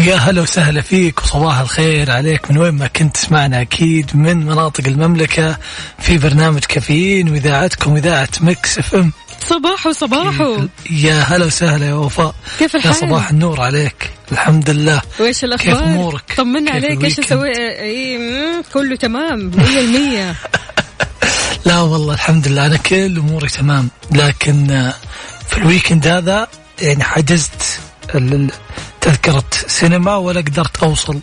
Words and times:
ويا 0.00 0.16
هلا 0.16 0.42
وسهلا 0.42 0.80
فيك 0.80 1.22
وصباح 1.22 1.58
الخير 1.58 2.10
عليك. 2.10 2.50
من 2.50 2.58
وين 2.58 2.74
ما 2.74 2.86
كنت 2.86 3.14
تسمعنا 3.16 3.60
أكيد 3.60 4.10
من 4.16 4.46
مناطق 4.46 4.86
المملكة 4.86 5.58
في 5.98 6.18
برنامج 6.18 6.60
كافيين 6.64 7.28
وإذاعتكم 7.30 7.96
إذاعة 7.96 8.28
مكس 8.40 8.78
إف 8.78 8.94
إم. 8.94 9.12
صباحو 9.48 9.92
صباحو 9.92 10.66
يا 10.90 11.20
هلا 11.20 11.44
وسهلا 11.44 11.86
يا 11.86 11.94
وفاء. 11.94 12.34
كيف 12.58 12.74
يا 12.74 12.78
الحال؟ 12.78 12.94
صباح 12.94 13.30
النور 13.30 13.60
عليك. 13.60 14.10
الحمد 14.32 14.70
لله. 14.70 15.02
وإيش 15.20 15.44
الأخبار؟ 15.44 15.74
كيف 15.74 15.82
أمورك؟ 15.82 16.22
طمنا 16.36 16.70
عليك. 16.70 17.04
إيش؟ 17.04 17.18
أسوي؟ 17.20 17.52
اي 17.80 18.18
مم، 18.18 18.62
كله 18.72 18.96
تمام 18.96 19.50
100% 19.50 20.36
لا 21.66 21.80
والله 21.80 22.14
الحمد 22.14 22.48
لله. 22.48 22.66
أنا 22.66 22.76
كل 22.76 23.18
أموري 23.18 23.48
تمام 23.48 23.88
لكن 24.12 24.90
في 25.48 25.58
ال 25.58 25.64
weekend 25.64 26.06
هذا 26.06 26.46
يعني 26.82 27.04
حجزت 27.04 27.80
تذكرة 29.00 29.44
سينما 29.66 30.16
ولا 30.16 30.40
قدرت 30.40 30.82
أوصل؟ 30.82 31.20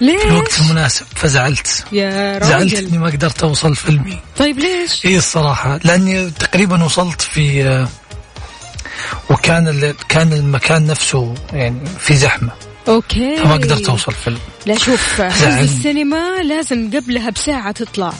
ليش؟ 0.00 0.22
في 0.22 0.28
الوقت 0.28 0.58
المناسب 0.60 1.06
فزعلت. 1.14 1.84
يا 1.92 2.38
زعلت 2.44 2.74
راجل 2.74 2.86
إني 2.86 2.98
ما 2.98 3.06
قدرت 3.06 3.42
أوصل 3.42 3.76
فيلمي. 3.76 4.18
طيب 4.36 4.58
ليش؟ 4.58 5.06
إي 5.06 5.16
الصراحة 5.16 5.80
لأني 5.84 6.30
تقريبا 6.30 6.84
وصلت 6.84 7.20
في 7.20 7.68
آه، 7.68 7.88
وكان 9.30 9.68
ال- 9.68 9.94
كان 10.08 10.32
المكان 10.32 10.86
نفسه 10.86 11.34
يعني 11.52 11.80
في 11.98 12.16
زحمة. 12.16 12.50
okay. 12.88 13.36
فما 13.36 13.54
قدرت 13.54 13.88
أوصل 13.88 14.12
فيلم. 14.12 14.38
لا 14.66 14.78
شوف 14.78 15.20
حجز. 15.20 15.44
السينما 15.76 16.42
لازم 16.42 16.90
قبلها 16.94 17.30
بساعة 17.30 17.72
تطلع. 17.72 18.12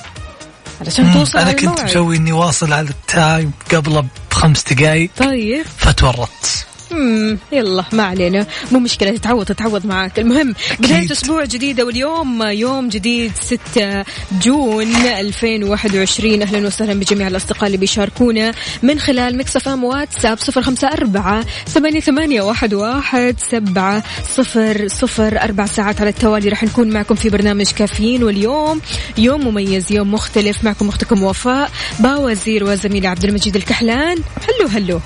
علشان 0.80 1.12
توصل 1.12 1.38
أنا 1.38 1.52
كنت. 1.52 1.80
مسوي 1.80 2.16
إني 2.16 2.32
واصل 2.32 2.72
على 2.72 2.88
ال 2.88 3.01
time 3.01 3.52
قبله 3.74 4.04
بخمس 4.30 4.62
دقائق 4.72 5.10
طيب. 5.16 5.64
فتورطت. 5.78 6.66
مم. 6.90 7.38
يلا 7.52 7.84
ما 7.92 8.02
علينا. 8.02 8.46
مو 8.72 8.78
مشكلة 8.78 9.10
تتعوض 9.16 9.44
تتعوض 9.44 9.86
معك. 9.86 10.18
المهم 10.18 10.54
بداية 10.80 11.12
أسبوع 11.12 11.44
جديدة 11.44 11.84
واليوم 11.84 12.42
يوم 12.42 12.88
جديد 12.88 13.32
6 13.40 14.04
June 14.42 14.96
2021 14.96 16.42
أهلا 16.42 16.66
وسهلا 16.66 16.94
بجميع 17.00 17.28
الأصدقاء 17.28 17.66
اللي 17.66 17.76
بيشاركونا 17.76 18.52
من 18.82 18.98
خلال 18.98 19.38
مكس 19.38 19.61
إف 19.61 19.68
أم 19.68 19.84
واتساب 19.84 20.38
054 20.56 21.44
ثمانية 21.66 22.00
ثمانية 22.00 22.42
واحد 22.42 22.74
واحد 22.74 23.36
سبعة 23.50 24.02
صفر 24.36 24.88
صفر. 24.88 25.42
أربع 25.42 25.66
ساعات 25.66 26.00
على 26.00 26.10
التوالي 26.10 26.48
راح 26.48 26.64
نكون 26.64 26.90
معكم 26.90 27.14
في 27.14 27.28
برنامج 27.30 27.70
كافيين. 27.70 28.24
واليوم 28.24 28.80
يوم 29.18 29.48
مميز 29.48 29.92
يوم 29.92 30.14
مختلف. 30.14 30.64
معكم 30.64 30.88
أختكم 30.88 31.22
وفاء 31.22 31.70
باوزير 32.00 32.64
وزميلي 32.64 33.06
عبد 33.06 33.24
المجيد 33.24 33.56
الكحلان. 33.56 34.16
هلو 34.48 34.68
هلو. 34.68 35.00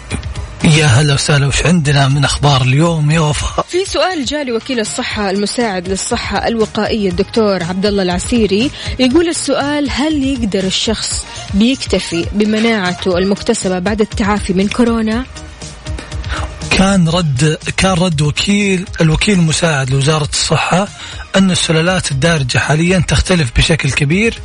يا 0.76 0.86
هلا 0.86 1.14
وسهلا 1.14 1.46
وش 1.46 1.66
عندنا 1.66 2.08
من 2.08 2.24
أخبار 2.24 2.62
اليوم 2.62 3.10
يا 3.10 3.20
وفاء 3.20 3.66
في 3.68 3.84
سؤال 3.84 4.24
جالي 4.24 4.52
وكيل 4.52 4.80
الصحة 4.80 5.30
المساعد 5.30 5.88
للصحة 5.88 6.48
الوقائية 6.48 7.08
الدكتور 7.10 7.62
عبد 7.62 7.86
الله 7.86 8.02
العسيري 8.02 8.70
يقول 8.98 9.28
السؤال 9.28 9.90
هل 9.90 10.24
يقدر 10.24 10.64
الشخص 10.64 11.24
بيكتفي 11.54 12.26
بمناعته 12.32 13.18
المكتسبة 13.18 13.78
بعد 13.78 14.00
التعافي 14.00 14.52
من 14.52 14.68
كورونا؟ 14.68 15.24
كان 16.70 17.08
رد 17.08 17.58
كان 17.76 17.92
رد 17.92 18.20
وكيل 18.22 18.84
الوكيل 19.00 19.38
المساعد 19.38 19.90
لوزارة 19.90 20.28
الصحة 20.32 20.88
أن 21.36 21.50
السلالات 21.50 22.12
الدارجة 22.12 22.58
حاليا 22.58 22.98
تختلف 23.08 23.50
بشكل 23.56 23.90
كبير 23.90 24.38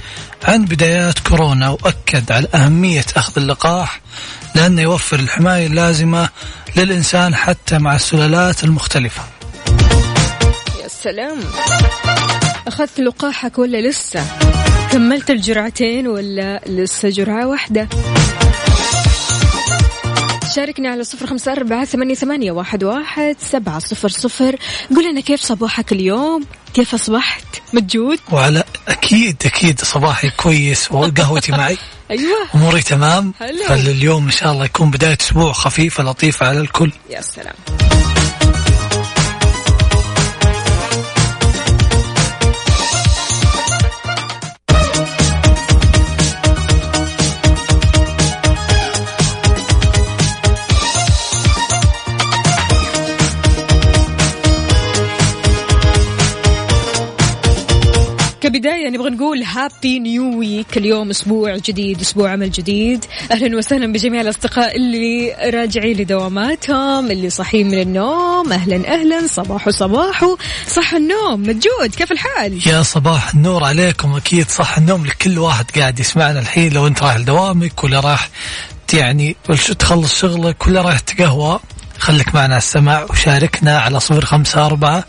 عن 0.44 0.66
بدايات 0.66 1.20
كورونا 1.20 1.70
وأكد 1.70 2.32
على 2.32 2.48
أهمية 2.56 3.06
أخذ 3.16 3.34
اللقاح 3.38 4.02
لأنه 4.58 4.82
يوفر 4.82 5.20
الحماية 5.20 5.68
اللازمة 5.68 6.30
للإنسان 6.78 7.36
حتى 7.36 7.78
مع 7.78 7.96
السلالات 7.96 8.64
المختلفة. 8.64 9.24
يا 10.84 10.88
سلام. 10.88 11.40
أخذت 12.68 13.00
لقاحك 13.00 13.60
ولا 13.60 13.90
لسه؟ 13.90 14.26
كملت 14.92 15.30
الجرعتين 15.30 16.08
ولا 16.08 16.62
لسه 16.68 17.10
جرعة 17.10 17.48
واحدة؟ 17.48 17.88
شاركنا 20.56 20.90
على 20.90 21.04
صفر 21.04 21.28
خمسة 21.28 21.52
أربعة 21.52 21.86
ثمانية, 21.86 22.16
ثمانية 22.16 22.52
واحد, 22.52 22.84
واحد 22.84 23.36
سبعة 23.40 23.80
صفر 23.80 24.10
صفر. 24.10 24.56
قول 24.96 25.12
لنا 25.12 25.22
كيف 25.22 25.42
صباحك 25.42 25.92
اليوم؟ 25.92 26.46
كيف 26.74 26.94
أصبحت؟ 26.94 27.46
مجود؟ 27.74 28.20
وعلى 28.32 28.64
أكيد 28.88 29.36
أكيد 29.46 29.82
صباحي 29.82 30.30
كويس 30.30 30.92
وقهوتي 30.92 31.52
معي. 31.52 31.78
أيوة. 32.12 32.38
أموري 32.56 32.82
تمام. 32.82 33.34
حلو. 33.40 33.64
فاليوم 33.68 34.26
إن 34.26 34.32
شاء 34.32 34.52
الله 34.52 34.66
يكون 34.66 34.92
بداية 34.92 35.18
أسبوع 35.22 35.54
خفيفة 35.54 36.04
لطيفة 36.04 36.48
على 36.48 36.60
الكل. 36.60 36.92
يا 37.10 37.22
سلام. 37.22 37.56
كبداية 58.58 58.90
نبغى 58.90 59.10
نقول 59.10 59.44
هابي 59.44 60.00
نيو 60.00 60.40
ويك 60.40 60.78
اليوم 60.78 61.10
أسبوع 61.10 61.56
جديد 61.56 62.02
أسبوع 62.02 62.32
عمل 62.32 62.52
جديد. 62.52 63.06
أهلا 63.32 63.58
وسهلا 63.58 63.94
بجميع 63.94 64.22
الأصدقاء 64.22 64.76
اللي 64.76 65.36
راجعين 65.54 65.98
لدواماتهم 65.98 67.12
اللي 67.12 67.30
صاحيين 67.30 67.68
من 67.68 67.82
النوم. 67.82 68.54
أهلا 68.54 68.94
أهلا 68.94 69.28
صباحو 69.28 69.72
صباحو. 69.72 70.38
صح 70.68 70.94
النوم 70.94 71.42
مجود 71.42 71.96
كيف 71.98 72.12
الحال؟ 72.12 72.68
يا 72.68 72.84
صباح 72.84 73.34
النور 73.34 73.64
عليكم. 73.64 74.16
أكيد 74.16 74.50
صح 74.50 74.78
النوم 74.78 75.06
لكل 75.06 75.40
واحد 75.40 75.72
قاعد 75.72 76.00
يسمعنا 76.00 76.40
الحين 76.40 76.74
لو 76.74 76.88
أنت 76.88 77.04
رايح 77.04 77.18
لدوامك 77.18 77.84
ولا 77.84 78.00
راح 78.00 78.30
يعني 78.94 79.36
تخلص 79.80 80.20
شغلك 80.20 80.68
ولا 80.68 80.82
رايح 80.82 81.00
تقهوى. 81.00 81.60
خليك 82.00 82.36
معنا 82.36 82.58
السمع 82.58 83.04
وشاركنا 83.04 83.80
على 83.80 84.00
صفر 84.00 84.26
خمسة 84.26 84.66
أربعة 84.66 85.04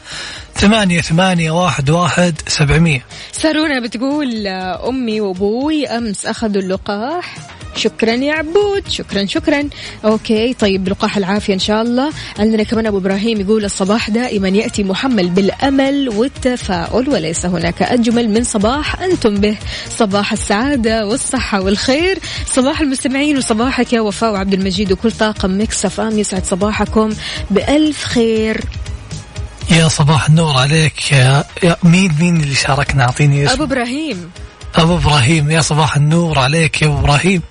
ثمانية 0.54 1.00
ثمانية 1.00 1.50
واحد 1.50 1.90
واحد 1.90 2.34
سبعمية. 2.46 3.04
سارونا 3.32 3.80
بتقول 3.80 4.46
آه، 4.46 4.88
أمي 4.88 5.20
وأبوي 5.20 5.86
أمس 5.86 6.26
أخذوا 6.26 6.62
اللقاح. 6.62 7.57
شكرا 7.76 8.12
يا 8.12 8.34
عبود. 8.34 8.88
شكرا 8.88 9.26
شكرا. 9.26 9.68
okay 10.04 10.54
طيب 10.54 10.88
لقاح 10.88 11.16
العافية 11.16 11.54
إن 11.54 11.58
شاء 11.58 11.82
الله. 11.82 12.10
عندنا 12.38 12.62
كمان 12.62 12.86
أبو 12.86 12.98
إبراهيم 12.98 13.40
يقول 13.40 13.64
الصباح 13.64 14.10
دائما 14.10 14.48
يأتي 14.48 14.84
محمل 14.84 15.28
بالأمل 15.28 16.08
والتفاؤل 16.08 17.08
وليس 17.08 17.46
هناك 17.46 17.82
أجمل 17.82 18.30
من 18.30 18.44
صباح 18.44 19.00
أنتم 19.00 19.34
به. 19.34 19.56
صباح 19.96 20.32
السعادة 20.32 21.06
والصحة 21.06 21.60
والخير. 21.60 22.18
صباح 22.46 22.80
المستمعين 22.80 23.38
وصباحك 23.38 23.92
يا 23.92 24.00
وفاء 24.00 24.32
وعبد 24.32 24.54
المجيد 24.54 24.92
وكل 24.92 25.12
طاقم 25.12 25.60
مكس 25.60 25.90
إف 25.90 26.00
أم 26.00 26.18
يسعد 26.18 26.44
صباحكم 26.44 27.10
بألف 27.50 28.04
خير. 28.04 28.64
يا 29.70 29.88
صباح 29.88 30.28
النور 30.28 30.56
عليك. 30.56 31.12
يا, 31.12 31.44
يا 31.62 31.76
مين 31.82 32.12
مين 32.20 32.36
اللي 32.36 32.54
شاركنا؟ 32.54 33.02
أعطيني 33.02 33.52
أبو 33.52 33.64
إبراهيم. 33.64 34.30
أبو 34.74 34.96
إبراهيم 34.96 35.50
يا 35.50 35.60
صباح 35.60 35.96
النور 35.96 36.38
عليك 36.38 36.82
يا 36.82 36.86
أبو 36.86 36.98
إبراهيم. 36.98 37.42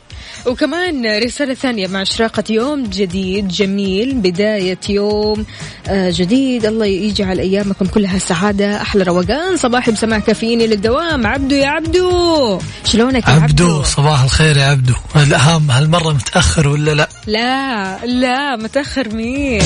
وكمان 0.48 1.20
رسالة 1.24 1.54
ثانية 1.54 1.88
مع 1.88 2.02
إشراقة 2.02 2.44
يوم 2.50 2.84
جديد 2.84 3.48
جميل 3.48 4.14
بداية 4.16 4.80
يوم 4.90 5.46
آه، 5.88 6.12
جديد. 6.16 6.66
الله 6.66 6.86
يجعل 6.86 7.40
أيامكم 7.40 7.86
كلها 7.86 8.20
سعادة 8.20 8.82
أحلى 8.82 9.04
روقان 9.04 9.58
صباحي 9.58 9.92
بسماع 9.92 10.20
كافييني 10.20 10.68
للدوام. 10.68 11.28
عبدو 11.28 11.56
يا 11.56 11.68
عبدو! 11.68 12.60
شلونك 12.86 13.28
يا 13.28 13.34
عبدو, 13.34 13.44
عبدو؟ 13.44 13.84
صباح 13.84 14.24
الخير 14.24 14.58
يا 14.58 14.66
عبدو. 14.66 14.94
الأهم 15.16 15.72
هالمرة 15.72 16.14
متأخر 16.14 16.68
ولا 16.68 16.92
لا؟ 16.92 17.10
لا 17.28 18.06
لا 18.06 18.56
متأخر 18.56 19.10
مين؟ 19.16 19.62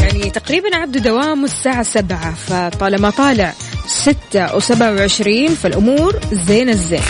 يعني 0.00 0.30
تقريبا 0.30 0.76
عبدو 0.76 0.98
دوامه 0.98 1.44
الساعة 1.44 1.82
سبعة 1.82 2.34
فطالما 2.34 3.10
طالع 3.10 3.54
ستة 3.86 4.56
وسبعة 4.56 4.92
وعشرين 4.94 5.54
فالأمور 5.54 6.20
زين 6.32 6.68
الزين. 6.68 7.00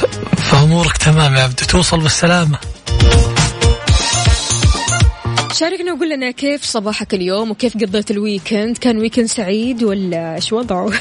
فأمورك 0.51 0.97
تمام 0.97 1.35
يا 1.37 1.43
عبدو 1.43 1.65
توصل 1.67 2.01
بالسلامة. 2.01 2.59
شاركنا 5.53 5.93
وقول 5.93 6.11
لنا 6.11 6.31
كيف 6.31 6.65
صباحك 6.65 7.15
اليوم 7.15 7.51
وكيف 7.51 7.75
قضيت 7.77 8.11
ال 8.11 8.18
weekend؟ 8.18 8.79
كان 8.79 8.99
weekend 8.99 9.27
سعيد 9.27 9.83
ولا 9.83 10.35
إيش 10.35 10.53
وضعه؟ 10.53 10.91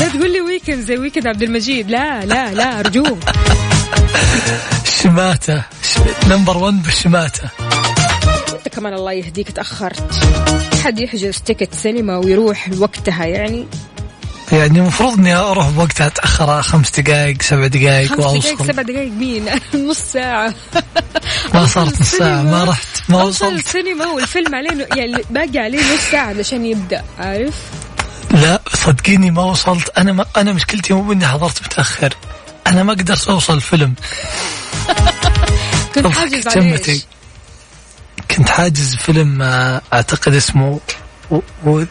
لا 0.00 0.08
تقول 0.08 0.32
لي 0.32 0.40
weekend 0.40 0.80
زي 0.86 0.96
weekend 0.98 1.26
عبد 1.26 1.42
المجيد. 1.42 1.90
لا 1.90 2.24
لا 2.24 2.54
لا 2.54 2.80
أرجوك. 2.80 3.18
شماتة 5.02 5.62
ش- 5.82 6.26
number 6.28 6.56
1 6.56 6.82
بالشماتة. 6.82 7.42
انت 7.42 7.67
كمان 8.78 8.94
الله 8.94 9.12
يهديك 9.12 9.50
تأخرت. 9.50 10.14
حد 10.84 10.98
يحجز 10.98 11.38
ticket 11.38 11.74
سينما 11.74 12.16
ويروح 12.16 12.70
وقتها 12.78 13.24
يعني؟ 13.24 13.66
يعني 14.52 14.78
المفروض 14.78 15.18
إني 15.18 15.34
أروح 15.34 15.68
بوقتها 15.68 16.06
أتأخر 16.06 16.62
خمس 16.62 17.00
دقائق 17.00 17.42
سبع 17.42 17.66
دقائق 17.66 18.08
خمس 18.08 18.18
دقائق 18.18 18.44
وأوصل. 18.50 18.66
سبع 18.66 18.82
دقائق 18.82 19.12
مين؟ 19.12 19.44
نص 19.88 19.98
ساعة. 19.98 20.54
ما 21.54 21.66
صارت 21.66 22.00
نص 22.00 22.10
ساعة. 22.10 22.42
ما 22.42 22.64
رحت 22.64 22.86
ما 23.08 23.22
وصلت. 23.22 23.66
السينما 23.66 24.06
والفيلم 24.06 24.54
عليه 24.54 24.88
يعني 24.96 25.24
باقي 25.30 25.58
عليه 25.58 25.78
نص 25.78 26.10
ساعة 26.10 26.26
علشان 26.26 26.66
يبدأ 26.66 27.04
عارف؟ 27.18 27.54
لا 28.30 28.60
صدقيني 28.74 29.30
ما 29.30 29.44
وصلت. 29.44 29.98
أنا 29.98 30.12
ما 30.12 30.26
أنا 30.36 30.52
مشكلتي 30.52 30.92
مو 30.94 31.12
إني 31.12 31.26
حضرت 31.26 31.62
متأخر. 31.62 32.14
أنا 32.66 32.82
ما 32.82 32.92
قدرت 32.92 33.28
أوصل 33.28 33.54
الفيلم. 33.54 33.94
كنت 35.94 36.06
حاجز. 36.06 36.48
إيش؟ 36.88 37.17
كنت 38.30 38.48
حاجز 38.48 38.96
فيلم 38.96 39.42
آه، 39.42 39.80
أعتقد 39.92 40.34
اسمه 40.34 40.80
و... 41.30 41.38
و... 41.66 41.84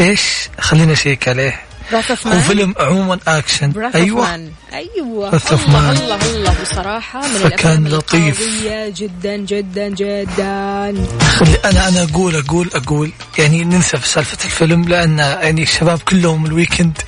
إيش؟ 0.00 0.48
خلينا 0.60 0.92
أشيك 0.92 1.28
عليه. 1.28 1.66
هو 1.94 2.02
مان 2.24 2.40
فيلم 2.40 2.74
عموما 2.80 3.18
اكشن 3.28 3.72
أيوه. 3.94 3.94
أيوه. 3.94 4.50
أيوه 4.72 5.28
الله. 5.52 5.92
الله 5.92 6.18
الله. 6.26 6.54
بصراحة 6.62 7.20
من 7.20 7.34
فكان 7.34 7.88
لطيف. 7.88 8.66
جدا 8.96 9.36
جدا 9.36 9.88
جدا. 9.88 11.06
خلي 11.20 11.56
أنا 11.64 11.88
أنا 11.88 12.02
أقول 12.02 12.36
أقول 12.36 12.70
أقول. 12.74 13.12
يعني 13.38 13.64
ننسى 13.64 13.98
في 13.98 14.08
سالفة 14.08 14.44
الفيلم 14.44 14.84
لأن 14.88 15.18
يعني 15.18 15.62
الشباب 15.62 15.98
كلهم 15.98 16.46
ال 16.46 16.52
weekend 16.52 16.98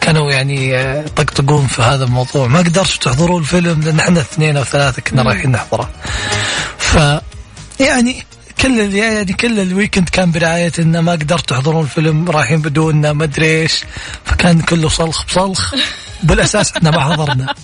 كانوا 0.00 0.32
يعني 0.32 0.76
آه، 0.76 1.06
طقطقون 1.16 1.66
في 1.66 1.82
هذا 1.82 2.04
الموضوع. 2.04 2.46
ما 2.46 2.58
قدرتوا 2.58 2.96
تحضروا 3.00 3.40
الفيلم 3.40 3.80
لأن 3.80 4.00
إحنا 4.00 4.20
اثنين 4.20 4.56
أو 4.56 4.64
ثلاثة 4.64 5.02
كنا 5.02 5.22
رايحين 5.22 5.50
نحضره. 5.50 5.90
ف 6.78 6.98
يعني 7.82 8.24
كل 8.60 8.94
يعني 8.94 9.32
كل 9.32 9.60
ال 9.60 9.66
weekend 9.66 10.08
كان 10.08 10.30
برعاية 10.30 10.72
انه 10.78 11.00
ما 11.00 11.12
قدرت 11.12 11.48
تحضرون 11.48 11.84
الفيلم 11.84 12.30
رايحين 12.30 12.60
بدون 12.60 13.10
ما 13.10 13.24
أدري 13.24 13.62
إيش. 13.62 13.84
فكان 14.24 14.60
كله 14.60 14.88
صلخ 14.88 15.26
بصلخ. 15.26 15.74
بالأساس 16.22 16.72
إحنا 16.72 16.90
ما 16.90 17.00
حضرنا. 17.00 17.54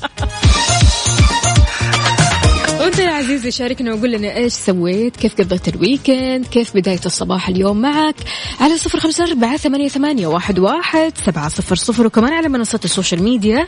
وانت 2.81 2.99
يا 2.99 3.11
عزيزي 3.11 3.50
شاركنا 3.50 3.94
وقول 3.94 4.12
لنا 4.12 4.37
إيش 4.37 4.53
سويت؟ 4.53 5.17
كيف 5.17 5.35
قضيت 5.35 5.69
ال 5.69 5.78
weekend 5.78 6.46
كيف 6.47 6.75
بداية 6.75 7.00
الصباح 7.06 7.49
اليوم 7.49 7.81
معك؟ 7.81 8.17
على 8.61 8.76
صفر 8.76 9.00
خمسة 9.00 9.25
أربعة 9.25 9.56
ثمانية, 9.56 9.88
ثمانية 9.88 10.26
واحد, 10.26 10.59
واحد 10.59 11.12
سبعة 11.26 11.49
صفر 11.49 11.76
صفر. 11.76 12.06
وكمان 12.06 12.32
على 12.32 12.49
منصات 12.49 12.85
ال 12.85 12.90
social 12.90 13.23
media. 13.23 13.67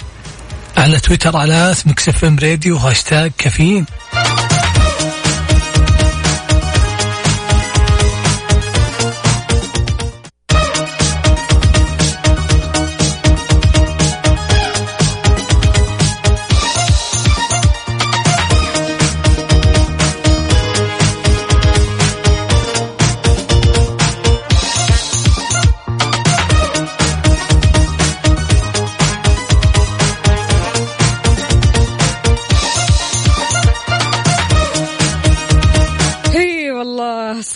على 0.77 1.01
تويتر 1.01 1.37
على 1.37 1.71
at 1.71 2.09
Mix 2.09 2.25
FM 2.25 2.39
Radio 2.43 2.77
هاشتاج 2.77 3.33
كافيين. 3.39 3.87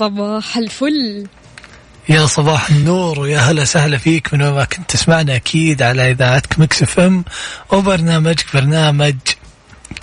صباح 0.04 0.56
الفل. 0.56 1.26
يا 2.08 2.26
صباح 2.26 2.70
النور 2.70 3.20
ويا 3.20 3.38
هلا 3.38 3.64
سهلا 3.64 3.98
فيك 3.98 4.34
من 4.34 4.42
وين 4.42 4.52
ما 4.52 4.64
كنت 4.64 4.90
تسمعنا 4.90 5.36
أكيد 5.36 5.82
على 5.82 6.10
إذاعتك 6.10 6.58
Mix 6.58 6.82
FM 6.82 7.24
وبرنامجك 7.72 8.46
برنامج 8.54 9.16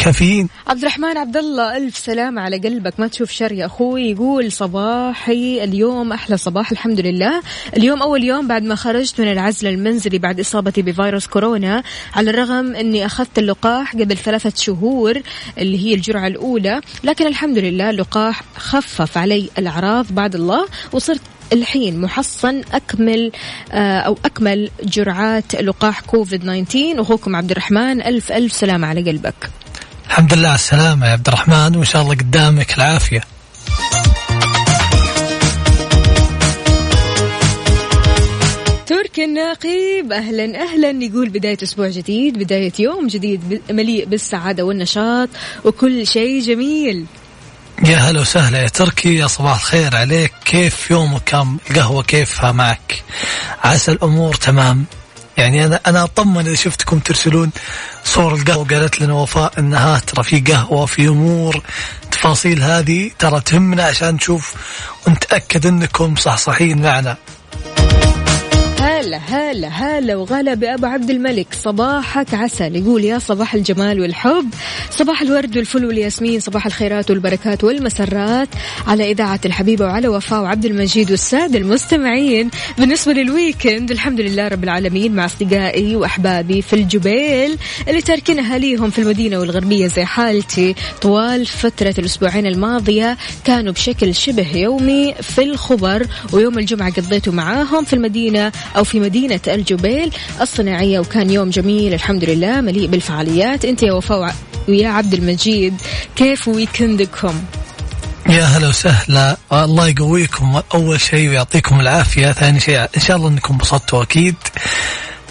كافيين. 0.02 0.50
عبد 0.68 0.82
الرحمن 0.82 1.18
عبد 1.18 1.38
الله 1.38 1.78
ألف 1.78 1.98
سلامة 1.98 2.42
على 2.42 2.58
قلبك. 2.58 3.00
ما 3.00 3.08
تشوف 3.08 3.32
شر 3.32 3.52
يا 3.52 3.66
أخوي. 3.66 4.12
يقول 4.12 4.52
صباحي 4.52 5.64
اليوم 5.64 6.14
أحلى 6.14 6.38
صباح 6.38 6.72
الحمد 6.72 7.00
لله. 7.00 7.42
اليوم 7.78 8.02
أول 8.02 8.24
يوم 8.24 8.48
بعد 8.48 8.64
ما 8.64 8.76
خرجت 8.76 9.22
من 9.22 9.32
العزل 9.32 9.68
المنزلي 9.68 10.18
بعد 10.18 10.40
إصابتي 10.40 10.82
بفيروس 10.82 11.28
كورونا 11.28 11.84
على 12.16 12.30
الرغم 12.30 12.76
أني 12.76 13.06
أخذت 13.06 13.40
اللقاح 13.40 13.96
قبل 13.96 14.18
ثلاثة 14.18 14.54
شهور 14.56 15.22
اللي 15.58 15.86
هي 15.86 15.94
الجرعة 15.94 16.28
الأولى 16.28 16.82
لكن 17.04 17.28
الحمد 17.28 17.58
لله 17.58 17.90
اللقاح 17.90 18.44
خفف 18.58 19.18
علي 19.18 19.50
الأعراض 19.58 20.06
بعد 20.12 20.36
الله 20.36 20.66
وصرت 20.92 21.22
الحين 21.54 22.02
محصن 22.02 22.62
أكمل 22.74 23.32
آه، 23.72 24.00
أو 24.00 24.18
أكمل 24.26 24.70
جرعات 24.84 25.56
لقاح 25.56 26.02
كوفيد 26.02 26.42
19 26.42 27.02
أخوكم 27.02 27.36
عبد 27.36 27.52
الرحمن 27.52 28.02
ألف 28.02 28.32
ألف 28.32 28.54
سلامة 28.54 28.88
على 28.88 29.12
قلبك. 29.12 29.61
الحمد 30.12 30.34
لله 30.34 30.48
على 30.48 30.56
السلامة 30.56 31.08
يا 31.08 31.12
عبد 31.12 31.28
الرحمن 31.28 31.76
وإن 31.76 31.86
شاء 31.86 32.02
الله 32.02 32.16
قدامك 32.16 32.78
العافية. 32.78 33.22
تركي 38.88 39.24
الناقيب 39.24 40.12
أهلا 40.12 40.62
أهلا 40.64 41.04
يقول 41.06 41.30
بداية 41.30 41.58
أسبوع 41.64 41.90
جديد 41.90 42.38
بداية 42.38 42.74
يوم 42.80 43.08
جديد 43.08 43.62
مليء 43.70 44.06
بالسعادة 44.06 44.64
والنشاط 44.64 45.30
وكل 45.66 46.08
شيء 46.08 46.42
جميل. 46.42 47.06
يا 47.86 47.98
هلا 47.98 48.22
وسهلا 48.22 48.62
يا 48.62 48.68
تركي 48.68 49.16
يا 49.16 49.28
صباح 49.28 49.56
الخير 49.56 49.96
عليك. 49.96 50.34
كيف 50.46 50.92
يومك؟ 50.92 51.22
كم 51.26 51.58
القهوة 51.72 52.04
كيفها 52.04 52.52
معك؟ 52.52 53.04
عسى 53.64 53.92
الأمور 53.92 54.36
تمام. 54.36 54.86
يعني 55.42 55.66
أنا 55.66 55.80
أنا 55.88 56.04
أطمن 56.04 56.48
إذا 56.48 56.56
شفتكم 56.56 57.00
ترسلون 57.00 57.52
صور 58.04 58.36
القهوة. 58.36 58.68
قالت 58.68 59.02
لنا 59.02 59.14
وفاء 59.14 59.60
إنها 59.60 60.00
ترى 60.00 60.24
في 60.24 60.40
قهوة 60.40 60.86
في 60.86 61.08
أمور. 61.08 61.62
تفاصيل 62.12 62.64
هذه 62.64 63.12
ترى 63.20 63.42
تهمنا 63.42 63.84
عشان 63.84 64.16
نشوف 64.16 64.54
ونتأكد 65.08 65.66
إنكم 65.66 66.16
صحصحين 66.16 66.82
معنا. 66.82 67.18
هلا 69.18 69.68
هلا 69.68 69.68
هلا 69.68 70.16
وغلا 70.16 70.54
بأبو 70.54 70.86
عبد 70.86 71.10
الملك. 71.10 71.48
صباحك 71.64 72.34
عسل. 72.34 72.76
يقول 72.76 73.06
يا 73.06 73.20
صباح 73.20 73.54
الجمال 73.54 74.02
والحب 74.02 74.50
صباح 74.90 75.22
الورد 75.22 75.58
والفل 75.58 75.86
والياسمين 75.86 76.40
صباح 76.40 76.66
الخيرات 76.66 77.10
والبركات 77.12 77.64
والمسرات 77.64 78.50
على 78.88 79.12
إذاعة 79.12 79.40
الحبيبة 79.46 79.86
وعلى 79.86 80.08
وفاء 80.08 80.42
وعبد 80.42 80.66
المجيد 80.66 81.12
والسادة 81.12 81.58
المستمعين. 81.60 82.50
بالنسبة 82.78 83.14
للويكند 83.14 83.92
الحمد 83.92 84.22
لله 84.22 84.48
رب 84.48 84.64
العالمين 84.64 85.16
مع 85.16 85.26
أصدقائي 85.26 85.96
وأحبابي 85.96 86.62
في 86.62 86.74
الجبيل 86.74 87.58
اللي 87.88 88.02
تاركين 88.02 88.40
أهاليهم 88.40 88.90
في 88.90 89.00
المدينة 89.00 89.40
والغربية 89.40 89.88
زي 89.88 90.06
حالتي. 90.06 90.76
طوال 91.02 91.46
فترة 91.46 91.96
الأسبوعين 91.98 92.46
الماضية 92.46 93.18
كانوا 93.46 93.74
بشكل 93.74 94.16
شبه 94.16 94.58
يومي 94.58 95.14
في 95.22 95.44
الخبر 95.44 96.08
ويوم 96.34 96.60
الجمعة 96.60 96.94
قضيته 96.94 97.32
معاهم 97.32 97.84
في 97.84 97.94
المدينة 97.94 98.52
أو 98.78 98.84
في 98.84 99.00
مدينة 99.02 99.40
الجبيل 99.48 100.12
الصناعية 100.42 101.00
وكان 101.00 101.30
يوم 101.30 101.50
جميل 101.50 101.94
الحمد 101.94 102.24
لله 102.24 102.62
مليء 102.62 102.88
بالفعاليات. 102.88 103.66
أنت 103.66 103.84
يا 103.84 103.92
وفاء 103.94 104.36
ويا 104.70 104.90
عبد 104.90 105.14
المجيد 105.14 105.82
كيف 106.16 106.48
ويكندكم 106.48 107.42
يا 108.30 108.44
هلا 108.44 108.68
وسهلا. 108.68 109.38
الله 109.54 109.88
يقويكم. 109.88 110.62
أول 110.74 111.02
شيء 111.02 111.30
ويعطيكم 111.30 111.80
العافية 111.80 112.32
ثاني 112.32 112.60
شيء 112.60 112.80
إن 112.80 113.02
شاء 113.02 113.18
الله 113.18 113.28
أنكم 113.30 113.54
انبسطتوا 113.54 114.04
أكيد. 114.04 114.36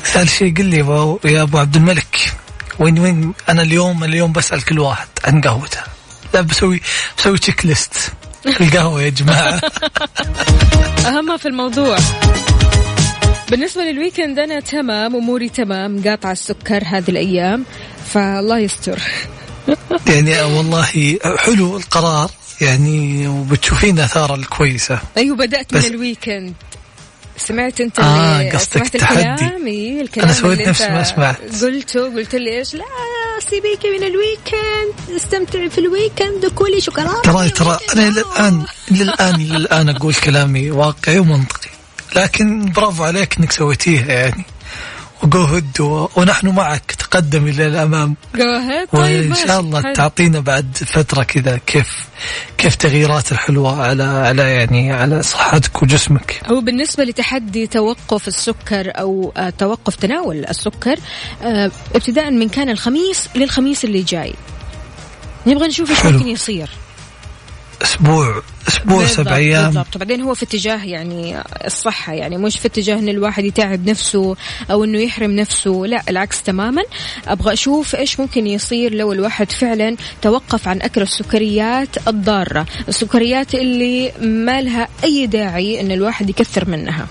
ثالث 0.04 0.38
شيء 0.38 0.54
قل 0.56 0.64
لي 0.64 0.76
يا 0.76 0.82
أبو- 0.84 1.26
يا 1.26 1.42
أبو 1.42 1.58
عبد 1.58 1.76
الملك 1.76 2.32
وين 2.78 2.98
وين؟ 2.98 3.32
أنا 3.48 3.62
اليوم 3.62 4.04
اليوم 4.04 4.32
بسأل 4.32 4.64
كل 4.64 4.78
واحد 4.78 5.08
عن 5.24 5.40
قهوته. 5.40 5.78
لا 6.34 6.40
بسوي 6.40 6.80
بسوي 7.18 7.38
تشيك 7.38 7.66
ليست 7.66 7.92
القهوة 8.60 9.02
يا 9.02 9.08
جماعة. 9.08 9.60
اهم 11.06 11.24
ما 11.26 11.36
في 11.36 11.48
الموضوع. 11.48 11.98
بالنسبة 13.50 13.83
لل 13.82 13.95
weekend 13.95 14.38
أنا 14.38 14.61
تمام 14.61 15.16
أموري 15.16 15.49
تمام 15.49 16.02
قاطعة 16.02 16.33
السكر 16.33 16.83
هذه 16.87 17.11
الأيام 17.11 17.64
فالله 18.12 18.59
يستر. 18.59 19.00
يعني 20.11 20.42
والله 20.42 21.19
حلو 21.37 21.76
القرار 21.76 22.30
يعني 22.61 23.28
وبتشوفين 23.28 23.99
آثاره 23.99 24.35
الكويسة. 24.35 24.99
أيوة 25.16 25.37
بدأت 25.37 25.75
من 25.75 25.85
ال 25.84 25.92
weekend. 25.92 26.54
سمعت 27.37 27.80
أنت 27.80 27.99
اللي 27.99 28.50
قصدك. 28.50 28.95
الكلام 28.95 29.66
إيه 29.66 30.00
الكلام 30.00 30.26
أنا 30.26 30.35
سويت 30.35 30.69
نفسي 30.69 30.88
ما 30.88 31.02
سمعت. 31.02 31.37
قلته 31.62 32.14
قلت 32.14 32.35
لي 32.35 32.59
إيش؟ 32.59 32.75
لا 32.75 32.85
سيبيكي 33.50 33.90
من 33.90 34.07
ال 34.06 34.20
weekend 34.20 35.16
استمتعي 35.16 35.71
في 35.71 35.78
ال 35.78 35.87
weekend 35.87 36.44
وكلي 36.45 36.80
شوكولاته 36.80 37.21
ترى 37.23 37.50
ترى 37.50 37.78
أنا 37.92 38.09
الان 38.09 38.64
إلى 38.90 39.57
الآن 39.57 39.88
أقول 39.88 40.14
كلامي 40.14 40.71
واقعي 40.71 41.19
ومنطقي. 41.19 41.79
لكن 42.16 42.72
برافو 42.72 43.04
عليك 43.04 43.38
إنك 43.38 43.52
سويتيها 43.52 44.06
يعني 44.12 44.44
وجو 45.22 45.42
هد 45.44 45.80
و- 45.80 46.08
ونحن 46.16 46.48
معك 46.48 46.92
تقدم 46.98 47.46
إلى 47.46 47.66
الأمام 47.66 48.16
جوهد 48.34 48.88
طيب 48.92 49.30
وإن. 49.30 49.34
شاء 49.46 49.60
الله 49.60 49.82
حلو. 49.82 49.92
تعطينا 49.94 50.40
بعد 50.40 50.76
فترة 50.86 51.22
كذا 51.22 51.60
كيف 51.66 51.96
كيف 52.58 52.74
تغييرات 52.74 53.32
الحلوه 53.32 53.82
على 53.82 54.02
على 54.02 54.42
يعني 54.42 54.92
على 54.92 55.22
صحتك 55.22 55.82
وجسمك 55.82 56.40
هو 56.46 56.60
بالنسبة 56.60 57.04
لتحدي 57.04 57.66
توقف 57.66 58.28
السكر 58.28 58.92
أو 59.00 59.32
آه، 59.36 59.50
توقف 59.50 59.96
تناول 59.96 60.44
السكر 60.44 60.96
آه، 61.42 61.70
ابتداء 61.94 62.30
من 62.30 62.48
كان 62.48 62.68
الخميس 62.68 63.28
للخميس 63.34 63.84
اللي 63.84 64.02
جاي 64.02 64.34
نبغى 65.46 65.68
نشوف 65.68 65.90
إيش. 65.90 66.12
ممكن 66.14 66.28
يصير 66.28 66.70
أسبوع 67.82 68.42
أسبوع 68.68 69.06
سبع 69.06 69.37
أيام. 69.37 69.64
بالضبط. 69.64 69.99
بعدين 69.99 70.20
هو 70.20 70.34
في 70.34 70.42
اتجاه 70.42 70.84
يعني 70.84 71.42
الصحة 71.66 72.12
يعني 72.12 72.37
مش 72.37 72.58
في 72.58 72.68
اتجاه 72.68 72.99
إن 72.99 73.08
الواحد 73.08 73.44
يتعب 73.44 73.88
نفسه 73.88 74.37
أو 74.70 74.84
إنه 74.84 74.99
يحرم 74.99 75.30
نفسه. 75.30 75.87
لا 75.87 76.02
العكس 76.08 76.42
تماما. 76.42 76.82
أبغى 77.28 77.52
أشوف 77.52 77.94
إيش 77.94 78.20
ممكن 78.20 78.46
يصير 78.46 78.94
لو 78.94 79.12
الواحد 79.12 79.52
فعلا 79.52 79.96
توقف 80.22 80.68
عن 80.68 80.82
أكل 80.82 81.02
السكريات 81.02 82.08
الضارة 82.08 82.66
السكريات 82.88 83.54
اللي 83.54 84.12
ما 84.20 84.60
لها 84.60 84.88
أي 85.04 85.26
داعي 85.26 85.80
إن 85.80 85.92
الواحد 85.92 86.30
يكثر 86.30 86.68
منها. 86.68 87.06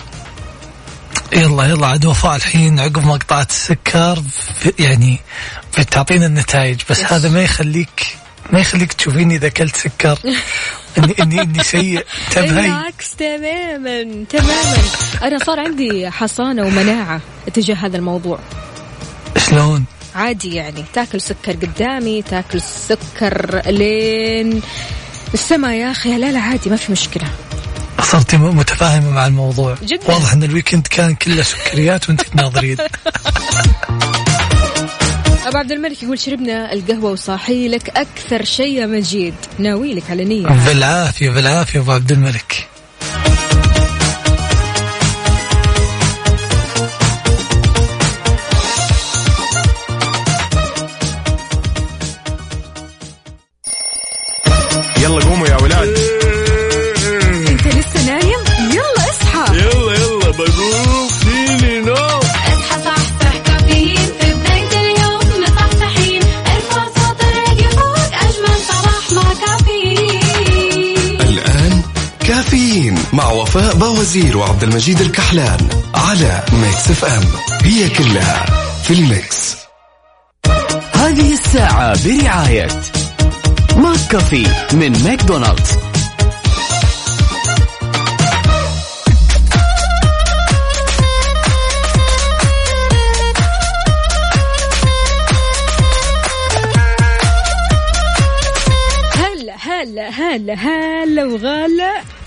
يلا 1.34 1.66
يلا 1.66 1.88
عاد 1.88 2.06
وفاء 2.06 2.36
الحين 2.36 2.80
عقب 2.80 3.06
ما 3.06 3.14
قطعت 3.14 3.50
السكر 3.50 4.24
يعني 4.80 5.20
بتعطينا 5.80 6.26
النتائج 6.26 6.80
بس 6.90 7.00
yes. 7.00 7.14
هذا 7.14 7.30
ما 7.30 7.42
يخليك 7.42 8.18
ما 8.52 8.60
يخليك 8.60 8.94
تشوفيني 8.94 9.36
إذا 9.36 9.48
أكلت 9.48 9.76
سكر؟ 9.76 10.20
اني 10.98 11.16
اني 11.22 11.42
إني 11.42 11.64
سيء. 11.64 12.06
انتبهي 12.28 12.62
بالعكس 12.62 13.16
تماما 13.16 14.26
تماما. 14.30 14.78
أنا 15.24 15.38
صار 15.46 15.60
عندي 15.60 16.10
حصانة 16.12 16.64
ومناعة 16.66 17.22
اتجاه 17.48 17.76
هذا 17.76 17.98
الموضوع. 17.98 18.40
شلون؟ 19.38 19.86
عادي 20.16 20.56
يعني. 20.56 20.86
تاكل 20.94 21.22
سكر 21.22 21.52
قدامي 21.52 22.22
تاكل 22.22 22.62
سكر 22.62 23.62
لين 23.68 24.62
السما 25.34 25.76
يا 25.76 25.92
أخي. 25.92 26.18
لا 26.18 26.32
لا 26.32 26.40
عادي 26.40 26.70
ما 26.70 26.76
في 26.76 26.92
مشكلة. 26.92 27.28
صرتي 28.02 28.38
م- 28.38 28.58
متفاهمة 28.58 29.10
مع 29.10 29.28
الموضوع. 29.28 29.76
جداً. 29.84 30.08
واضح 30.08 30.34
إن 30.34 30.44
ال 30.44 30.49
weekend 30.49 30.88
كان 30.88 31.16
كله 31.16 31.44
سكريات 31.44 32.10
وأنت 32.10 32.22
تناظرين. 32.22 32.78
أبو 35.50 35.58
عبد 35.58 35.72
الملك 35.72 36.04
يقول 36.04 36.20
شربنا 36.20 36.74
القهوة 36.74 37.12
وصاحي 37.12 37.68
لك 37.68 37.90
أكثر 37.90 38.44
شيء 38.44 38.80
يا 38.80 38.86
مجيد. 38.86 39.34
ناوي 39.60 39.94
لك 39.94 40.04
على 40.10 40.26
نية. 40.26 40.48
بالعافية 40.66 41.30
بالعافية 41.30 41.80
أبو 41.80 41.92
عبد 41.92 42.12
الملك. 42.12 42.68
كافيين 72.70 72.96
مع 73.14 73.32
وفاء 73.32 73.76
بوازير 73.76 74.38
وعبد 74.38 74.64
المجيد 74.64 75.02
الكحلان 75.02 75.70
على 75.96 76.44
Mix 76.54 76.90
FM. 76.90 77.24
هي 77.64 77.90
كلها 77.90 78.46
في 78.84 78.94
ال 78.94 79.06
mix. 79.06 79.56
هذه 80.94 81.34
الساعة 81.34 81.98
برعاية 82.06 82.68
McCafé 83.76 84.48
من 84.74 85.04
ماكدونالدز. 85.04 85.78
هلا 99.16 99.56
هلا 99.58 100.10
هلا 100.10 100.54
هلا 100.54 101.26
وغلا. 101.26 102.19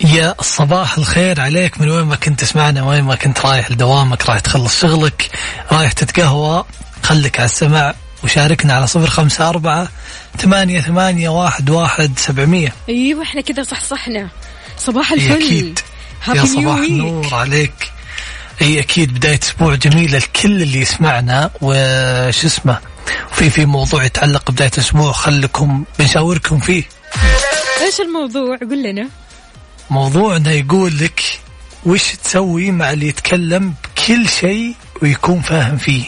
يا 0.00 0.34
صباح 0.40 0.98
الخير 0.98 1.40
عليك. 1.40 1.80
من 1.80 1.90
وين 1.90 2.04
ما 2.04 2.16
كنت 2.16 2.40
تسمعنا 2.40 2.82
وين 2.82 3.04
ما 3.04 3.14
كنت 3.14 3.40
رايح 3.40 3.70
لدوامك 3.70 4.28
رايح 4.28 4.40
تخلص 4.40 4.80
شغلك 4.80 5.30
رايح 5.72 5.92
تتقهوى 5.92 6.64
خليك 7.02 7.40
على 7.40 7.46
السمع 7.46 7.94
وشاركنا 8.24 8.74
على 8.74 8.86
صفر 8.86 9.06
خمسة 9.06 9.48
أربعة 9.48 9.88
ثمانية 10.38 10.80
ثمانية 10.80 11.28
واحد 11.28 11.70
واحد 11.70 12.18
سبعمية. 12.18 12.72
أيوه 12.88 13.22
إحنا 13.22 13.40
كذا 13.40 13.62
صحصحنا. 13.62 14.28
صباح 14.78 15.12
إي 15.12 15.18
الفل. 15.18 15.34
أكيد. 15.34 15.78
يا 16.34 16.44
صباح. 16.44 16.78
النور 16.78 17.34
عليك. 17.34 17.92
إي 18.62 18.80
أكيد 18.80 19.14
بداية 19.14 19.40
أسبوع 19.42 19.74
جميله 19.74 20.18
الكل 20.18 20.62
اللي 20.62 20.80
يسمعنا. 20.80 21.50
وش 21.60 22.44
اسمه؟ 22.44 22.78
وفي 23.32 23.50
في 23.50 23.66
موضوع 23.66 24.04
يتعلق 24.04 24.50
بدايه 24.50 24.70
أسبوع 24.78 25.12
خلكم 25.12 25.84
بنشاوركم 25.98 26.58
فيه. 26.58 26.84
إيش 27.80 28.00
الموضوع؟ 28.00 28.56
قول 28.56 28.82
لنا. 28.82 29.08
موضوعنا 29.90 30.52
يقول 30.52 30.98
لك 30.98 31.22
وش 31.86 32.12
تسوي 32.24 32.70
مع 32.70 32.92
اللي 32.92 33.08
يتكلم 33.08 33.74
بكل 33.84 34.28
شيء 34.28 34.74
ويكون 35.02 35.40
فاهم 35.40 35.76
فيه؟ 35.76 36.04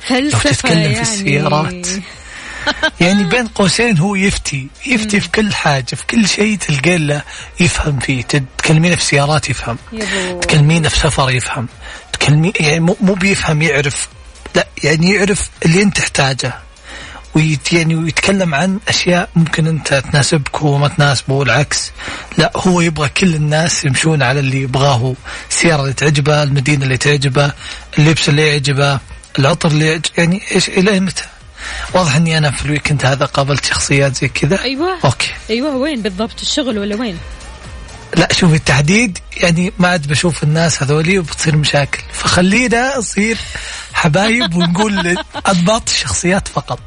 فلسفه 0.00 0.50
تتكلم 0.50 0.72
في 0.74 0.88
يعني؟ 0.88 1.00
السيارات. 1.00 1.86
يعني 3.00 3.24
بين 3.24 3.46
قوسين 3.46 3.98
هو 3.98 4.14
يفتي 4.14 4.68
يفتي 4.86 5.20
في 5.20 5.28
كل 5.28 5.54
حاجة 5.54 5.94
في 5.94 6.06
كل 6.06 6.28
شيء 6.28 6.58
تلقى 6.58 6.98
له 6.98 7.22
يفهم 7.60 7.98
فيه. 7.98 8.22
تكلمينه 8.58 8.96
في 8.96 9.04
سيارات 9.04 9.50
يفهم 9.50 9.78
يبو. 9.92 10.40
تكلمينه 10.40 10.88
في 10.88 10.98
سفر 10.98 11.30
يفهم 11.30 11.68
تكلمي 12.12 12.52
يعني 12.60 12.80
مو 12.80 13.14
بيفهم 13.14 13.62
يعرف 13.62 14.08
لا 14.54 14.66
يعني 14.84 15.14
يعرف 15.14 15.50
اللي 15.66 15.82
أنت 15.82 15.96
تحتاجه. 15.96 16.54
wait 17.34 17.72
يعني 17.72 17.94
ويتكلم 17.94 18.54
عن 18.54 18.78
أشياء 18.88 19.28
ممكن 19.36 19.66
أنت 19.66 19.94
تناسبك 19.94 20.62
وما 20.62 20.88
تناسبه 20.88 21.34
والعكس. 21.34 21.92
لا 22.38 22.52
هو 22.56 22.80
يبغى 22.80 23.08
كل 23.08 23.34
الناس 23.34 23.84
يمشون 23.84 24.22
على 24.22 24.40
اللي 24.40 24.62
يبغاه. 24.62 25.14
السياره 25.50 25.82
اللي 25.82 25.92
تعجبه 25.92 26.42
المدينة 26.42 26.84
اللي 26.84 26.96
تعجبه 26.96 27.52
اللبس 27.98 28.28
اللي 28.28 28.48
يعجبه 28.48 28.98
العطر 29.38 29.68
اللي 29.68 29.86
يعجب 29.86 30.10
يعني 30.18 30.42
إيش 30.52 30.68
إلى 30.68 31.00
متى 31.00 31.24
واضح 31.94 32.16
إني 32.16 32.38
أنا 32.38 32.50
في 32.50 32.64
ال 32.66 32.71
weekend 32.71 33.06
هذا 33.06 33.24
قابلت 33.24 33.64
شخصيات 33.64 34.16
زي 34.16 34.28
كذا. 34.28 34.62
أيوه. 34.62 34.98
okay. 35.04 35.30
أيوه 35.50 35.76
وين 35.76 36.02
بالضبط؟ 36.02 36.40
الشغل 36.40 36.78
ولا 36.78 36.96
وين؟ 36.96 37.18
لا 38.16 38.32
شوف 38.32 38.54
التحديد 38.54 39.18
يعني 39.36 39.72
ما 39.78 39.88
عاد 39.88 40.06
بشوف 40.06 40.42
الناس 40.42 40.82
هذولي 40.82 41.18
وبتصير 41.18 41.56
مشاكل. 41.56 42.02
فخلينا 42.12 42.98
نصير 42.98 43.38
حبايب 43.92 44.54
ونقول 44.54 45.16
أضباط 45.46 45.88
الشخصيات 45.88 46.48
فقط. 46.48 46.80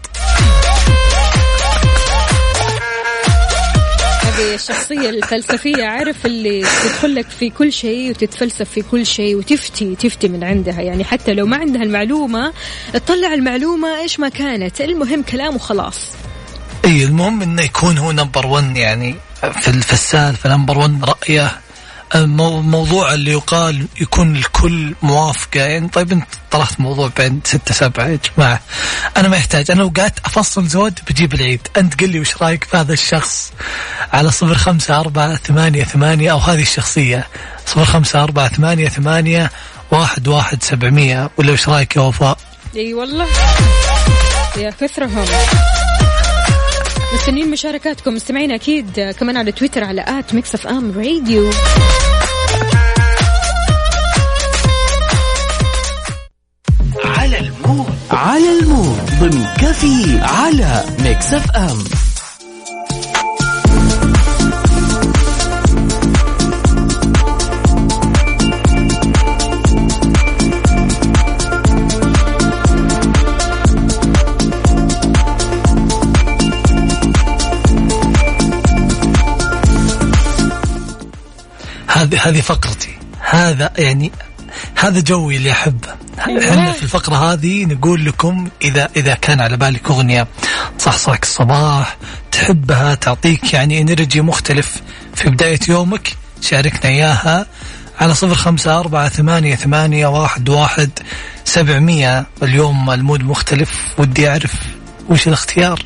هذه 4.38 4.56
الشخصية 4.56 5.10
الفلسفية 5.10 5.86
عارف 5.86 6.26
اللي 6.26 6.62
تدخل 6.62 7.16
لك 7.16 7.30
في 7.30 7.50
كل 7.50 7.72
شيء 7.74 8.10
وتتفلسف 8.10 8.70
في 8.70 8.82
كل 8.82 9.06
شيء 9.06 9.36
وتفتي 9.36 9.96
تفتي 9.96 10.28
من 10.28 10.44
عندها. 10.44 10.82
يعني 10.82 11.04
حتى 11.04 11.34
لو 11.34 11.46
ما 11.46 11.58
عندها 11.58 11.84
المعلومة 11.84 12.54
تطلع 12.94 13.34
المعلومة 13.34 14.00
إيش 14.00 14.20
ما 14.20 14.30
كانت. 14.30 14.82
المهم 14.82 15.24
كلام 15.24 15.56
وخلاص. 15.56 16.12
اي 16.86 17.04
المهم 17.04 17.42
إنه 17.42 17.62
يكون 17.62 17.98
هو 17.98 18.12
number 18.12 18.46
1 18.48 18.78
يعني 18.78 19.16
في 19.62 19.68
ال- 19.68 19.82
في 19.82 19.94
السالفه 19.94 20.50
number 20.56 20.78
1 20.78 21.04
رأيه. 21.06 21.42
المو- 21.42 21.65
موضوع 22.24 23.14
اللي 23.14 23.32
يقال 23.32 23.88
يكون 24.02 24.36
الكل 24.36 24.96
موافقة 25.02 25.60
يعني 25.60 25.88
طيب 25.88 26.12
انت 26.12 26.28
طرحت 26.52 26.80
موضوع 26.80 27.10
بين 27.18 27.42
ستة 27.44 27.74
سبعة 27.74 28.06
يا 28.08 28.20
جماعة. 28.38 28.60
أنا 29.18 29.28
ما 29.28 29.38
يحتاج. 29.38 29.72
أنا 29.72 29.84
وقعدت 29.84 30.20
أفصل 30.26 30.68
زود 30.68 31.00
بجيب 31.10 31.34
العيد. 31.34 31.68
أنت 31.78 32.02
قل 32.02 32.10
لي 32.10 32.20
وش 32.20 32.38
رأيك 32.42 32.64
في 32.64 32.78
هذا 32.78 32.94
الشخص 32.94 33.54
على 34.14 34.32
صفر 34.32 34.56
خمسة 34.56 35.00
أربعة 35.00 35.36
ثمانية 35.36 35.84
ثمانية 35.84 36.32
أو 36.32 36.38
هذه 36.38 36.62
الشخصية. 36.62 37.28
صفر 37.66 37.86
خمسة 37.86 38.24
أربعة 38.24 38.48
ثمانية 38.48 38.90
ثمانية 38.90 39.52
واحد 39.92 40.28
واحد 40.28 40.64
سبعمية. 40.64 41.30
ولا 41.38 41.52
وش 41.52 41.70
رأيك 41.70 41.96
يا 41.96 42.02
وفاء؟ 42.02 42.38
إي 42.76 42.94
والله. 42.94 43.28
يا 44.58 44.70
كثرهم. 44.82 45.26
مستنيين 47.14 47.52
مشاركاتكم 47.52 48.14
مستمعين 48.14 48.52
أكيد 48.52 49.00
كمان 49.20 49.38
على 49.38 49.52
تويتر 49.52 49.84
على 49.84 50.06
at 50.08 50.34
Mix 50.34 50.56
FM 50.56 50.92
Radio. 50.92 51.50
على 57.06 57.40
المود. 57.40 57.96
على 58.12 58.60
ال 58.60 58.66
mood. 58.66 59.00
ضمن 59.20 59.46
كافيين 59.62 60.20
على 60.22 60.84
Mix 61.00 61.34
FM. 61.34 62.05
هذه 81.96 82.28
هذه 82.28 82.42
فقرتي. 82.42 82.98
هذا 83.20 83.72
يعني 83.78 84.12
هذا 84.76 85.00
جوي 85.00 85.36
اللي 85.38 85.52
احبه 85.52 85.96
إحنا 86.20 86.72
في 86.72 86.84
الفقرة 86.84 87.34
هذه 87.34 87.66
نقول 87.66 88.06
لكم 88.06 88.48
اذا 88.62 88.90
إذا 88.96 89.14
كان 89.14 89.42
على 89.42 89.58
بالك 89.58 89.90
أغنية 89.90 90.28
تصحصحك 90.80 91.24
الصباح 91.24 91.98
تحبها 92.32 92.96
تعطيك 92.96 93.54
يعني 93.54 93.82
energy 93.82 94.22
مختلف 94.22 94.82
في 95.16 95.30
بداية 95.30 95.60
يومك 95.70 96.16
شاركنا 96.42 96.92
إياها 96.92 97.46
على 98.00 98.14
صفر 98.14 98.36
خمسة 98.36 98.80
أربعة 98.80 99.10
ثمانية 99.10 99.56
ثمانية 99.56 100.08
واحد 100.08 100.50
واحد 100.50 100.90
سبعمية. 101.46 102.26
اليوم 102.44 102.92
ال 102.92 102.98
mood 102.98 103.24
مختلف 103.24 103.94
ودي 103.98 104.30
أعرف 104.30 104.54
وش 105.10 105.28
الاختيار؟ 105.28 105.86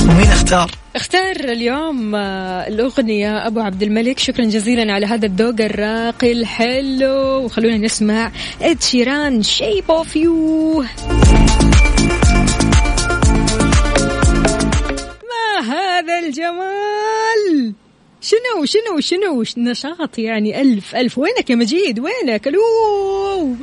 ومين 0.00 0.32
اختار؟ 0.32 0.70
اختار 0.96 1.36
اليوم 1.40 2.14
آه، 2.14 2.68
الأغنية 2.68 3.46
أبو 3.46 3.60
عبد 3.60 3.82
الملك. 3.82 4.18
شكرا 4.18 4.44
جزيلا 4.44 4.92
على 4.92 5.06
هذا 5.06 5.26
الذوق 5.26 5.60
الراقي 5.60 6.32
الحلو. 6.32 7.44
وخلونا 7.44 7.76
نسمع 7.78 8.32
Ed 8.62 8.82
Sheeran 8.82 9.42
Shape 9.42 9.90
of 9.90 10.16
You 10.16 10.84
ما 15.30 15.60
هذا 15.60 16.18
الجمال؟ 16.18 17.74
شنو 18.20 18.64
شنو 18.64 19.00
شنو؟ 19.00 19.44
نشاط 19.56 20.18
يعني 20.18 20.60
ألف 20.60 20.96
ألف. 20.96 21.18
وينك 21.18 21.50
يا 21.50 21.54
مجيد؟ 21.54 22.00
وينك؟ 22.00 22.48
ألو! 22.48 23.56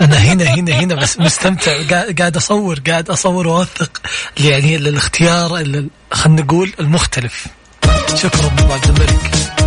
أنا 0.00 0.16
هنا 0.16 0.44
هنا 0.44 0.72
هنا 0.72 0.94
بس 0.94 1.18
مستمتع 1.18 1.72
قاعد 2.18 2.36
أصور 2.36 2.80
قاعد 2.86 3.10
أصور 3.10 3.48
واوثق 3.48 4.00
يعني 4.40 4.76
الاختيار 4.76 5.56
ال- 5.56 5.88
خلينا 6.12 6.42
نقول 6.42 6.72
المختلف. 6.80 7.46
شكرا 8.14 8.46
ابو 8.46 8.72
عبد 8.72 8.84
الملك. 8.84 9.57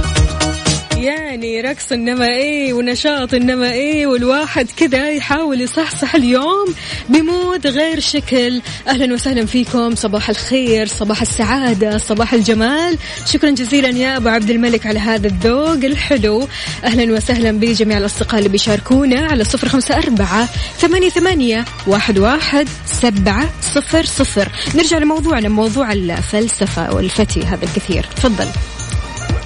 يعني 1.01 1.61
رقص 1.61 1.91
إنما 1.91 2.27
إيه 2.27 2.73
ونشاط 2.73 3.33
إنما 3.33 3.71
إيه 3.71 4.07
والواحد 4.07 4.67
كذا 4.77 5.09
يحاول 5.09 5.61
يصحصح 5.61 6.15
اليوم 6.15 6.75
بمود 7.09 7.67
غير 7.67 7.99
شكل. 7.99 8.61
أهلا 8.87 9.13
وسهلا 9.13 9.45
فيكم. 9.45 9.95
صباح 9.95 10.29
الخير 10.29 10.87
صباح 10.87 11.21
السعادة 11.21 11.97
صباح 11.97 12.33
الجمال. 12.33 12.97
شكرا 13.25 13.49
جزيلا 13.49 13.89
يا 13.89 14.17
أبو 14.17 14.29
عبد 14.29 14.49
الملك 14.49 14.85
على 14.85 14.99
هذا 14.99 15.27
الذوق 15.27 15.83
الحلو. 15.83 16.47
أهلا 16.83 17.13
وسهلا 17.13 17.51
بجميع 17.51 17.97
الأصدقاء 17.97 18.37
اللي 18.37 18.49
بيشاركونا 18.49 19.27
على 19.27 19.43
صفر 19.43 19.69
خمسة 19.69 19.97
أربعة 19.97 20.49
ثمانية 20.77 21.09
ثمانية 21.09 21.65
واحد 21.87 22.19
واحد 22.19 22.67
سبعة 22.85 23.49
صفر 23.61 24.05
صفر. 24.05 24.51
نرجع 24.75 24.97
لموضوعنا 24.97 25.49
موضوع 25.49 25.91
الفلسفة 25.91 26.95
والفتي 26.95 27.41
هذا 27.43 27.63
الكثير. 27.65 28.05
تفضل. 28.15 28.47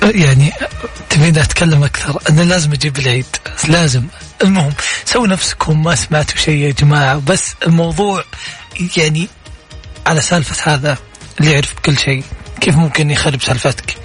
يعني 0.05 0.53
تبيني 1.09 1.41
أتكلم 1.41 1.83
أكثر؟ 1.83 2.21
أنا 2.29 2.41
لازم 2.41 2.73
أجيب 2.73 2.97
العيد. 2.97 3.25
لازم. 3.67 4.03
المهم 4.43 4.73
سووا 5.05 5.27
نفسكم 5.27 5.83
ما 5.83 5.95
سمعتوا 5.95 6.37
شيء 6.37 6.57
يا 6.57 6.71
جماعة. 6.71 7.21
بس 7.27 7.53
الموضوع 7.67 8.23
يعني 8.97 9.27
على 10.07 10.21
سالفة 10.21 10.73
هذا 10.73 10.97
اللي 11.39 11.51
يعرف 11.51 11.73
كل 11.85 11.97
شيء. 11.97 12.23
كيف 12.61 12.75
ممكن 12.75 13.11
يخرب 13.11 13.41
سالفتك؟ 13.41 13.95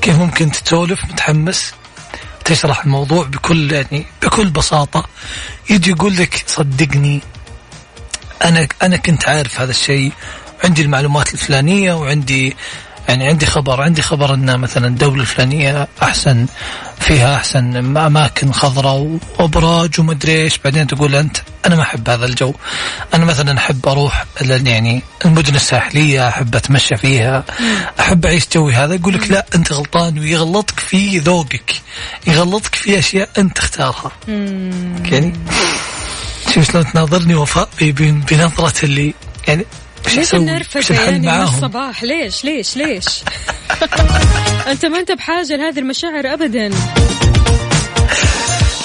كيف 0.00 0.16
ممكن 0.18 0.52
تسولف 0.52 1.04
متحمس 1.04 1.72
تشرح 2.44 2.84
الموضوع 2.84 3.24
بكل 3.24 3.72
يعني 3.72 4.06
بكل 4.22 4.50
بساطة؟ 4.50 5.08
يجي 5.70 5.90
يقول 5.90 6.16
لك 6.16 6.44
صدقني 6.46 7.20
أنا 8.44 8.68
أنا 8.82 8.96
كنت 8.96 9.28
عارف 9.28 9.60
هذا 9.60 9.70
الشيء. 9.70 10.12
عندي 10.64 10.82
المعلومات 10.82 11.34
الفلانية 11.34 11.92
وعندي 11.92 12.56
يعني 13.08 13.26
عندي 13.28 13.46
خبر 13.46 13.80
عندي 13.82 14.02
خبر 14.02 14.34
إن 14.34 14.58
مثلا 14.60 14.86
الدولة 14.86 15.20
الفلانية 15.20 15.88
أحسن 16.02 16.46
فيها 17.00 17.34
أحسن 17.36 17.96
أماكن 17.96 18.52
خضراء 18.52 19.18
وأبراج 19.38 20.00
ومدري 20.00 20.42
إيش. 20.42 20.58
بعدين 20.58 20.86
تقول 20.86 21.14
أنت 21.14 21.36
أنا 21.66 21.76
ما 21.76 21.82
أحب 21.82 22.08
هذا 22.10 22.26
الجو. 22.26 22.54
أنا 23.14 23.24
مثلا 23.24 23.58
أحب 23.58 23.88
أروح 23.88 24.24
يعني 24.40 25.02
المدن 25.24 25.54
الساحلية 25.54 26.28
أحب 26.28 26.56
أتمشى 26.56 26.96
فيها 26.96 27.44
أحب 28.00 28.26
أعيش 28.26 28.46
جوي 28.54 28.74
هذا. 28.74 28.94
يقول 28.94 29.14
لك 29.14 29.30
لا 29.30 29.46
أنت 29.54 29.72
غلطان 29.72 30.18
ويغلطك 30.18 30.80
في 30.80 31.18
ذوقك. 31.18 31.74
يغلطك 32.26 32.74
في 32.74 32.98
أشياء 32.98 33.28
أنت 33.38 33.56
تختارها 33.56 34.12
يعني 35.04 35.32
شوف 36.54 36.70
شلون 36.72 36.92
تناظرني 36.92 37.34
وفاء 37.34 37.68
ب- 37.80 37.84
ب- 37.84 38.26
بنظرة 38.26 38.84
اللي 38.84 39.14
يعني 39.48 39.66
ليش 40.14 40.34
النرفزة 40.34 40.94
يعني 40.94 41.18
من؟ 41.18 41.42
الصباح. 41.42 42.02
ليش؟ 42.02 42.44
ليش؟ 42.44 42.76
ليش؟ 42.76 43.06
أنت 44.70 44.86
ما 44.86 44.98
أنت 44.98 45.12
بحاجة 45.12 45.56
لهذه 45.56 45.78
المشاعر 45.78 46.32
ابدا. 46.32 46.68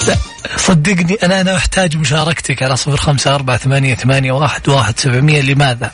لا 0.08 0.16
صدقني 0.56 1.14
أنا 1.22 1.40
أنا 1.40 1.56
أحتاج 1.56 1.96
مشاركتك 1.96 2.62
على 2.62 2.76
صفر 2.76 2.96
خمسة 2.96 3.34
أربعة 3.34 3.56
ثمانية, 3.56 3.94
ثمانية 3.94 4.32
واحد, 4.32 4.68
واحد 4.68 4.98
سبعمية 4.98 5.40
لماذا؟ 5.40 5.92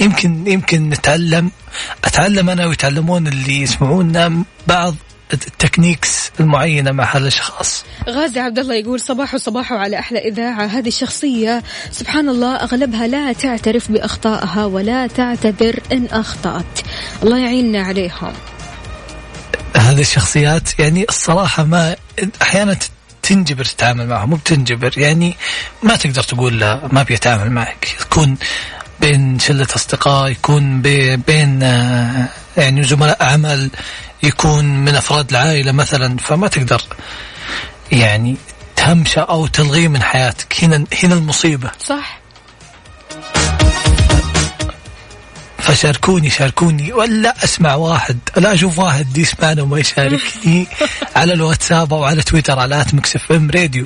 يمكن 0.00 0.46
يمكن 0.46 0.88
نتعلم 0.88 1.50
أتعلم 2.04 2.50
أنا 2.50 2.66
ويتعلمون 2.66 3.26
اللي 3.26 3.62
يسمعونا 3.62 4.44
بعض 4.66 4.94
التكنيكس 5.32 6.30
المعينة 6.40 6.92
مع 6.92 7.04
هذا 7.04 7.18
الأشخاص. 7.18 7.84
غازي 8.08 8.40
عبد 8.40 8.58
الله 8.58 8.74
يقول 8.74 9.00
صباح 9.00 9.36
صباح 9.36 9.72
على 9.72 9.98
أحلى 9.98 10.18
إذاعة. 10.18 10.66
هذه 10.66 10.88
الشخصية 10.88 11.62
سبحان 11.92 12.28
الله 12.28 12.56
أغلبها 12.56 13.06
لا 13.06 13.32
تعترف 13.32 13.92
بأخطائها 13.92 14.64
ولا 14.64 15.06
تعتذر 15.06 15.80
إن 15.92 16.06
أخطأت. 16.12 16.80
الله 17.22 17.38
يعيننا 17.38 17.82
عليهم. 17.82 18.32
هذه 19.76 20.00
الشخصيات 20.00 20.78
يعني 20.78 21.06
الصراحة 21.08 21.64
ما 21.64 21.96
أحيانا 22.42 22.76
تنجبر 23.22 23.64
تتعامل 23.64 24.06
معهم 24.06 24.30
مو 24.30 24.36
بتنجبر. 24.36 24.98
يعني 24.98 25.36
ما 25.82 25.96
تقدر 25.96 26.22
تقول 26.22 26.60
لا 26.60 26.80
ما 26.92 27.02
بيتعامل 27.02 27.50
معك. 27.50 27.96
يكون 28.00 28.36
بين 29.00 29.38
شلة 29.38 29.66
أصدقاء 29.76 30.30
يكون 30.30 30.82
بي- 30.82 31.16
بين 31.16 31.62
آه، 31.62 32.28
يعني 32.56 32.82
زملاء 32.82 33.24
عمل. 33.24 33.70
يكون 34.22 34.64
من 34.64 34.94
أفراد 34.94 35.30
العائلة 35.30 35.72
مثلا 35.72 36.16
فما 36.18 36.48
تقدر 36.48 36.82
يعني 37.92 38.36
تهمشه 38.76 39.20
أو 39.20 39.46
تلغيه 39.46 39.88
من 39.88 40.02
حياتك. 40.02 40.64
هنا 40.64 40.84
هنا 41.02 41.14
المصيبة. 41.14 41.70
صح. 41.86 42.20
فشاركوني 45.58 46.30
شاركوني. 46.30 46.92
ولا 46.92 47.44
أسمع 47.44 47.74
واحد 47.74 48.18
لا 48.36 48.54
أشوف 48.54 48.78
واحد 48.78 49.18
يسمعنا 49.18 49.62
وما 49.62 49.78
يشاركني 49.78 50.66
على 51.16 51.32
الواتساب 51.32 51.92
أو 51.92 52.04
على 52.04 52.22
تويتر 52.22 52.58
على 52.58 52.80
at 52.80 52.94
Mix 52.94 53.16
FM 53.16 53.50
Radio. 53.50 53.84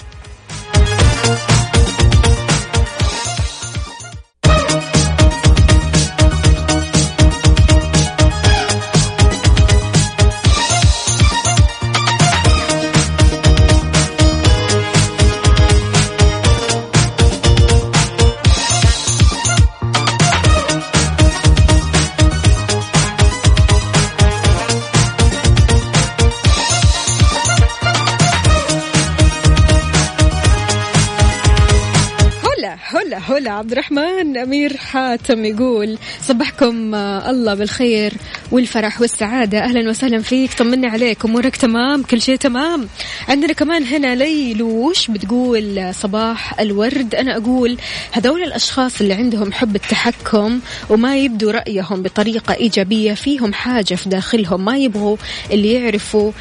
عبد 33.53 33.73
الرحمن 33.73 34.37
أمير 34.37 34.77
حاتم 34.77 35.45
يقول 35.45 35.99
صبحكم 36.23 36.95
آه، 36.95 37.31
الله 37.31 37.55
بالخير 37.55 38.12
والفرح 38.51 39.01
والسعادة. 39.01 39.59
أهلا 39.59 39.91
وسهلا 39.91 40.23
فيك 40.23 40.53
طمنا 40.55 40.88
عليك 40.88 41.25
أمورك 41.25 41.57
تمام 41.57 42.03
كل 42.03 42.21
شيء 42.23 42.37
تمام. 42.37 42.88
عندنا 43.29 43.53
كمان 43.53 43.85
هنا 43.85 44.15
ليلوش 44.15 45.11
بتقول 45.11 45.79
آه، 45.79 45.93
صباح 45.93 46.61
الورد. 46.61 47.15
أنا 47.15 47.37
أقول 47.37 47.77
هذول 48.12 48.43
الأشخاص 48.43 49.01
اللي 49.01 49.15
عندهم 49.15 49.53
حب 49.53 49.77
التحكم 49.77 50.61
وما 50.91 51.17
يبدوا 51.17 51.53
رأيهم 51.53 52.03
بطريقة 52.03 52.55
إيجابية 52.55 53.15
فيهم 53.15 53.53
حاجة 53.53 53.95
في 53.95 54.09
داخلهم 54.09 54.65
ما 54.65 54.79
يبغوا 54.79 55.17
اللي 55.51 55.73
يعرفوا 55.73 56.33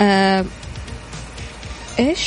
آه 0.00 0.44
إيش؟ 1.98 2.20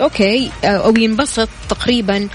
أوكي 0.00 0.50
آه، 0.64 0.66
أو 0.66 0.96
ينبسط 0.96 1.48
تقريبا 1.68 2.28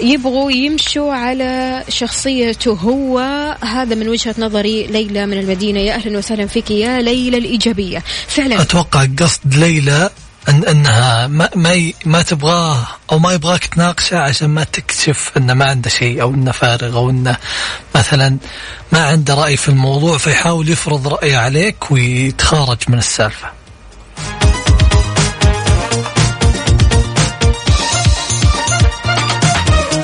يبغوا 0.00 0.52
يمشوا 0.52 1.14
على 1.14 1.84
شخصيته. 1.88 2.72
هو 2.72 3.18
هذا 3.60 3.94
من 3.94 4.08
وجهة 4.08 4.34
نظري 4.38 4.86
ليلى 4.86 5.26
من 5.26 5.38
المدينة. 5.38 5.80
يا 5.80 5.94
أهلا 5.94 6.18
وسهلا 6.18 6.46
فيك 6.46 6.70
يا 6.70 7.00
ليلى 7.00 7.38
الإيجابية. 7.38 8.02
فعلا. 8.26 8.62
أتوقع 8.62 9.06
قصد 9.18 9.54
ليلى 9.54 10.10
أن 10.48 10.64
أنها 10.64 11.26
ما 11.26 11.50
ما, 11.54 11.92
ما 12.04 12.22
تبغاه 12.22 12.86
أو 13.12 13.18
ما 13.18 13.32
يبغاك 13.32 13.66
تناقشه 13.66 14.18
عشان 14.18 14.50
ما 14.50 14.64
تكتشف 14.64 15.32
أنه 15.36 15.54
ما 15.54 15.64
عنده 15.64 15.90
شيء 15.90 16.22
أو 16.22 16.34
أنه 16.34 16.52
فارغ 16.52 16.96
أو 16.96 17.10
أنه 17.10 17.36
مثلا 17.94 18.36
ما 18.92 19.06
عنده 19.06 19.34
رأي 19.34 19.56
في 19.56 19.68
الموضوع 19.68 20.18
فيحاول 20.18 20.68
يفرض 20.68 21.08
رأيه 21.08 21.36
عليك 21.36 21.90
ويتخارج 21.90 22.78
من 22.88 22.98
السالفة. 22.98 23.63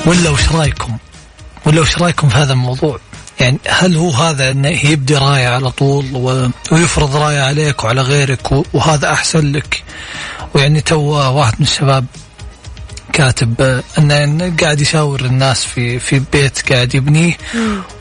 ولا 0.05 0.29
وش 0.29 0.49
رأيكم؟ 0.51 0.97
ولا 1.65 1.81
وش 1.81 1.97
رأيكم 1.97 2.29
في 2.29 2.37
هذا 2.37 2.53
الموضوع؟ 2.53 2.99
يعني 3.39 3.57
هل 3.67 3.95
هو 3.95 4.09
هذا 4.09 4.51
إنه 4.51 4.85
يبدي 4.85 5.15
راية 5.15 5.47
على 5.47 5.71
طول 5.71 6.05
و... 6.13 6.49
ويفرض 6.71 7.15
راية 7.15 7.41
عليك 7.41 7.83
وعلى 7.83 8.01
غيرك 8.01 8.51
و... 8.51 8.63
وهذا 8.73 9.11
أحسن 9.13 9.51
لك 9.51 9.83
ويعني 10.53 10.81
تو 10.81 10.99
واحد 11.37 11.53
من 11.59 11.65
الشباب 11.65 12.05
كاتب 13.13 13.81
انه 13.97 14.55
قاعد 14.61 14.81
يشاور 14.81 15.19
الناس 15.25 15.65
في 15.65 15.99
في 15.99 16.21
بيت 16.33 16.73
قاعد 16.73 16.95
يبنيه 16.95 17.37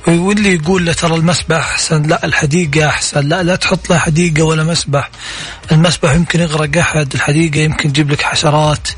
واللي 0.06 0.54
يقول 0.54 0.86
له 0.86 0.92
ترى 0.92 1.14
المسبح 1.14 1.56
أحسن 1.56 2.02
لا 2.02 2.24
الحديقة 2.26 2.88
أحسن 2.88 3.28
لا 3.28 3.42
لا 3.42 3.56
تحط 3.56 3.90
له 3.90 3.98
حديقة 3.98 4.42
ولا 4.42 4.64
مسبح 4.64 5.10
المسبح 5.72 6.12
يمكن 6.14 6.40
يغرق 6.40 6.76
أحد 6.78 7.14
الحديقة 7.14 7.60
يمكن 7.60 7.92
تجيب 7.92 8.10
لك 8.10 8.22
حشرات 8.22 8.88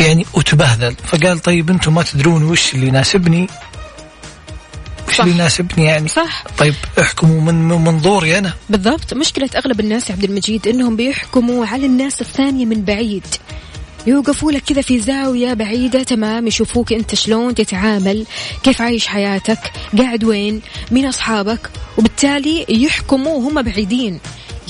يعني 0.00 0.26
وتبهذل. 0.34 0.94
فقال 1.04 1.38
طيب 1.38 1.70
أنتم 1.70 1.94
ما 1.94 2.02
تدرون 2.02 2.42
وش 2.42 2.74
اللي 2.74 2.86
يناسبني؟ 2.86 3.46
وش. 5.08 5.20
اللي 5.20 5.30
يناسبني 5.30 5.84
يعني؟ 5.84 6.08
صح. 6.08 6.44
طيب 6.58 6.74
احكموا 7.00 7.40
من 7.40 7.68
من 7.68 7.84
منظوري 7.84 8.38
أنا. 8.38 8.52
بالضبط. 8.70 9.14
مشكلة 9.14 9.50
أغلب 9.56 9.80
الناس 9.80 10.10
يا 10.10 10.14
عبد 10.14 10.24
المجيد 10.24 10.68
إنهم 10.68 10.96
بيحكموا 10.96 11.66
على 11.66 11.86
الناس 11.86 12.20
الثانية 12.20 12.64
من 12.64 12.82
بعيد. 12.84 13.26
يوقفوا 14.06 14.52
لك 14.52 14.62
كذا 14.62 14.82
في 14.82 15.00
زاوية 15.00 15.54
بعيدة. 15.54 16.02
تمام. 16.02 16.46
يشوفوك 16.46 16.92
أنت 16.92 17.14
شلون 17.14 17.54
تتعامل. 17.54 18.26
كيف 18.62 18.82
عايش 18.82 19.06
حياتك. 19.06 19.72
قاعد 19.98 20.24
وين. 20.24 20.60
مين 20.90 21.06
أصحابك. 21.06 21.70
وبالتالي 21.98 22.66
يحكموا 22.68 23.32
وهم 23.36 23.62
بعيدين. 23.62 24.20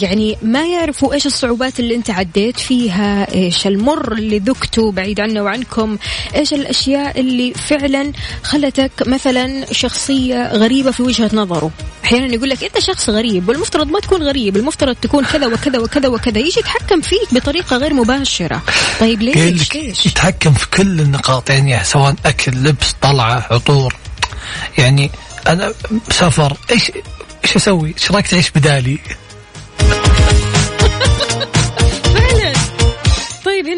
يعني 0.02 0.36
ما 0.42 0.66
يعرفوا 0.66 1.14
إيش 1.14 1.26
الصعوبات 1.26 1.80
اللي 1.80 1.94
أنت 1.94 2.10
عديت 2.10 2.60
فيها 2.60 3.34
إيش 3.34 3.66
المر 3.66 4.12
اللي 4.12 4.38
ذقته 4.38 4.92
بعيد 4.92 5.20
عنا 5.20 5.42
وعنكم 5.42 5.98
إيش 6.34 6.52
الأشياء 6.52 7.20
اللي 7.20 7.52
فعلا 7.54 8.12
خلتك 8.42 8.92
مثلا 9.06 9.72
شخصية 9.72 10.52
غريبة 10.52 10.90
في 10.90 11.02
وجهة 11.02 11.30
نظره؟ 11.32 11.70
أحيانا 12.04 12.34
يقول 12.34 12.50
لك 12.50 12.64
أنت 12.64 12.78
شخص 12.78 13.10
غريب 13.10 13.48
والمفترض 13.48 13.86
ما 13.86 14.00
تكون 14.00 14.22
غريب 14.22 14.56
المفترض 14.56 14.96
تكون 14.96 15.24
كذا 15.24 15.46
وكذا 15.46 15.78
وكذا 15.78 16.08
وكذا 16.08 16.38
يجي 16.38 16.60
يتحكم 16.60 17.00
فيك 17.00 17.34
بطريقة 17.34 17.76
غير 17.76 17.94
مباشرة. 17.94 18.62
طيب 19.00 19.22
ليش؟ 19.22 19.74
ليش؟ 19.74 20.06
يتحكم 20.06 20.52
في 20.52 20.70
كل 20.70 21.00
النقاط 21.00 21.50
يعني 21.50 21.84
سواء 21.84 22.14
أكل 22.26 22.52
لبس 22.52 22.92
طلعة 23.02 23.46
عطور. 23.50 23.94
يعني 24.78 25.10
أنا 25.48 25.72
سفر 26.10 26.56
إيش 26.70 26.92
إيش 27.44 27.56
أسوي؟ 27.56 27.94
إيش 27.98 28.10
رايك 28.10 28.26
تعيش 28.26 28.50
بدالي؟ 28.50 28.98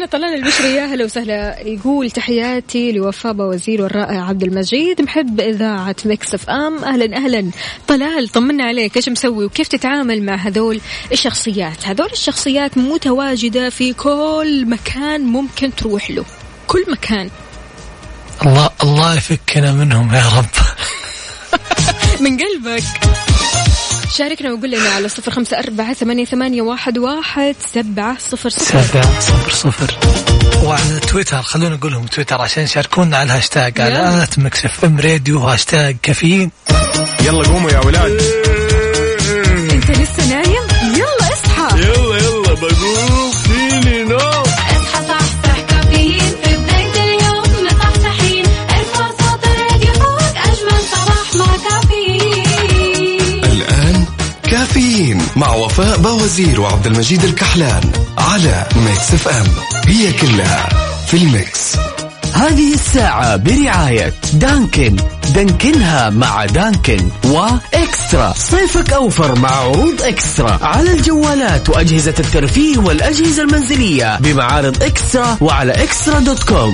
هنا 0.03 0.11
طلال 0.11 0.33
البشري 0.33 0.75
يا 0.75 0.85
هلا 0.85 1.05
وسهلا. 1.05 1.59
يقول 1.59 2.11
تحياتي 2.11 2.91
لوفاء 2.91 3.35
باوزير 3.35 3.81
والرائع 3.81 4.25
عبد 4.25 4.43
المجيد. 4.43 5.01
محب 5.01 5.39
إذاعة 5.39 5.95
Mix 6.05 6.33
FM. 6.33 6.83
أهلا 6.83 7.17
أهلا. 7.17 7.51
طلال 7.87 8.27
طمنا 8.29 8.63
عليك. 8.63 8.97
إيش 8.97 9.09
مسوي؟ 9.09 9.45
وكيف 9.45 9.67
تتعامل 9.67 10.23
مع 10.23 10.35
هذول 10.35 10.81
الشخصيات؟ 11.11 11.85
هذول 11.85 12.09
الشخصيات 12.13 12.77
متواجدة 12.77 13.69
في 13.69 13.93
كل 13.93 14.65
مكان 14.65 15.21
ممكن 15.21 15.75
تروح 15.75 16.11
له. 16.11 16.25
كل 16.67 16.85
مكان. 16.91 17.29
الله 18.45 18.69
الله 18.83 19.17
يفكنا 19.17 19.71
منهم 19.71 20.13
يا 20.13 20.25
رب. 20.37 20.55
من 22.23 22.37
قلبك. 22.37 22.83
شاركنا 24.17 24.53
وقول 24.53 24.71
لنا 24.71 24.89
على 24.89 25.09
صفر 25.09 25.31
خمسة 25.31 25.59
أربعة 25.59 25.93
ثمانية, 25.93 26.25
ثمانية 26.25 26.61
واحد, 26.61 26.97
واحد 26.97 27.55
سبعة 27.73 28.17
صفر 28.19 28.49
صفر. 28.49 28.81
سبعة 28.81 29.19
صفر 29.19 29.51
صفر. 29.51 29.97
وعلى 30.63 30.99
تويتر 30.99 31.41
خلونا 31.41 31.75
نقولهم 31.75 32.05
تويتر 32.05 32.41
عشان 32.41 32.63
يشاركونا 32.63 33.17
على 33.17 33.25
الهاشتاج 33.25 33.81
على. 33.81 34.23
at 34.23 34.39
Mix 34.39 34.65
FM 34.65 34.99
Radio 34.99 35.39
هاشتاج 35.39 35.97
كافيين. 36.03 36.51
يلا 37.21 37.47
قوموا 37.47 37.71
يا 37.71 37.79
ولاد. 37.79 38.21
أنت 39.71 39.91
لسه 39.91 40.29
نايم؟ 40.29 40.63
يلا 40.95 41.33
اصحى. 41.33 41.79
يلا 41.79 42.17
يلا 42.17 42.53
بقوم. 42.53 43.12
مع 55.35 55.53
وفاء 55.53 55.97
باوزير 55.97 56.61
وعبد 56.61 56.87
المجيد 56.87 57.23
الكحلان 57.23 57.91
على 58.17 58.65
Mix 58.75 59.13
FM 59.13 59.47
هي 59.87 60.13
كلها 60.13 60.69
في 61.07 61.17
ال 61.17 61.29
mix. 61.29 61.75
هذه 62.33 62.73
الساعة 62.73 63.35
برعاية 63.35 64.13
دانكن. 64.33 64.95
دانكنها 65.35 66.09
مع 66.09 66.45
دانكن 66.45 67.09
وإكسترا. 67.25 68.33
صيفك 68.37 68.93
أوفر 68.93 69.39
مع 69.39 69.49
عروض 69.49 70.01
إكسترا. 70.01 70.59
على 70.61 70.91
الجوالات 70.91 71.69
وأجهزة 71.69 72.15
الترفيه 72.19 72.77
والأجهزة 72.77 73.43
المنزلية 73.43 74.17
بمعارض 74.19 74.83
إكسترا 74.83 75.37
وعلى 75.41 75.71
إكسترا 75.83 76.19
dot 76.19 76.43
com. 76.43 76.73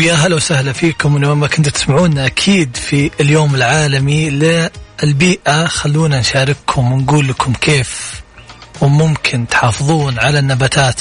ويا 0.00 0.14
هلا 0.14 0.36
وسهلا 0.36 0.72
فيكم 0.72 1.14
من 1.14 1.24
وين 1.24 1.36
ما 1.36 1.46
كنتوا 1.46 1.72
تسمعونا 1.72 2.26
أكيد 2.26 2.76
في 2.76 3.10
اليوم 3.20 3.54
العالمي 3.54 4.30
للبيئة. 4.30 5.66
خلونا 5.66 6.20
نشارككم 6.20 6.92
ونقول 6.92 7.28
لكم 7.28 7.52
كيف 7.52 8.22
وممكن 8.80 9.48
تحافظون 9.48 10.18
على 10.18 10.38
النباتات 10.38 11.00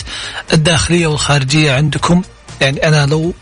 الداخلية 0.54 1.08
والخارجية 1.08 1.74
عندكم. 1.74 2.22
يعني 2.62 2.88
أنا 2.88 3.06
لو 3.06 3.34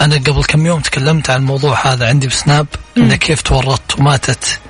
أنا 0.00 0.14
قبل 0.16 0.44
كم 0.44 0.66
يوم 0.66 0.80
تكلمت 0.80 1.30
عن 1.30 1.40
الموضوع 1.40 1.86
هذا 1.92 2.08
عندي 2.08 2.26
بسناب 2.26 2.66
إنه 2.96 3.16
كيف 3.16 3.42
تورطت 3.42 3.98
وماتت 3.98 4.60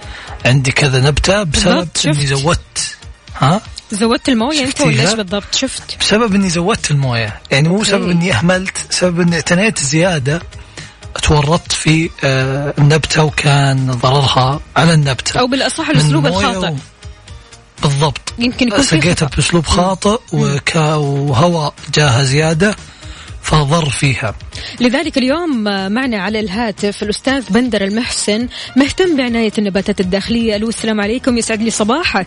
عندي 0.44 0.72
كذا 0.72 1.00
نبتة 1.00 1.42
بسبب 1.42 1.88
إني. 2.06 2.26
زودت. 2.26 2.96
ها؟ 3.38 3.60
زودت 3.90 4.28
الموية 4.28 4.64
انت 4.64 4.80
ولا؟ 4.80 5.02
إيش 5.02 5.14
بالضبط؟ 5.14 5.54
شفت. 5.54 5.82
بسبب 6.00 6.34
إني 6.34 6.48
زودت 6.48 6.90
الموية. 6.90 7.40
يعني 7.50 7.68
مو. 7.68 7.84
سبب 7.84 8.10
إني 8.10 8.32
أهملت 8.32 8.76
سبب 8.90 9.20
إني 9.20 9.36
اعتنيت 9.36 9.78
زيادة 9.78 10.42
تورطت 11.22 11.72
في 11.72 12.10
آه، 12.24 12.74
النبتة 12.78 13.24
وكان 13.24 13.90
ضررها 13.90 14.60
على 14.76 14.94
النبتة. 14.94 15.40
أو 15.40 15.46
بالأصح 15.46 15.88
الأسلوب 15.88 16.26
الخاطئ 16.26 16.68
و- 16.68 16.76
بالضبط. 17.82 18.20
يمكن 18.38 18.68
يكون 18.68 18.82
سقيتها. 18.82 19.30
بأسلوب 19.36 19.66
خاطئ 19.66 20.18
وهواء 20.76 21.74
جاها 21.94 22.22
زيادة 22.22 22.76
فضر 23.42 23.90
فيها. 23.90 24.34
لذلك 24.80 25.18
اليوم 25.18 25.64
معنا 25.92 26.18
على 26.22 26.40
الهاتف 26.40 27.02
الأستاذ 27.02 27.44
بندر 27.50 27.84
المحسن 27.84 28.48
مهتم 28.76 29.16
بعناية 29.16 29.52
النباتات 29.58 30.00
الداخلية. 30.00 30.56
ألو 30.56 30.68
السلام 30.68 31.00
عليكم. 31.00 31.38
يسعد 31.38 31.62
لي 31.62 31.70
صباحك. 31.70 32.26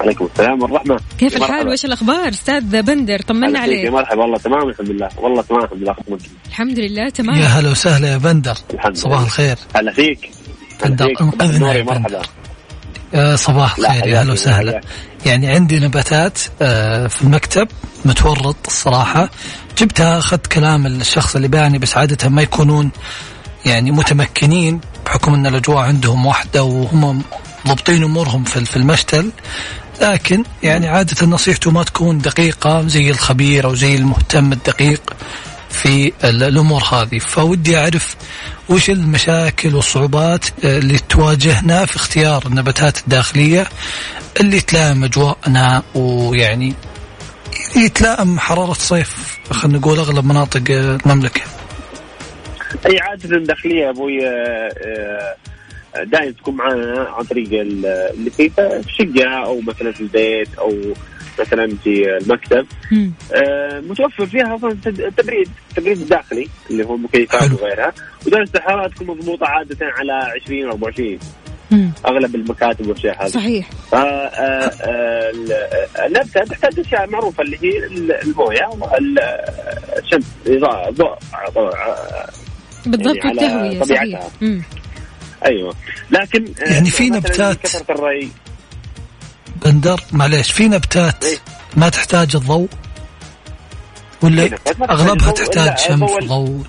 عليكم 0.00 0.28
السلام 0.32 0.62
والرحمة. 0.62 1.00
كيف. 1.18 1.36
الحال؟ 1.36 1.68
وإيش 1.68 1.84
الأخبار؟ 1.84 2.28
أستاذ 2.28 2.82
بندر 2.82 3.18
طمنا 3.18 3.58
عليك. 3.58 3.90
مرحبا 3.90 4.20
والله 4.22 4.38
تمام 4.38 4.68
الحمد 4.68 4.90
لله. 4.90 5.08
والله 5.16 5.42
تمام 5.42 5.64
الحمد 5.64 5.82
لله. 5.82 5.96
الحمد 6.48 6.78
لله 6.78 7.02
يا 7.02 7.10
تمام 7.10 7.42
هلا 7.42 7.70
وسهلا 7.70 8.08
يا 8.08 8.16
بندر. 8.16 8.54
الحمد 8.74 8.96
صباح. 8.96 9.20
الخير. 9.20 9.56
هلا 9.76 9.92
فيك. 9.92 10.30
بندر، 10.84 11.12
أنقذنا 11.20 11.74
يا 11.74 11.82
بندر. 11.82 12.26
صباح 13.36 13.78
الخير 13.78 14.06
يا 14.06 14.20
أهلا 14.20 14.32
وسهلا. 14.32 14.80
يعني 15.26 15.48
عندي 15.48 15.80
نباتات 15.80 16.38
آه، 16.62 17.06
في 17.06 17.22
المكتب 17.22 17.68
متورط 18.04 18.56
الصراحة. 18.66 19.30
جبتها 19.78 20.18
أخذت 20.18 20.46
كلام 20.46 20.86
الشخص 20.86 21.36
اللي 21.36 21.48
باعني 21.48 21.78
بس 21.78 21.96
عادة 21.96 22.28
ما 22.28 22.42
يكونون 22.42 22.90
يعني 23.66 23.90
متمكنين 23.90 24.80
بحكم 25.06 25.34
أن 25.34 25.46
الأجواء 25.46 25.78
عندهم 25.78 26.26
واحدة 26.26 26.62
وهم 26.62 27.22
ضبطين 27.68 28.02
أمورهم 28.02 28.44
في 28.44 28.64
في 28.64 28.76
المشتل. 28.76 29.30
لكن 30.00 30.44
يعني 30.62 30.88
عادة 30.88 31.26
نصيحته 31.26 31.70
ما 31.70 31.82
تكون 31.84 32.18
دقيقة 32.18 32.88
زي 32.88 33.10
الخبير 33.10 33.64
أو 33.64 33.74
زي 33.74 33.94
المهتم 33.96 34.52
الدقيق 34.52 35.16
في 35.70 36.12
ال- 36.24 36.42
الأمور 36.42 36.82
هذه. 36.82 37.18
فودي 37.18 37.78
أعرف 37.78 38.16
وش 38.68 38.90
المشاكل 38.90 39.74
والصعوبات 39.74 40.44
آه، 40.64 40.78
اللي 40.78 40.98
تواجهنا 40.98 41.86
في 41.86 41.96
اختيار 41.96 42.46
النباتات 42.46 42.98
الداخلية 42.98 43.66
اللي 44.40 44.60
تلائم 44.60 45.04
أجواءنا 45.04 45.82
ويعني 45.94 46.74
يتلائم 47.76 48.38
حرارة 48.38 48.72
صيف 48.72 49.38
خلينا 49.50 49.78
نقول 49.78 49.98
أغلب 49.98 50.24
مناطق 50.24 50.62
آه، 50.70 50.98
المملكة. 51.06 51.40
أي 52.86 52.98
عادة 53.00 53.38
داخلية 53.38 53.84
يا 53.84 53.90
أبوي 53.90 54.18
دائما 56.04 56.30
تكون 56.30 56.54
معنا 56.56 57.00
عن 57.00 57.24
طريق 57.24 57.60
ال- 57.60 57.86
اللي 57.86 58.30
في 58.30 58.50
الشقه 58.58 59.28
أو 59.44 59.60
مثلا 59.60 59.92
في 59.92 60.00
البيت 60.00 60.48
أو 60.58 60.72
مثلا 61.40 61.76
في 61.84 62.16
المكتب. 62.22 62.66
آه، 63.34 63.80
متوفر 63.80 64.26
فيها 64.26 64.54
أصلا 64.54 64.70
التبريد 64.86 65.48
التبريد 65.70 65.98
الداخلي 66.00 66.48
اللي 66.70 66.84
هو 66.84 66.96
مكيفات. 66.96 67.52
وغيرها 67.52 67.92
ودرجه 68.26 68.50
الحراره 68.54 68.88
تكون 68.88 69.06
مضبوطة 69.06 69.46
عادة 69.46 69.76
على 69.82 70.12
20 70.44 70.66
و 70.66 70.70
24 70.70 71.18
مم. 71.70 71.90
أغلب 72.06 72.34
المكاتب 72.34 72.86
والأشياء 72.88 73.24
هذه 73.24 73.28
صحيح 73.30 73.70
ف- 73.90 73.94
آه، 73.94 73.98
آه، 73.98 75.30
ال- 75.30 75.52
آه، 75.52 76.06
النبته 76.06 76.44
تحتاج 76.44 76.80
أشياء 76.80 77.10
معروفة 77.10 77.42
اللي 77.42 77.58
هي 77.62 77.86
ال- 77.86 78.12
المويه 78.12 78.68
الشمس 79.98 80.24
إضاءة 80.46 80.90
ضوء 80.90 81.14
بالضبط 82.86 83.24
والتهوية 83.24 83.80
طبيعتها. 83.80 83.84
صحيح 83.84 84.20
مم. 84.40 84.62
أيوه. 85.46 85.74
لكن 86.10 86.44
آه، 86.60 86.72
يعني 86.72 86.90
في 86.90 87.10
نبتات- 87.10 87.60
كثرة 87.62 87.94
الري. 87.94 88.30
بندر 89.64 90.00
معليش 90.12 90.52
في 90.52 90.68
نباتات 90.68 91.24
إيه. 91.24 91.36
ما 91.76 91.88
تحتاج 91.88 92.36
الضوء؟ 92.36 92.68
ولا 94.22 94.44
نبتات 94.44 94.80
ما 94.80 95.32
تحتاج 95.32 95.78
شمس 95.78 96.10
الضوء- 96.10 96.22
وضوء 96.24 96.64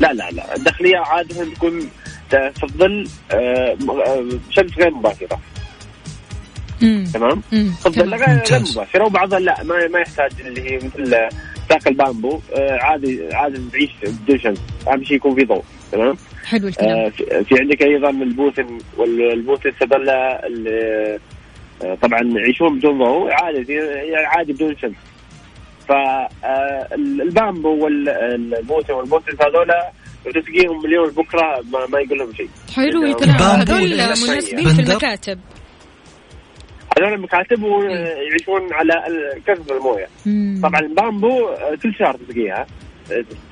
لا 0.00 0.12
لا 0.12 0.30
لا. 0.30 0.56
الداخلية 0.56 0.96
عادة 0.98 1.44
تكون 1.54 1.80
في 2.30 2.64
الظل 2.64 3.08
آه، 3.32 3.76
آه، 3.90 4.28
شمس 4.50 4.70
غير 4.78 4.90
مباشرة. 4.90 5.40
تمام. 7.12 7.42
في 7.50 7.86
الظل. 7.86 8.14
غير. 8.14 8.42
مباشرة 8.60 9.04
وبعضها 9.04 9.38
لا 9.38 9.62
ما 9.62 9.88
ما 9.88 9.98
يحتاج 9.98 10.30
اللي 10.40 10.70
هي 10.70 10.76
مثل 10.76 11.16
ساق 11.68 11.88
البامبو. 11.88 12.40
آه، 12.54 12.78
عادي 12.82 13.28
عادي 13.32 13.58
تعيش 13.72 13.90
بدون 14.02 14.38
شمس. 14.38 14.58
أهم 14.88 15.04
شيء 15.04 15.16
يكون 15.16 15.34
في 15.34 15.44
ضوء. 15.44 15.64
تمام؟ 15.92 16.16
حلو 16.44 16.68
الكلام. 16.68 16.98
آه، 16.98 17.08
في 17.42 17.54
عندك 17.60 17.82
أيضا 17.82 18.10
البوثن 18.10 18.78
والبوثن 18.96 19.70
هذول 19.82 20.08
ال- 20.10 21.18
آه، 21.84 21.94
طبعا 22.02 22.20
يعيشون 22.22 22.78
بدون 22.78 22.98
ضوء 22.98 23.30
عادي 23.32 23.72
يعني 23.72 24.26
عادي 24.26 24.52
بدون 24.52 24.76
شمس. 24.76 24.94
فالبامبو 25.88 27.84
والبوثن 27.84 28.92
والبوثن 28.92 29.32
هذول 29.42 29.68
لو 30.26 30.32
تسقيهم 30.32 30.82
مليون 30.84 31.10
بكرة 31.10 31.60
ما, 31.72 31.86
ما 31.92 32.00
يقول 32.00 32.18
لهم 32.18 32.32
شيء. 32.34 32.48
حلو 32.76 33.02
الكلام. 33.04 33.36
هذول؟ 33.36 33.90
مناسبين 33.94 34.68
في؟ 34.68 34.82
المكاتب. 34.90 35.38
هذول 36.98 37.12
المكاتب 37.14 37.62
يعيشون 38.28 38.72
على 38.72 38.92
ال- 39.06 39.42
كثره 39.46 39.76
الموية. 39.76 40.06
مم. 40.26 40.60
طبعا 40.62 40.80
البامبو 40.80 41.48
آه، 41.48 41.74
كل 41.82 41.94
شهر 41.98 42.16
تسقيها 42.16 42.60
آه، 42.60 42.66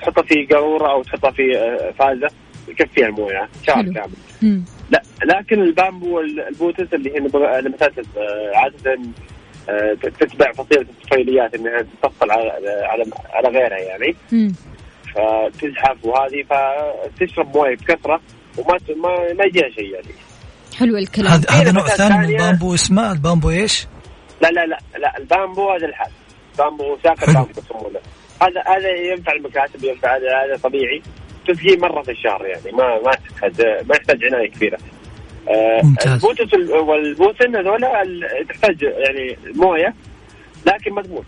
تحطها 0.01 0.23
في 0.23 0.47
قاروره 0.47 0.93
أو 0.93 1.03
تحطها 1.03 1.31
في 1.31 1.59
آه، 1.59 1.91
فازة 1.99 2.29
يكفيها 2.69 3.07
الموية 3.07 3.49
شهر. 3.67 3.83
كامل. 3.83 4.63
لا 4.91 5.03
لكن 5.25 5.63
البامبو 5.63 6.17
والبوتس 6.17 6.95
اللي 6.95 7.15
هي 7.15 7.21
نباتات 7.21 7.99
آه، 7.99 8.53
عادة 8.55 8.99
آه، 9.69 9.95
تتبع 9.95 10.53
فصيلة 10.53 10.81
الطفيليات 10.81 11.55
إنها 11.55 11.83
تتطفل 12.03 12.31
على 12.31 12.51
على 12.83 13.05
على 13.33 13.49
غيرها 13.49 13.79
يعني 13.79 14.15
مم. 14.33 14.53
فتزحف 15.15 16.05
وهذه 16.05 16.43
فتشرب 16.51 17.57
موية 17.57 17.77
بكثرة 17.77 18.21
وما 18.59 18.79
ما 18.97 19.33
ما 19.33 19.45
يجيها 19.45 19.71
شيء 19.71 19.95
يعني 19.95 20.15
حلو 20.79 20.97
الكلام 20.97 21.33
هذا 21.33 21.51
هذا 21.51 21.73
نوع 21.73 21.87
ثاني 21.89 22.19
من. 22.19 22.25
البامبو 22.35 22.75
اسمه 22.75 23.13
البامبو 23.13 23.51
إيش؟ 23.51 23.87
لا 24.43 24.49
لا 24.49 24.67
لا 24.67 24.79
لا 24.99 25.19
البامبو 25.19 25.71
هذا 25.71 25.87
الحال 25.87 26.11
بامبو 26.59 26.97
ساق 27.03 27.19
حلو. 27.19 27.29
البامبو 27.29 27.61
يسمونه 27.61 28.01
هذا 28.43 28.63
هذا 28.67 28.91
ينفع 28.91 29.33
المكاتب 29.33 29.85
ينفع 29.85 30.17
هذا 30.17 30.57
طبيعي 30.63 31.03
تسقيه 31.49 31.77
مرة 31.77 32.03
في 32.03 32.11
الشهر 32.11 32.47
يعني 32.47 32.73
ما 32.73 33.01
ما 33.05 33.11
تحتاج 33.11 33.61
ما 33.89 33.95
يحتاج 33.97 34.25
عناية 34.25 34.51
كبيرة 34.51 34.79
آه، 35.49 35.81
ممتاز. 35.85 36.13
البوتس 36.13 36.55
ال- 36.55 36.73
والبوتس 36.73 37.57
هذول 37.57 37.81
تحتاج 38.49 38.83
يعني 38.83 39.37
موية 39.55 39.95
لكن 40.67 40.93
ما 40.93 41.03
تموت 41.03 41.25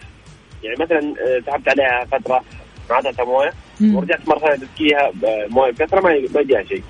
يعني 0.62 0.76
مثلا 0.80 0.98
آه، 1.20 1.40
سحبت 1.46 1.68
عليها 1.68 2.04
فترة 2.12 2.44
ما 2.90 2.96
عطتها 2.96 3.24
موية 3.24 3.52
مم. 3.80 3.96
ورجعت 3.96 4.28
مرة 4.28 4.38
ثانية 4.38 4.56
تسقيها 4.56 5.12
موية 5.48 5.70
بكثرة 5.70 6.00
ما 6.00 6.10
ما 6.34 6.40
يجيها 6.40 6.62
شيء. 6.64 6.82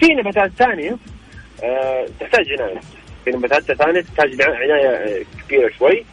في 0.00 0.14
نباتات 0.14 0.50
ثانية 0.58 0.96
آه، 1.64 2.06
تحتاج 2.20 2.52
عناية 2.52 2.80
في 3.24 3.30
نباتات 3.30 3.62
ثانية 3.62 4.00
تحتاج 4.00 4.42
عناية 4.42 4.88
آه، 4.88 5.22
كبيرة 5.48 5.70
شوي 5.78 6.04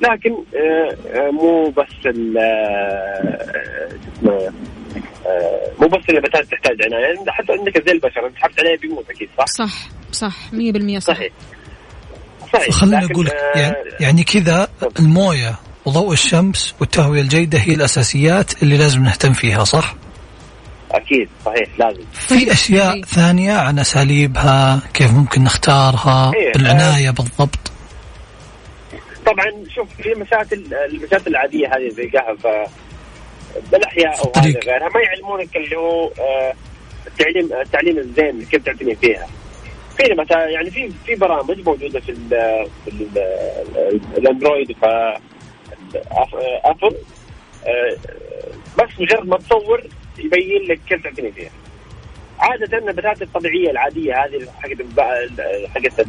لكن 0.00 0.30
آه، 0.30 1.18
آه، 1.18 1.30
مو 1.30 1.70
بس 1.70 2.06
ال 2.06 2.38
آه، 2.38 3.88
شو 4.04 4.10
اسمه 4.18 4.52
مو 5.80 5.88
بس 5.88 6.04
النباتات 6.10 6.44
تحتاج 6.44 6.76
عناية 6.84 7.14
حتى 7.28 7.52
عندك 7.52 7.86
زي 7.86 7.92
البشر 7.92 8.26
انت 8.26 8.36
سحبت 8.36 8.60
عليه 8.60 8.78
بيموت 8.78 9.10
أكيد 9.10 9.28
صح؟ 9.38 9.46
صح 9.46 9.88
صح 10.12 10.36
100% 10.52 10.98
صح. 10.98 11.14
صحيح. 11.14 11.32
صحيح. 12.52 12.70
خليني 12.70 13.04
أقول 13.04 13.26
لك 13.26 13.34
يعني, 13.54 13.76
يعني 14.00 14.24
كذا 14.24 14.68
الموية 14.98 15.54
وضوء 15.84 16.12
الشمس 16.12 16.74
والتهوية 16.80 17.20
الجيدة 17.20 17.58
هي 17.58 17.74
الأساسيات 17.74 18.62
اللي 18.62 18.76
لازم 18.76 19.02
نهتم 19.02 19.32
فيها 19.32 19.64
صح؟ 19.64 19.94
أكيد 20.92 21.28
صحيح 21.46 21.68
لازم. 21.78 22.02
في 22.12 22.52
أشياء 22.52 22.94
إيه. 22.94 23.02
ثانية 23.02 23.52
عن 23.52 23.78
أساليبها 23.78 24.82
كيف 24.94 25.12
ممكن 25.12 25.44
نختارها 25.44 26.32
إيه، 26.34 26.52
بالعناية 26.52 27.10
بالضبط؟ 27.10 27.72
طبعا 29.30 29.64
شوف 29.74 29.88
في 30.02 30.14
مشاكل 30.14 30.74
المشاكل 30.74 31.30
العادية 31.30 31.66
هذه 31.66 31.88
زي 31.88 32.08
قهوة 32.08 32.66
بالأحياء 33.72 34.18
أو. 34.26 34.32
هذا 34.36 34.60
غيرها 34.60 34.88
ما 34.88 35.00
يعلمونك 35.00 35.56
اللي 35.56 35.76
هو 35.76 36.06
آه، 36.06 36.54
التعليم 37.06 37.52
التعليم 37.52 37.98
الزين 37.98 38.42
كيف 38.44 38.64
تعتني 38.64 38.94
فيها. 38.94 39.26
في 39.96 40.14
مثلا 40.14 40.46
يعني 40.46 40.70
في 40.70 40.90
في 41.06 41.14
برامج 41.14 41.60
موجودة 41.66 42.00
في 42.00 42.12
ال 42.12 42.28
في 42.84 42.90
ال 42.90 43.18
الأندرويد 44.18 44.72
ف 44.72 44.84
أبل 46.64 46.96
آه، 47.66 47.96
بس 48.78 49.00
مجرد 49.00 49.28
ما 49.28 49.36
تصور 49.36 49.82
يبين 50.18 50.62
لك 50.68 50.80
كيف 50.88 51.02
تعتني 51.04 51.32
فيها. 51.32 51.50
عادة 52.38 52.78
النباتات 52.78 53.22
الطبيعية 53.22 53.70
العادية 53.70 54.24
هذه 54.24 54.46
حقت 54.62 54.76
حقت 55.74 56.06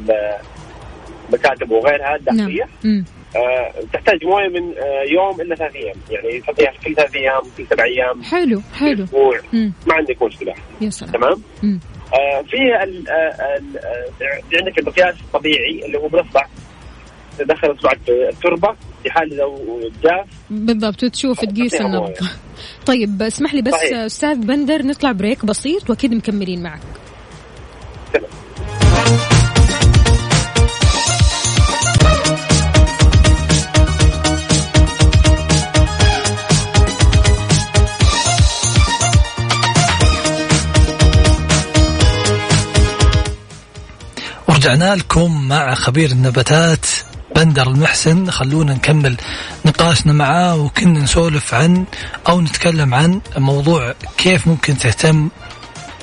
المكاتب 1.33 1.71
وغيرها 1.71 2.15
الداخلية. 2.15 2.63
نعم 2.63 2.69
مم. 2.83 3.05
آه، 3.35 3.73
تحتاج 3.93 4.25
موية 4.25 4.47
من 4.47 4.77
آه، 4.77 5.03
يوم 5.11 5.41
الا 5.41 5.55
ثلاث 5.55 5.75
أيام. 5.75 5.95
يعني 6.09 6.39
تحطيها 6.41 6.71
كل 6.85 6.95
ثلاث 6.95 7.15
أيام 7.15 7.41
كل 7.57 7.65
سبع 7.69 7.83
أيام 7.83 8.23
حلو 8.23 8.61
حلو. 8.79 9.03
أسبوع. 9.03 9.39
ما 9.53 9.93
عندك 9.93 10.23
مشكلة. 10.23 10.53
يا 10.81 10.89
سلام. 10.89 11.11
تمام؟ 11.11 11.41
مم. 11.63 11.79
آه، 12.13 12.41
في 12.41 12.57
ال- 12.83 13.09
آه، 13.09 13.57
ال- 13.57 13.77
آه، 13.77 14.57
عندك 14.59 14.79
المقياس 14.79 15.15
الطبيعي 15.21 15.85
اللي 15.85 15.97
هو 15.97 16.07
بالاصبع 16.07 16.45
تدخل 17.39 17.71
اصبعك 17.71 17.99
في 18.05 18.29
التربة 18.29 18.75
في 19.03 19.11
حال 19.11 19.35
لو 19.37 19.79
جاف. 20.03 20.25
بالضبط 20.49 21.03
وتشوف 21.03 21.39
تقيس 21.45 21.81
النبض 21.81 22.13
طيب 22.85 23.21
اسمح 23.21 23.53
لي 23.53 23.61
بس 23.61 23.73
صحيح. 23.73 23.97
أستاذ 23.97 24.35
بندر 24.35 24.81
نطلع 24.85 25.11
بريك 25.11 25.45
بسيط 25.45 25.89
وأكيد 25.89 26.13
مكملين 26.13 26.63
معك. 26.63 26.79
ورجعنا 44.61 44.95
لكم 44.95 45.47
مع 45.47 45.73
خبير 45.73 46.11
النباتات 46.11 46.85
بندر 47.35 47.67
المحسن. 47.67 48.31
خلونا 48.31 48.73
نكمل 48.73 49.17
نقاشنا 49.65 50.13
معاه 50.13 50.55
وكنا 50.55 50.99
نسولف 50.99 51.53
عن 51.53 51.85
أو 52.29 52.41
نتكلم 52.41 52.93
عن 52.93 53.21
موضوع 53.37 53.93
كيف 54.17 54.47
ممكن 54.47 54.77
تهتم 54.77 55.29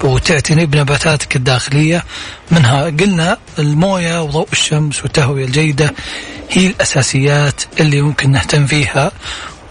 وتعتني 0.05 0.67
بنباتاتك 0.67 1.37
الداخلية. 1.37 2.05
منها 2.51 2.85
قلنا 2.85 3.39
الموية 3.59 4.23
وضوء 4.23 4.49
الشمس 4.53 5.03
والتهوية 5.03 5.45
الجيدة 5.45 5.95
هي 6.51 6.67
الأساسيات 6.67 7.63
اللي 7.81 8.03
ممكن 8.03 8.33
نهتم 8.33 8.67
فيها. 8.67 9.13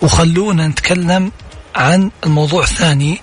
وخلونا 0.02 0.67
نتكلم 0.67 1.32
عن 1.76 2.12
الموضوع 2.26 2.63
الثاني 2.63 3.21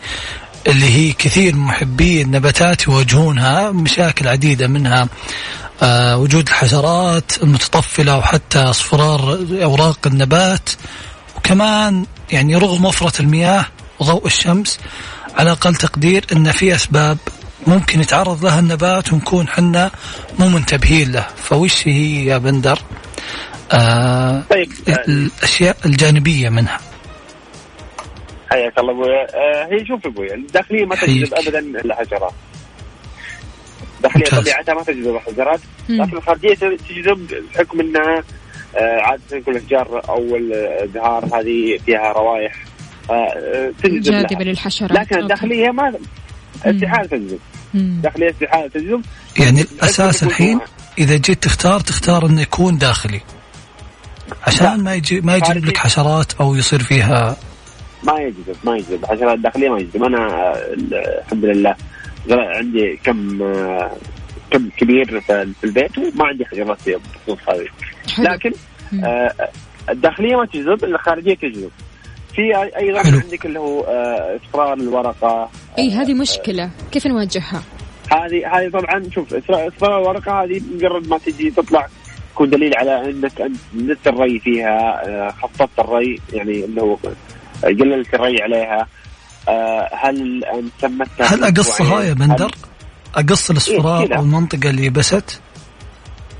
اللي 0.66 0.90
هي 0.90 1.12
كثير 1.12 1.54
من 1.54 1.60
محبي 1.60 2.22
النباتات 2.22 2.86
يواجهونها 2.86 3.70
مشاكل 3.70 4.28
عديدة 4.28 4.66
منها 4.66 5.08
آه 5.82 6.16
وجود 6.16 6.48
الحشرات 6.48 7.42
المتطفلة 7.42 8.18
وحتى 8.18 8.58
اصفرار 8.58 9.38
أوراق 9.62 9.98
النبات 10.06 10.70
وكمان 11.36 12.06
يعني 12.30 12.56
رغم 12.56 12.84
وفرة 12.84 13.22
المياه 13.22 13.66
وضوء 14.00 14.26
الشمس 14.26 14.78
على 15.38 15.50
أقل 15.52 15.74
تقدير 15.74 16.24
أن 16.32 16.52
في 16.52 16.74
أسباب 16.74 17.18
ممكن 17.66 18.00
يتعرض 18.00 18.44
لها 18.44 18.58
النبات 18.58 19.12
ونكون 19.12 19.48
حنا 19.48 19.90
مو 20.38 20.48
منتبهين 20.48 21.12
له. 21.12 21.26
فوش 21.44 21.88
هي 21.88 22.24
يا 22.24 22.38
بندر؟ 22.38 22.78
آه 23.72 24.42
طيب. 24.50 24.72
الأشياء 24.88 25.76
الجانبية 25.86 26.48
منها. 26.48 26.78
حياك 28.50 28.78
الله 28.78 28.92
أبوي 28.92 29.14
آه 29.14 29.68
هي 29.72 29.86
شوف 29.86 30.06
أبوي 30.06 30.34
الداخلية 30.34 30.84
ما 30.86 30.96
تجذب. 30.96 31.34
ابدا 31.34 31.58
الحشرات 31.58 32.32
الداخليه 33.96 34.24
ممتاز. 34.24 34.40
طبيعتها 34.40 34.74
ما 34.74 34.82
تجذب 34.82 35.14
الحشرات. 35.16 35.60
لكن 35.88 36.16
الخارجية 36.16 36.54
تجذب 36.54 37.44
بحكم 37.54 37.80
إنها 37.80 38.22
آه 38.76 39.00
عادة 39.00 39.36
يكون 39.36 39.56
الاشجار 39.56 40.02
أو 40.08 40.36
الأزهار 40.36 41.24
هذه 41.24 41.78
فيها 41.86 42.12
روائح 42.12 42.52
آه، 43.10 43.72
تجذب 43.82 44.14
لها. 44.14 44.42
للحشرات 44.42 44.92
لكن. 44.92 45.18
الداخلية 45.18 45.70
ما 45.70 45.92
استحالة 46.64 47.06
تجذب 47.06 47.38
مم. 47.74 47.80
الداخليه 47.80 48.30
استحالة 48.30 48.68
تجذب 48.68 49.02
يعني 49.40 49.60
الأساس 49.60 50.16
يكون 50.16 50.28
الحين 50.28 50.58
جوا. 50.58 50.66
إذا 50.98 51.16
جيت 51.16 51.42
تختار 51.42 51.80
تختار 51.80 52.26
أنه 52.26 52.40
يكون 52.42 52.78
داخلي 52.78 53.20
عشان 54.46 54.80
ما 54.84 54.94
يجي 54.94 55.20
ما 55.20 55.36
يجيب. 55.36 55.64
لك 55.64 55.76
حشرات 55.76 56.32
أو 56.40 56.54
يصير 56.54 56.82
فيها 56.82 57.36
ما 58.06 58.20
يجذب 58.20 58.56
ما 58.64 58.76
يجذب 58.76 59.04
الحشرات 59.04 59.36
الداخلية 59.36 59.68
ما 59.68 59.78
يجذب 59.78 60.04
أنا 60.04 60.52
آه، 60.52 61.22
الحمد 61.24 61.44
لله 61.44 61.76
عندي 62.30 63.00
كم 63.04 63.42
آه، 63.42 63.90
كم 64.50 64.68
كبير 64.76 65.20
في 65.20 65.54
البيت 65.64 65.98
وما 65.98 66.26
عندي 66.26 66.44
حشرات 66.44 66.80
في 66.80 66.98
بخصوص 67.26 67.48
هذه. 67.48 67.66
لكن. 68.18 68.52
آه، 69.04 69.34
الداخلية 69.90 70.36
ما 70.36 70.46
تجذب 70.46 70.84
الخارجية 70.84 71.34
تجذب 71.34 71.70
في 72.34 72.56
أيضا 72.76 73.02
حلو. 73.02 73.18
عندك 73.18 73.46
اللي 73.46 73.58
هو 73.58 73.80
اصفرار 73.80 74.74
الورقة 74.74 75.50
إي 75.78 75.90
هذه 75.90 76.14
مشكلة 76.14 76.70
كيف 76.92 77.06
نواجهها؟ 77.06 77.62
هذه 78.12 78.56
هذه 78.56 78.70
طبعا 78.70 79.10
شوف 79.14 79.34
إصرار 79.34 79.98
الورقة 79.98 80.44
هذه 80.44 80.60
مجرد 80.74 81.08
ما 81.08 81.18
تجي 81.18 81.50
تطلع 81.50 81.88
يكون 82.32 82.50
دليل 82.50 82.76
على 82.76 83.10
إنك 83.10 83.40
انت 83.40 83.56
نزلت 83.74 84.06
الري 84.06 84.38
فيها 84.38 85.30
خفضت 85.30 85.78
الري 85.78 86.20
يعني 86.32 86.64
إنه 86.64 86.98
قللت 87.62 88.14
الري 88.14 88.42
عليها. 88.42 88.86
آه، 89.48 89.90
هل 89.92 90.44
سمتها 90.80 91.34
هل 91.34 91.44
أقصها 91.44 92.02
يا 92.02 92.12
بندر؟ 92.12 92.50
أقص 93.14 93.50
إيه، 93.50 93.50
الأصفرار 93.50 94.06
كذا. 94.06 94.16
أو 94.16 94.22
المنطقة 94.22 94.70
اللي 94.70 94.90
بست؟ 94.90 95.40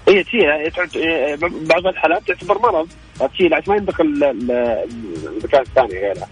هي 0.09 0.23
تشيلها 0.25 0.69
تعت- 0.77 0.97
إيه، 0.97 1.37
بعض 1.43 1.87
الحالات 1.87 2.23
تعتبر 2.29 2.59
مرض. 2.59 2.89
تشيلها 3.35 3.59
عشان 3.59 3.73
ما 3.73 3.77
ينتقل 3.77 4.25
المكان 4.25 5.61
الثاني 5.61 5.89
غيرها. 6.01 6.27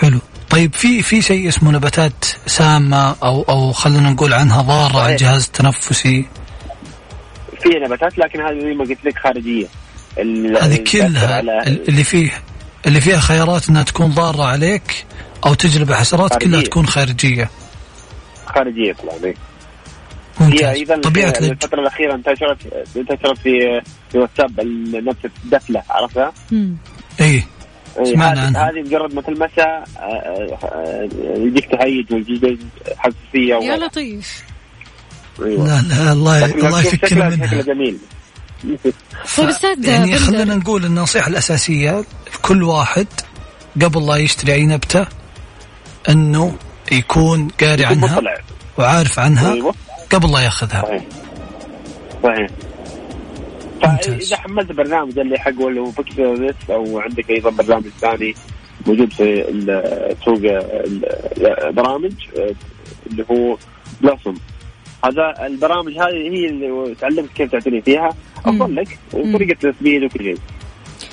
حلو. 0.00 0.18
طيب 0.50 0.72
في 0.74 1.02
في 1.02 1.22
شيء 1.22 1.48
اسمه 1.48 1.72
نباتات 1.72 2.24
سامة 2.46 3.16
أو 3.22 3.42
أو 3.42 3.72
خلينا 3.72 4.10
نقول 4.10 4.32
عنها 4.32 4.62
ضارة 4.62 5.00
على. 5.02 5.12
الجهاز 5.12 5.44
التنفسي 5.46 6.26
في 7.62 7.68
نباتات 7.84 8.18
لكن 8.18 8.40
هذه 8.40 8.60
زي 8.60 8.74
ما 8.74 8.84
قلت 8.84 9.04
لك 9.04 9.18
خارجية. 9.18 9.66
هذه 10.62 10.84
كلها 10.92 11.40
اللي 11.66 12.04
فيه 12.04 12.30
اللي 12.86 13.00
فيها 13.00 13.18
خيارات 13.20 13.68
إنها 13.68 13.82
تكون 13.82 14.10
ضارة 14.10 14.42
عليك 14.44 15.04
أو 15.46 15.54
تجلب 15.54 15.92
حشرات 15.92 16.42
كلها. 16.42 16.62
تكون 16.62 16.86
خارجية 16.86 17.50
خارجية. 18.46 18.92
هي 20.38 20.46
ممتاز 20.46 20.64
أيضا 20.64 20.96
طبيعة 21.00 21.34
الفترة 21.40 21.80
الأخيرة 21.80 22.14
انتشرت 22.14 22.58
انتشرت 22.96 23.38
في 23.38 23.80
في 24.12 24.18
واتساب 24.18 24.60
نبته 24.94 25.30
الدفلة 25.44 25.82
عرفتها؟ 25.90 26.32
إيه 26.52 27.46
إيه، 27.98 28.04
سمعنا 28.04 28.32
هذه- 28.42 28.46
عنها. 28.46 28.70
هذه 28.70 28.80
مجرد 28.80 29.14
ما 29.14 29.22
تلمسها 29.22 29.84
آه، 29.98 30.00
آه، 30.00 30.58
آه، 30.64 31.08
يجيك 31.36 31.70
تهيج 31.70 32.12
ويجيك 32.12 32.58
حساسية 32.96 33.54
يا. 33.54 33.76
لطيف 33.76 34.42
أيوة. 35.42 35.66
لا 35.82 35.94
لا 36.04 36.12
الله 36.12 36.44
الله 36.44 36.80
يفكنا 36.80 36.82
شكلها 36.82 37.06
شكلها 37.06 37.28
منها 37.28 37.62
جميل 37.62 37.98
طيب 39.36 39.48
أستاذ 39.48 39.84
يعني. 39.84 40.14
خلينا 40.18 40.54
نقول 40.54 40.84
النصيحة 40.84 41.28
الأساسية 41.28 42.04
كل 42.42 42.62
واحد 42.62 43.06
قبل 43.82 44.06
لا 44.06 44.16
يشتري 44.16 44.54
أي 44.54 44.66
نبتة 44.66 45.06
إنه 46.08 46.56
يكون 46.92 47.48
قاري 47.60 47.84
عنها 47.84 48.16
مطلع. 48.16 48.34
وعارف 48.78 49.18
عنها 49.18 49.52
أيوه. 49.52 49.74
قبل 50.12 50.32
لا 50.32 50.40
يأخذها. 50.40 50.82
صحيح. 50.82 51.02
صحيح. 52.22 52.48
ممتاز. 53.84 54.14
فإذا 54.28 54.36
حملت 54.36 54.72
برنامج 54.72 55.18
اللي 55.18 55.38
حق 55.38 55.48
اللي 55.62 55.80
هو 55.80 55.90
بكتيريس 55.90 56.54
أو 56.70 56.98
عندك 57.00 57.30
أيضا 57.30 57.50
برنامج 57.50 57.84
ثاني 58.00 58.34
موجود 58.86 59.12
في 59.12 59.22
ال- 59.48 60.16
سوق 60.24 60.36
ال- 60.38 61.64
البرامج 61.66 62.12
آه، 62.38 62.54
اللي 63.06 63.24
هو 63.30 63.56
بلاسم 64.00 64.34
هذا 65.04 65.46
البرامج 65.46 65.92
هذه 65.92 66.32
هي 66.32 66.46
اللي 66.46 66.94
تعلمت 67.00 67.30
كيف 67.34 67.52
تعتني 67.52 67.82
فيها 67.82 68.08
أفضل 68.46 68.76
لك 68.76 68.98
وطريقة 69.12 69.54
تثبيت 69.60 70.02
وكل 70.02 70.24
شيء 70.24 70.38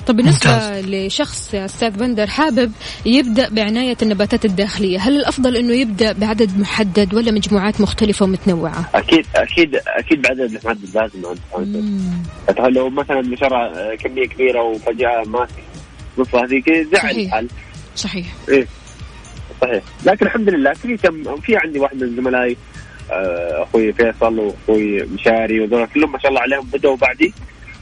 طب 0.06 0.16
بالنسبة 0.16 0.50
ممتاز. 0.50 0.84
لشخص 0.86 1.54
يا 1.54 1.64
أستاذ 1.64 1.90
بندر 1.90 2.26
حابب 2.26 2.72
يبدأ 3.06 3.48
بعناية 3.48 3.96
النباتات 4.02 4.44
الداخلية 4.44 4.98
هل 4.98 5.16
الأفضل 5.16 5.56
أنه 5.56 5.72
يبدأ 5.72 6.12
بعدد 6.12 6.58
محدد 6.58 7.14
ولا 7.14 7.32
مجموعات 7.32 7.80
مختلفة 7.80 8.24
ومتنوعة؟ 8.24 8.90
أكيد 8.94 9.26
أكيد 9.36 9.76
أكيد 9.86 10.22
بعدد 10.22 10.60
محدد 10.64 10.88
لازم. 10.94 11.22
لو 12.74 12.90
مثلا 12.90 13.20
نشرها 13.20 13.94
كمية 13.94 14.26
كبيرة 14.26 14.62
وفجأة 14.62 15.22
مات 15.26 15.48
نص 16.18 16.34
هذيك 16.34 16.72
زعل 16.72 17.02
صحيح. 17.02 17.16
الحال 17.34 17.48
صحيح 17.96 18.26
إيه 18.48 18.66
صحيح 19.60 19.82
لكن 20.06 20.26
الحمد 20.26 20.48
لله 20.48 20.72
في 20.72 20.96
كم 20.96 21.36
في 21.40 21.56
عندي 21.56 21.78
واحد 21.78 22.04
من 22.04 22.16
زملائي 22.16 22.56
أخوي 23.62 23.92
فيصل 23.92 24.38
وأخوي 24.38 25.02
مشاري 25.02 25.60
وذول 25.60 25.86
كلهم 25.94 26.12
ما 26.12 26.18
شاء 26.18 26.28
الله 26.28 26.40
عليهم 26.40 26.66
بدأوا 26.72 26.96
بعدي. 26.96 27.34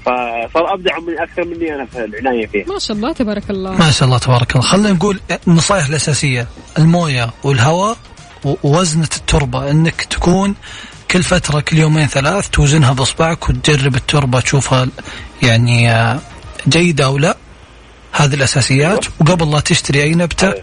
فصار 0.07 0.75
أبدع 0.75 0.99
من 0.99 1.19
أكثر 1.19 1.45
مني 1.45 1.75
أنا 1.75 1.87
في 1.87 2.05
العناية 2.05 2.47
فيه 2.47 2.65
ما 2.65 2.79
شاء 2.79 2.97
الله 2.97 3.13
تبارك 3.13 3.51
الله. 3.51 3.73
ما 3.73 3.91
شاء 3.91 4.07
الله 4.07 4.19
تبارك 4.19 4.51
الله. 4.57 4.63
خلينا 4.67 4.93
نقول 4.93 5.21
النصائح 5.49 5.87
الأساسية. 5.87 6.47
الموية 6.79 7.31
والهواء 7.45 7.97
و- 8.45 8.55
ووزنه 8.63 9.09
التربة. 9.17 9.71
إنك 9.71 10.01
تكون 10.03 10.55
كل 11.11 11.23
فترة 11.23 11.61
كل 11.61 11.79
يومين 11.79 12.07
ثلاث 12.07 12.49
توزنها 12.49 12.93
بأصبعك 12.93 13.49
وتجرب 13.49 13.95
التربة 13.95 14.41
تشوفها 14.41 14.89
يعني 15.43 15.91
آه، 15.93 16.19
جيدة 16.69 17.05
أو 17.05 17.19
لا. 17.19 17.37
هذه 18.13 18.35
الأساسيات. 18.35 19.07
وقبل 19.21 19.51
لا 19.51 19.61
تشتري 19.61 20.03
أي 20.03 20.15
نبتة 20.15 20.55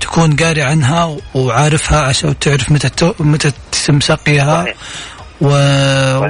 تكون 0.00 0.36
قاري 0.36 0.62
عنها 0.62 1.16
وعارفها 1.34 2.00
عشان 2.00 2.38
تعرف 2.38 2.72
متى 2.72 3.12
متى 3.20 3.52
تتم 3.84 4.00
سقيها 4.00 4.64
صحيح. 4.64 4.76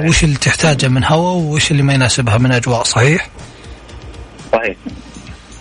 وش 0.09 0.23
اللي 0.23 0.35
تحتاجه 0.35 0.87
من 0.87 1.03
هواء 1.03 1.35
وش 1.35 1.71
اللي 1.71 1.83
ما 1.83 1.93
يناسبها 1.93 2.37
من 2.37 2.51
أجواء 2.51 2.83
صحيح؟ 2.83 3.29
صحيح. 4.53 4.75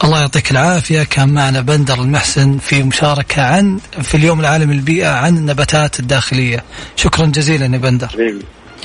الله 0.05 0.20
يعطيك 0.20 0.50
العافية. 0.50 1.02
كان 1.02 1.28
معنا 1.28 1.61
بندر 1.61 1.94
المحسن 1.94 2.59
في 2.59 2.83
مشاركة 2.83 3.42
عن 3.42 3.78
في 4.02 4.16
اليوم 4.16 4.40
العالمي 4.40 4.74
للبيئة 4.74 5.09
عن 5.09 5.37
النباتات 5.37 6.00
الداخلية. 6.00 6.64
شكرا 6.96 7.26
جزيلا 7.26 7.64
يا 7.64 7.78
بندر. 7.78 8.09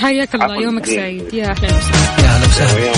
حياك 0.00 0.34
الله. 0.34 0.62
يومك 0.62 0.86
سعيد. 0.86 1.34
يا 1.34 1.50
أهلا 1.50 1.68
وسهلا. 1.68 2.24
يا 2.24 2.28
هلا 2.28 2.46
وسهلا. 2.46 2.92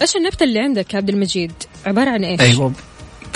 إيش 0.00 0.16
النبتة 0.16 0.44
اللي 0.44 0.60
عندك 0.60 0.94
يا 0.94 0.98
عبد 0.98 1.08
المجيد 1.08 1.52
عبارة 1.86 2.10
عن 2.10 2.24
إيش؟ 2.24 2.40
أيوه. 2.40 2.72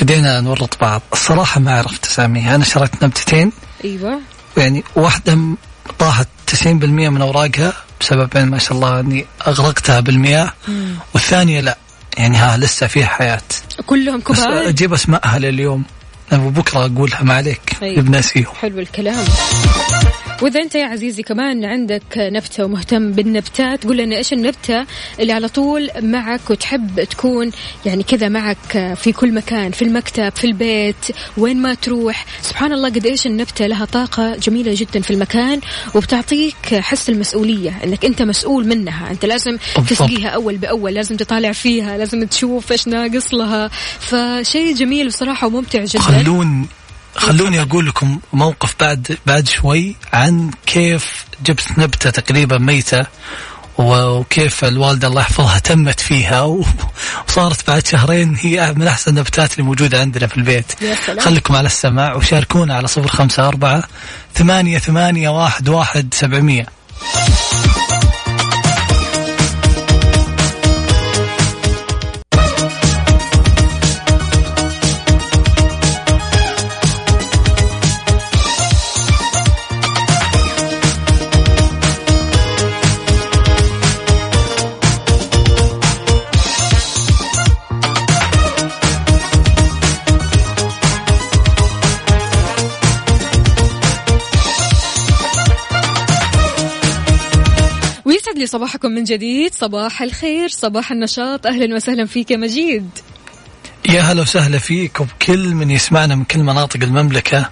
بدينا 0.03 0.41
نورط 0.41 0.81
بعض. 0.81 1.03
الصراحة 1.13 1.61
ما 1.61 1.79
عرفت 1.79 2.07
أساميها. 2.07 2.55
أنا 2.55 2.65
شريت 2.65 3.05
نبتتين 3.05 3.53
أيوة. 3.85 4.21
يعني 4.57 4.85
واحدة 4.97 5.35
م- 5.35 5.57
طاحت 5.99 6.29
90% 6.47 7.09
من 7.09 7.23
أوراقها 7.23 7.73
بسبب 8.01 8.39
ما 8.39 8.59
شاء 8.59 8.73
الله 8.73 9.01
أني 9.01 9.27
أغرقتها 9.47 10.01
بالمياه. 10.01 10.53
والثانية 11.15 11.61
لا. 11.61 11.79
يعني 12.19 12.37
ها 12.37 12.57
لسه 12.57 12.87
فيها 12.87 13.07
حياة. 13.07 13.41
كلهم 13.87 14.21
كبار؟ 14.21 14.69
أجيب 14.69 14.93
اسمائها 14.93 15.39
لليوم. 15.39 15.85
وبكره 16.41 16.85
اقولها 16.87 17.23
ما 17.23 17.35
عليك 17.35 17.77
طيب. 17.81 18.05
بناسيهم 18.05 18.55
حلو 18.55 18.79
الكلام. 18.79 19.25
وإذا 20.43 20.61
أنت 20.61 20.75
يا 20.75 20.87
عزيزي 20.87 21.23
كمان 21.23 21.65
عندك 21.65 22.03
نبتة 22.17 22.65
ومهتم 22.65 23.13
بالنبتات 23.13 23.85
قول 23.85 23.97
لنا 23.97 24.17
إيش 24.17 24.33
النبتة 24.33 24.87
اللي 25.21 25.33
على 25.33 25.49
طول 25.49 25.91
معك 26.01 26.51
وتحب 26.51 27.05
تكون 27.05 27.51
يعني 27.87 28.03
كذا 28.03 28.29
معك 28.29 28.95
في 28.97 29.13
كل 29.13 29.35
مكان 29.35 29.71
في 29.73 29.83
المكتب 29.83 30.33
في 30.37 30.45
البيت 30.45 30.97
وين 31.37 31.57
ما 31.57 31.75
تروح. 31.75 32.27
سبحان 32.43 32.73
الله 32.73 32.89
قد 32.89 33.07
إيش 33.07 33.27
النبتة 33.27 33.67
لها 33.67 33.85
طاقة 33.85 34.37
جميلة 34.37 34.75
جدا 34.77 35.01
في 35.01 35.11
المكان 35.11 35.61
وبتعطيك 35.95 36.75
حس 36.75 37.09
المسؤولية 37.09 37.75
إنك 37.85 38.05
أنت 38.05 38.23
مسؤول 38.23 38.67
منها. 38.67 39.11
أنت 39.11 39.25
لازم. 39.25 39.59
تسقيها 39.89 40.29
أول 40.29 40.57
بأول 40.57 40.95
لازم 40.95 41.17
تطالع 41.17 41.53
فيها 41.53 41.99
لازم 41.99 42.27
تشوف 42.27 42.73
إيش 42.73 42.89
ناقص 42.89 43.35
لها. 43.35 43.71
فشيء 44.01 44.75
جميل 44.75 45.09
بصراحة 45.09 45.47
وممتع 45.47 45.85
جدا. 45.85 46.01
خلون 46.23 46.69
خلوني 47.17 47.63
أقول 47.63 47.87
لكم 47.87 48.21
موقف 48.33 48.75
بعد 48.81 49.19
بعد 49.27 49.49
شوي 49.49 49.97
عن 50.13 50.51
كيف 50.67 51.25
جبت 51.45 51.79
نبتة 51.79 52.11
تقريبا 52.11 52.59
ميتة 52.59 53.07
وكيف 53.79 54.65
الوالدة 54.65 55.09
الله 55.09 55.21
يحفظها 55.21 55.59
تمت 55.59 56.01
فيها 56.01 56.43
وصارت 57.29 57.71
بعد 57.71 57.87
شهرين 57.87 58.37
هي 58.41 58.73
من 58.77 58.87
أحسن 58.89 59.11
النباتات 59.11 59.53
اللي 59.53 59.63
موجودة 59.63 60.01
عندنا 60.01 60.27
في 60.27 60.37
البيت. 60.37 60.73
خليكم 61.21 61.57
على 61.57 61.67
السماع 61.67 62.15
وشاركونا 62.15 62.75
على 62.75 62.89
صفر 62.89 63.09
خمسة 63.09 63.49
أربعة 63.49 63.83
ثمانية 64.35 64.79
ثمانية 64.79 65.29
واحد 65.29 65.69
واحد 65.69 66.15
سبعمية 66.15 66.67
لي 98.43 98.47
صباحكم 98.47 98.91
من 98.91 99.05
جديد. 99.05 99.55
صباح 99.55 100.03
الخير 100.03 100.49
صباح 100.49 100.93
النشاط. 100.93 101.47
أهلا 101.47 101.75
وسهلا 101.77 102.07
فيك 102.07 102.31
يا 102.31 102.37
مجيد. 102.37 102.91
يا 103.89 104.01
هلا 104.01 104.23
وسهلا 104.23 104.59
فيك 104.59 105.01
وبكل 105.01 105.55
من 105.55 105.71
يسمعنا 105.71 106.15
من 106.15 106.25
كل 106.25 106.39
مناطق 106.39 106.83
المملكة. 106.83 107.51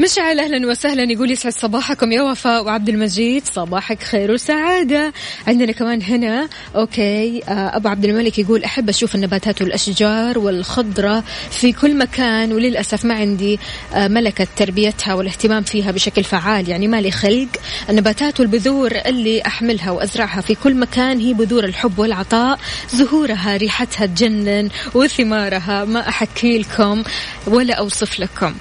مشعل 0.00 0.40
أهلا 0.40 0.66
وسهلا. 0.66 1.12
يقول 1.12 1.30
يسعد 1.30 1.52
صباحكم 1.52 2.12
يا 2.12 2.22
وفاء 2.22 2.64
وعبد 2.64 2.88
المجيد. 2.88 3.46
صباحك 3.46 4.02
خير 4.02 4.30
وسعادة. 4.30 5.12
عندنا 5.46 5.72
كمان 5.72 6.02
هنا 6.02 6.48
أوكي 6.76 7.42
آه، 7.48 7.76
أبو 7.76 7.88
عبد 7.88 8.04
الملك 8.04 8.38
يقول 8.38 8.64
أحب 8.64 8.88
أشوف 8.88 9.14
النباتات 9.14 9.62
والأشجار 9.62 10.38
والخضرة 10.38 11.24
في 11.50 11.72
كل 11.72 11.96
مكان 11.98 12.52
وللأسف 12.52 13.04
ما 13.04 13.14
عندي 13.14 13.58
آه، 13.94 14.08
ملكة 14.08 14.46
تربيتها 14.56 15.14
والاهتمام 15.14 15.62
فيها 15.62 15.90
بشكل 15.90 16.24
فعال. 16.24 16.68
يعني 16.68 16.88
ما 16.88 17.00
لي 17.00 17.10
خلق. 17.10 17.48
النباتات 17.90 18.40
والبذور 18.40 18.92
اللي 19.06 19.42
أحملها 19.46 19.90
وأزرعها 19.90 20.40
في 20.40 20.54
كل 20.54 20.74
مكان 20.74 21.20
هي 21.20 21.34
بذور 21.34 21.64
الحب 21.64 21.98
والعطاء. 21.98 22.58
زهورها 22.90 23.56
ريحتها 23.56 24.06
تجنن 24.06 24.68
وثمارها. 24.94 25.84
ما 25.84 26.08
أحكي 26.08 26.58
لكم 26.58 27.02
ولا 27.46 27.74
أوصف 27.74 28.20
لكم. 28.20 28.54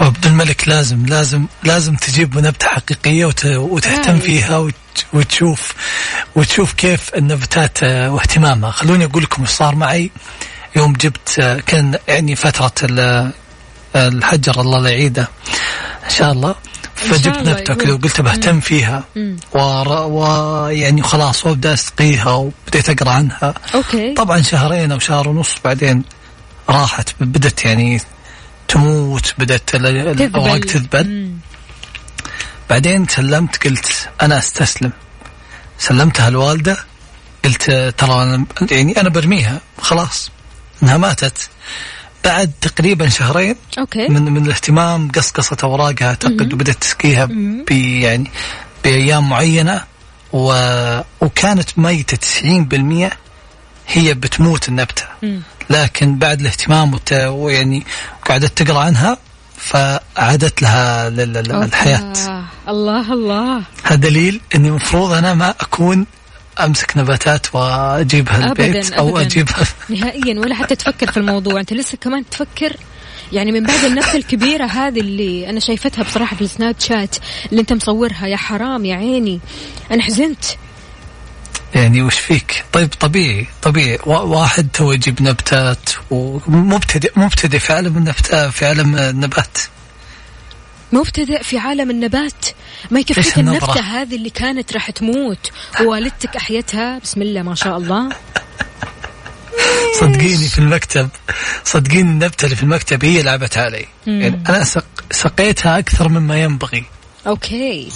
عبد 0.00 0.26
الملك 0.26 0.68
لازم 0.68 1.06
لازم 1.06 1.46
لازم 1.62 1.94
تجيب 1.96 2.38
نبتة 2.38 2.68
حقيقية 2.68 3.24
وت- 3.26 3.44
وتهتم 3.46 4.12
رايق. 4.12 4.22
فيها 4.24 4.58
وت- 4.58 4.74
وتشوف 5.12 5.72
وتشوف 6.36 6.72
كيف 6.72 7.14
النباتات 7.14 7.78
آه، 7.82 8.10
واهتمامها. 8.12 8.70
خلوني 8.70 9.04
أقول 9.04 9.22
لكم 9.22 9.46
صار 9.46 9.74
معي 9.74 10.10
يوم 10.76 10.92
جبت 10.92 11.38
آه، 11.38 11.60
كان 11.66 11.98
يعني 12.08 12.36
فترة 12.36 12.72
ال- 12.82 13.32
الحجر 13.96 14.60
الله 14.60 14.78
لا 14.80 14.90
يعيده. 14.90 15.28
إن 16.04 16.10
شاء 16.10 16.32
الله. 16.32 16.54
فجبت 16.94 17.46
يقول. 17.46 17.76
كذا 17.76 17.92
وقلت 17.92 18.20
بهتم 18.20 18.60
فيها. 18.60 19.04
ويعني 19.54 21.02
خلاص 21.02 21.46
وأبدأ 21.46 21.74
أسقيها 21.74 22.30
وبديت 22.30 22.90
أقرأ 22.90 23.10
عنها. 23.10 23.54
أوكي. 23.74 24.14
طبعا 24.14 24.42
شهرين 24.42 24.92
أو 24.92 24.98
شهر 24.98 25.28
ونص 25.28 25.54
بعدين 25.64 26.02
راحت 26.68 27.08
بدت 27.20 27.64
يعني 27.64 28.00
تموت 28.68 29.34
بدت 29.38 29.74
ال- 29.74 29.86
الاوراق 30.20 30.60
تذبل. 30.60 31.30
بعدين 32.70 33.06
سلمت 33.08 33.64
قلت 33.66 34.08
أنا 34.22 34.38
أستسلم. 34.38 34.92
سلمتها 35.78 36.28
الوالده 36.28 36.76
قلت 37.44 37.70
ترى 37.98 38.22
أنا 38.22 38.46
يعني 38.70 39.00
أنا 39.00 39.08
برميها. 39.08 39.60
خلاص 39.78 40.30
إنها 40.82 40.96
ماتت. 40.96 41.48
بعد 42.24 42.52
تقريبا 42.60 43.08
شهرين 43.08 43.56
أوكي. 43.78 44.08
من 44.08 44.22
من 44.22 44.46
الاهتمام 44.46 45.10
قصقصت 45.10 45.64
أوراقها 45.64 46.08
اعتقد 46.08 46.52
وبدأت 46.52 46.76
تسقيها 46.76 47.28
يعني 47.70 48.30
بأيام 48.84 49.28
معينة. 49.28 49.84
و... 50.32 50.52
وكانت 51.20 51.78
ميتة 51.78 52.16
90% 52.16 53.12
هي 53.88 54.14
بتموت 54.14 54.68
النبتة. 54.68 55.04
مم. 55.22 55.42
لكن 55.70 56.18
بعد 56.18 56.40
الاهتمام. 56.40 57.00
ويعني 57.12 57.86
قعدت 58.28 58.62
تقرأ 58.62 58.78
عنها 58.78 59.18
فعادت 59.56 60.62
لها 60.62 61.06
آه. 62.28 62.44
الله 62.68 63.12
الله. 63.12 63.62
هذا 63.84 63.96
دليل 63.96 64.40
إني 64.54 64.68
المفروض 64.68 65.12
أنا 65.12 65.34
ما 65.34 65.50
أكون 65.50 66.06
أمسك 66.60 66.96
نباتات 66.96 67.54
وأجيبها 67.54 68.46
البيت 68.46 68.76
ابدا 68.76 68.96
أو 68.96 69.08
ابدا. 69.08 69.20
أجيبها. 69.20 69.66
نهائيا 69.88 70.40
ولا 70.40 70.54
حتى 70.54 70.76
تفكر 70.76 71.10
في 71.10 71.16
الموضوع. 71.16 71.60
أنت 71.60 71.72
لسه 71.72 71.98
كمان 72.00 72.24
تفكر؟ 72.30 72.76
يعني 73.32 73.52
من 73.52 73.62
بعد 73.62 73.84
النبتة 73.84 74.16
الكبيرة 74.16 74.64
هذه 74.66 75.00
اللي 75.00 75.50
أنا 75.50 75.60
شايفتها 75.60 76.02
بصراحة 76.04 76.36
في 76.36 76.42
السناب 76.42 76.76
شات 76.78 77.16
اللي 77.50 77.60
أنت 77.60 77.72
مصورها 77.72 78.26
يا 78.26 78.36
حرام 78.36 78.84
يا 78.84 78.96
عيني. 78.96 79.40
أنا 79.90 80.02
حزنت. 80.02 80.44
يعني 81.74 82.02
وش 82.02 82.18
فيك؟ 82.18 82.64
طيب 82.72 82.88
طبيعي 83.00 83.46
طبيعي. 83.62 83.98
وا- 84.06 84.18
واحد 84.20 84.68
تو 84.72 84.92
يجيب 84.92 85.22
نبتات 85.22 85.90
ومبتدئ 86.10 87.12
مبتدئ 87.16 87.58
في 87.58 87.72
عالم 87.72 87.96
النبتات 87.96 88.50
في 88.52 88.66
عالم 88.66 88.96
النبات. 88.98 89.58
مبتدئ 90.92 91.42
في 91.42 91.58
عالم 91.58 91.90
النبات؟ 91.90 92.46
ما 92.90 93.00
يكفيك؟ 93.00 93.38
النبتة 93.38 93.80
هذه 93.80 94.14
اللي 94.16 94.30
كانت 94.30 94.72
راح 94.72 94.90
تموت 94.90 95.50
ووالدتك 95.80 96.36
أحيتها؟ 96.36 96.98
بسم 96.98 97.22
الله 97.22 97.42
ما 97.42 97.54
شاء 97.54 97.76
الله. 97.76 98.08
صدقيني 100.00 100.48
في 100.48 100.58
المكتب 100.58 101.08
صدقيني 101.64 102.10
النبتة 102.10 102.44
اللي 102.44 102.56
في 102.56 102.62
المكتب 102.62 103.04
هي 103.04 103.22
لعبت 103.22 103.58
علي. 103.58 103.86
يعني 104.06 104.42
أنا 104.48 104.64
سق 104.64 104.84
سقيتها 105.10 105.78
أكثر 105.78 106.08
مما 106.08 106.42
ينبغي. 106.42 106.84
أوكي. 107.26 107.88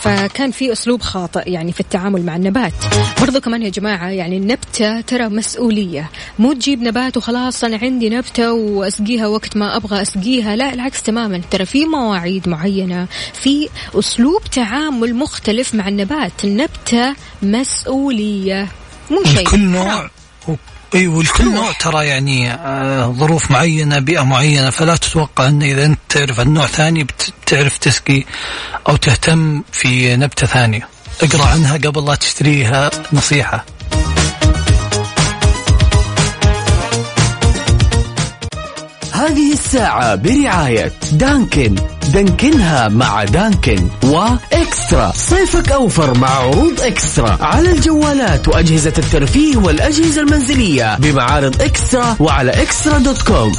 فكان 0.00 0.50
في 0.50 0.72
أسلوب 0.72 1.02
خاطئ 1.02 1.50
يعني 1.50 1.72
في 1.72 1.80
التعامل 1.80 2.22
مع 2.22 2.36
النبات. 2.36 2.72
برضو 3.20 3.40
كمان 3.40 3.62
يا 3.62 3.68
جماعة 3.68 4.08
يعني 4.08 4.36
النبته 4.36 5.00
ترى 5.00 5.28
مسؤولية. 5.28 6.10
مو 6.38 6.52
تجيب 6.52 6.82
نبات 6.82 7.16
وخلاص 7.16 7.64
أنا 7.64 7.78
عندي 7.82 8.10
نبتة 8.10 8.52
وأسقيها 8.52 9.26
وقت 9.26 9.56
ما 9.56 9.76
أبغى 9.76 10.02
أسقيها. 10.02 10.56
لا 10.56 10.74
العكس 10.74 11.02
تماما. 11.02 11.40
ترى 11.50 11.64
في 11.66 11.84
مواعيد 11.84 12.48
معينة 12.48 13.06
في 13.32 13.68
أسلوب 13.94 14.44
تعامل 14.44 15.14
مختلف 15.14 15.74
مع 15.74 15.88
النبات. 15.88 16.44
النبتة 16.44 17.14
مسؤولية. 17.42 18.68
مو 19.10 19.24
شيء. 19.24 19.46
لكل 19.48 19.60
نوع. 19.60 20.10
اي 20.94 21.06
ولكل 21.06 21.54
نوع 21.54 21.72
ترى 21.72 22.06
يعني 22.06 22.52
آه 22.52 23.12
ظروف 23.18 23.50
معينة 23.50 23.98
بيئة 23.98 24.22
معينة 24.24 24.70
فلا 24.70 24.96
تتوقع 24.96 25.46
إن 25.48 25.62
إذا 25.62 25.86
أنت 25.86 25.98
تعرف 26.08 26.40
عن 26.40 26.54
نوع 26.54 26.66
ثاني 26.66 27.04
بت- 27.04 27.32
بتعرف 27.42 27.78
تسقي 27.78 28.24
أو 28.88 28.96
تهتم 28.96 29.62
في 29.72 30.16
نبتة 30.16 30.46
ثانية. 30.46 30.88
اقرأ 31.22 31.44
عنها 31.46 31.76
قبل 31.76 32.04
لا 32.04 32.14
تشتريها 32.14 32.90
نصيحة. 33.12 33.64
هذه 39.24 39.52
الساعة 39.52 40.14
برعاية 40.14 40.92
دانكن. 41.12 41.74
دانكنها 42.14 42.88
مع 42.88 43.24
دانكن 43.24 43.88
وإكسترا. 44.04 45.12
صيفك 45.14 45.72
أوفر 45.72 46.18
مع 46.18 46.28
عروض 46.28 46.80
إكسترا. 46.80 47.38
على 47.40 47.70
الجوالات 47.70 48.48
وأجهزة 48.48 48.92
الترفيه 48.98 49.56
والأجهزة 49.56 50.20
المنزلية 50.20 50.96
بمعارض 50.98 51.62
إكسترا 51.62 52.16
وعلى 52.20 52.62
إكسترا 52.62 52.98
دوت 52.98 53.22
كوم. 53.22 53.52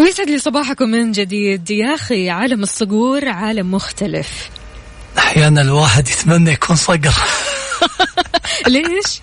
ويسعد 0.00 0.30
لي 0.30 0.38
صباحكم 0.38 0.88
من 0.88 1.12
جديد. 1.12 1.70
يا 1.70 1.94
أخي 1.94 2.30
عالم 2.30 2.62
الصقور 2.62 3.28
عالم 3.28 3.70
مختلف. 3.74 4.50
أحيانا 5.18 5.60
الواحد 5.60 6.08
يتمنى 6.08 6.50
يكون 6.52 6.76
صقر 6.76 7.14
ليش؟ 8.66 9.20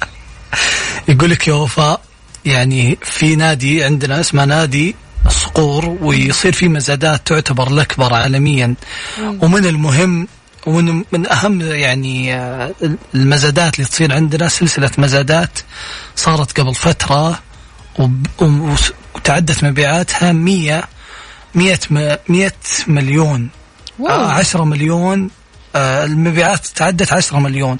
يقول 1.07 1.29
لك 1.29 1.47
يا 1.47 1.53
وفاء 1.53 2.01
يعني 2.45 2.97
في 3.03 3.35
نادي 3.35 3.83
عندنا 3.83 4.19
اسمه 4.19 4.45
نادي 4.45 4.95
الصقور 5.25 5.85
ويصير 6.01 6.51
في 6.53 6.67
مزادات 6.67 7.27
تعتبر 7.27 7.67
الأكبر 7.67 8.13
عالميا 8.13 8.73
ومن 9.19 9.65
المهم 9.65 10.27
ومن 10.67 11.03
من 11.11 11.31
أهم 11.31 11.61
يعني 11.61 12.35
المزادات 13.15 13.75
اللي 13.79 13.89
تصير 13.89 14.13
عندنا 14.13 14.47
سلسلة 14.47 14.91
مزادات 14.97 15.59
صارت 16.15 16.59
قبل 16.59 16.75
فترة 16.75 17.39
وتعدت 19.15 19.63
مبيعاتها 19.63 20.31
100 20.31 20.83
100 21.55 21.79
م- 21.89 22.15
100 22.29 22.51
مليون 22.87 23.49
واو. 23.99 24.09
آه 24.15 24.31
10 24.31 24.63
مليون 24.63 25.29
المبيعات 25.75 26.65
تعدت 26.67 27.13
10 27.13 27.39
مليون. 27.39 27.77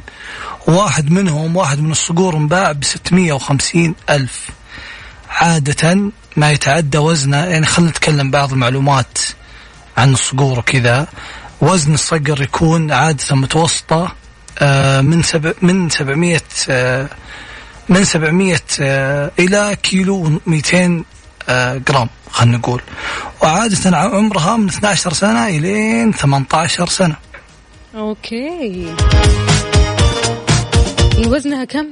واحد 0.67 1.11
منهم 1.11 1.55
واحد 1.55 1.79
من 1.79 1.91
الصقور 1.91 2.37
انباع 2.37 2.71
ب 2.71 2.83
650 2.83 3.95
ألف. 4.09 4.49
عادة 5.29 6.11
ما 6.35 6.51
يتعدى 6.51 6.97
وزنه 6.97 7.37
يعني 7.37 7.65
خلينا 7.65 7.91
نتكلم 7.91 8.31
بعض 8.31 8.51
المعلومات 8.53 9.17
عن 9.97 10.13
الصقور 10.13 10.59
وكذا. 10.59 11.07
وزن 11.61 11.93
الصقر 11.93 12.41
يكون 12.41 12.91
عادة 12.91 13.35
متوسطة 13.35 14.11
آه، 14.59 15.01
من 15.01 15.23
سبع 15.23 15.51
من 15.61 15.89
700 15.89 16.41
آه، 16.69 17.09
من 17.89 18.05
700 18.05 18.59
آه، 18.81 19.31
إلى 19.39 19.77
كيلو 19.83 20.41
200 20.45 21.03
آه، 21.49 21.77
جرام 21.77 22.09
خلينا 22.31 22.57
نقول. 22.57 22.81
وعادة 23.43 23.97
عمرها 23.97 24.57
من 24.57 24.67
12 24.67 25.13
سنة 25.13 25.47
إلين 25.47 26.11
18 26.11 26.87
سنة. 26.87 27.15
okay 27.95 28.95
وزنها 31.27 31.65
كم؟ 31.65 31.85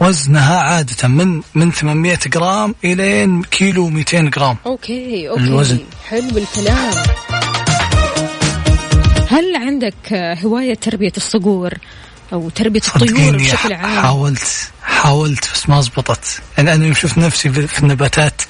وزنها 0.00 0.58
عادة 0.60 1.08
من 1.08 1.42
من 1.54 1.70
800 1.72 2.18
جرام 2.26 2.74
إلين 2.84 3.42
كيلو 3.42 3.88
200 3.88 4.20
جرام 4.22 4.56
okay 4.66 5.28
okay 5.28 5.42
الوزن. 5.42 5.78
حلو 6.08 6.28
الكلام 6.38 6.92
هل 9.30 9.56
عندك 9.56 10.12
هواية 10.44 10.74
تربية 10.74 11.12
الصقور 11.16 11.74
أو 12.32 12.50
تربية 12.50 12.80
الطيور 12.96 13.36
بشكل 13.36 13.72
عام؟ 13.72 14.00
حاولت 14.02 14.70
حاولت 14.82 15.48
بس 15.54 15.68
ما 15.68 15.80
زبطت 15.80 16.42
يعني 16.58 16.74
أنا 16.74 16.84
يوم 16.84 16.94
شفت 16.94 17.18
نفسي 17.18 17.48
في 17.50 17.82
النباتات 17.82 18.42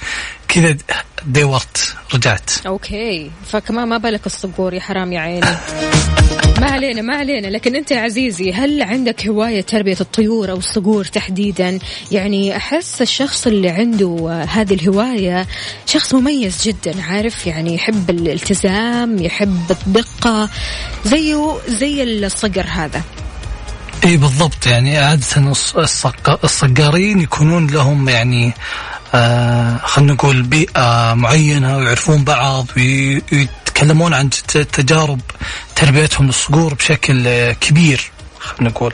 كذا 0.53 0.77
دورت 1.25 1.95
رجعت. 2.13 2.51
أوكي. 2.67 3.31
فكمان 3.51 3.87
ما 3.87 3.97
بالك 3.97 4.25
الصقور 4.25 4.73
يا 4.73 4.79
حرام 4.79 5.13
يا 5.13 5.19
عيني. 5.19 5.41
ما 6.61 6.71
علينا 6.71 7.01
ما 7.01 7.15
علينا. 7.15 7.47
لكن 7.47 7.75
أنت 7.75 7.91
يا 7.91 7.99
عزيزي 7.99 8.53
هل 8.53 8.81
عندك 8.81 9.27
هواية 9.27 9.61
تربية 9.61 9.97
الطيور 10.01 10.51
أو 10.51 10.57
الصقور 10.57 11.05
تحديدا؟ 11.05 11.79
يعني 12.11 12.57
أحس 12.57 13.01
الشخص 13.01 13.47
اللي 13.47 13.69
عنده 13.69 14.43
هذه 14.49 14.73
الهواية 14.73 15.47
شخص 15.85 16.13
مميز 16.13 16.63
جدا 16.63 17.01
عارف؟ 17.03 17.47
يعني 17.47 17.75
يحب 17.75 18.09
الالتزام 18.09 19.23
يحب 19.23 19.71
الدقة 19.71 20.49
زيه 21.05 21.57
زي 21.67 22.03
الصقر 22.03 22.65
هذا. 22.69 23.01
اي 24.05 24.17
بالضبط. 24.17 24.65
يعني 24.65 25.13
الصق- 25.13 26.43
الصقارين 26.43 27.19
يكونون 27.21 27.67
لهم 27.67 28.09
يعني 28.09 28.47
آه 28.47 28.53
خلينا 29.83 30.13
نقول 30.13 30.41
بيئة 30.41 31.13
معينة 31.13 31.77
ويعرفون 31.77 32.23
بعض 32.23 32.65
وي- 32.77 33.21
ويتكلمون 33.31 34.13
عن 34.13 34.29
تجارب 34.73 35.19
تربيتهم 35.75 36.27
للصقور 36.27 36.73
بشكل 36.73 37.27
آه، 37.27 37.51
كبير 37.53 38.11
خلينا 38.39 38.69
نقول. 38.73 38.93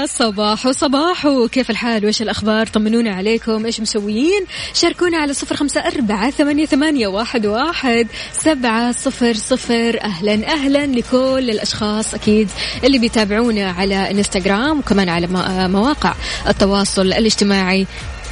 أولا 0.00 0.08
صباح 0.12 0.66
وصباح. 0.66 1.28
كيف 1.52 1.70
الحال؟ 1.70 2.04
وإيش 2.04 2.22
الأخبار؟ 2.22 2.66
طمنونا 2.66 3.14
عليكم. 3.14 3.66
إيش 3.66 3.80
مسويين؟ 3.80 4.46
شاركونا 4.74 5.18
على 5.18 5.34
صفر 5.34 5.56
خمسة 5.56 5.80
أربعة 5.80 6.30
ثمانية, 6.30 6.66
ثمانية 6.66 7.06
واحد, 7.06 7.46
واحد 7.46 8.08
سبعة 8.32 8.92
صفر 8.92 9.34
صفر. 9.34 10.00
أهلا 10.02 10.52
أهلا 10.52 10.86
لكل 10.86 11.50
الأشخاص 11.50 12.14
أكيد 12.14 12.48
اللي 12.84 12.98
بيتابعونا 12.98 13.70
على 13.70 14.10
إنستغرام 14.10 14.78
وكمان 14.78 15.08
على 15.08 15.26
مو- 15.26 15.68
مواقع 15.68 16.14
التواصل 16.48 17.02
الاجتماعي. 17.06 17.86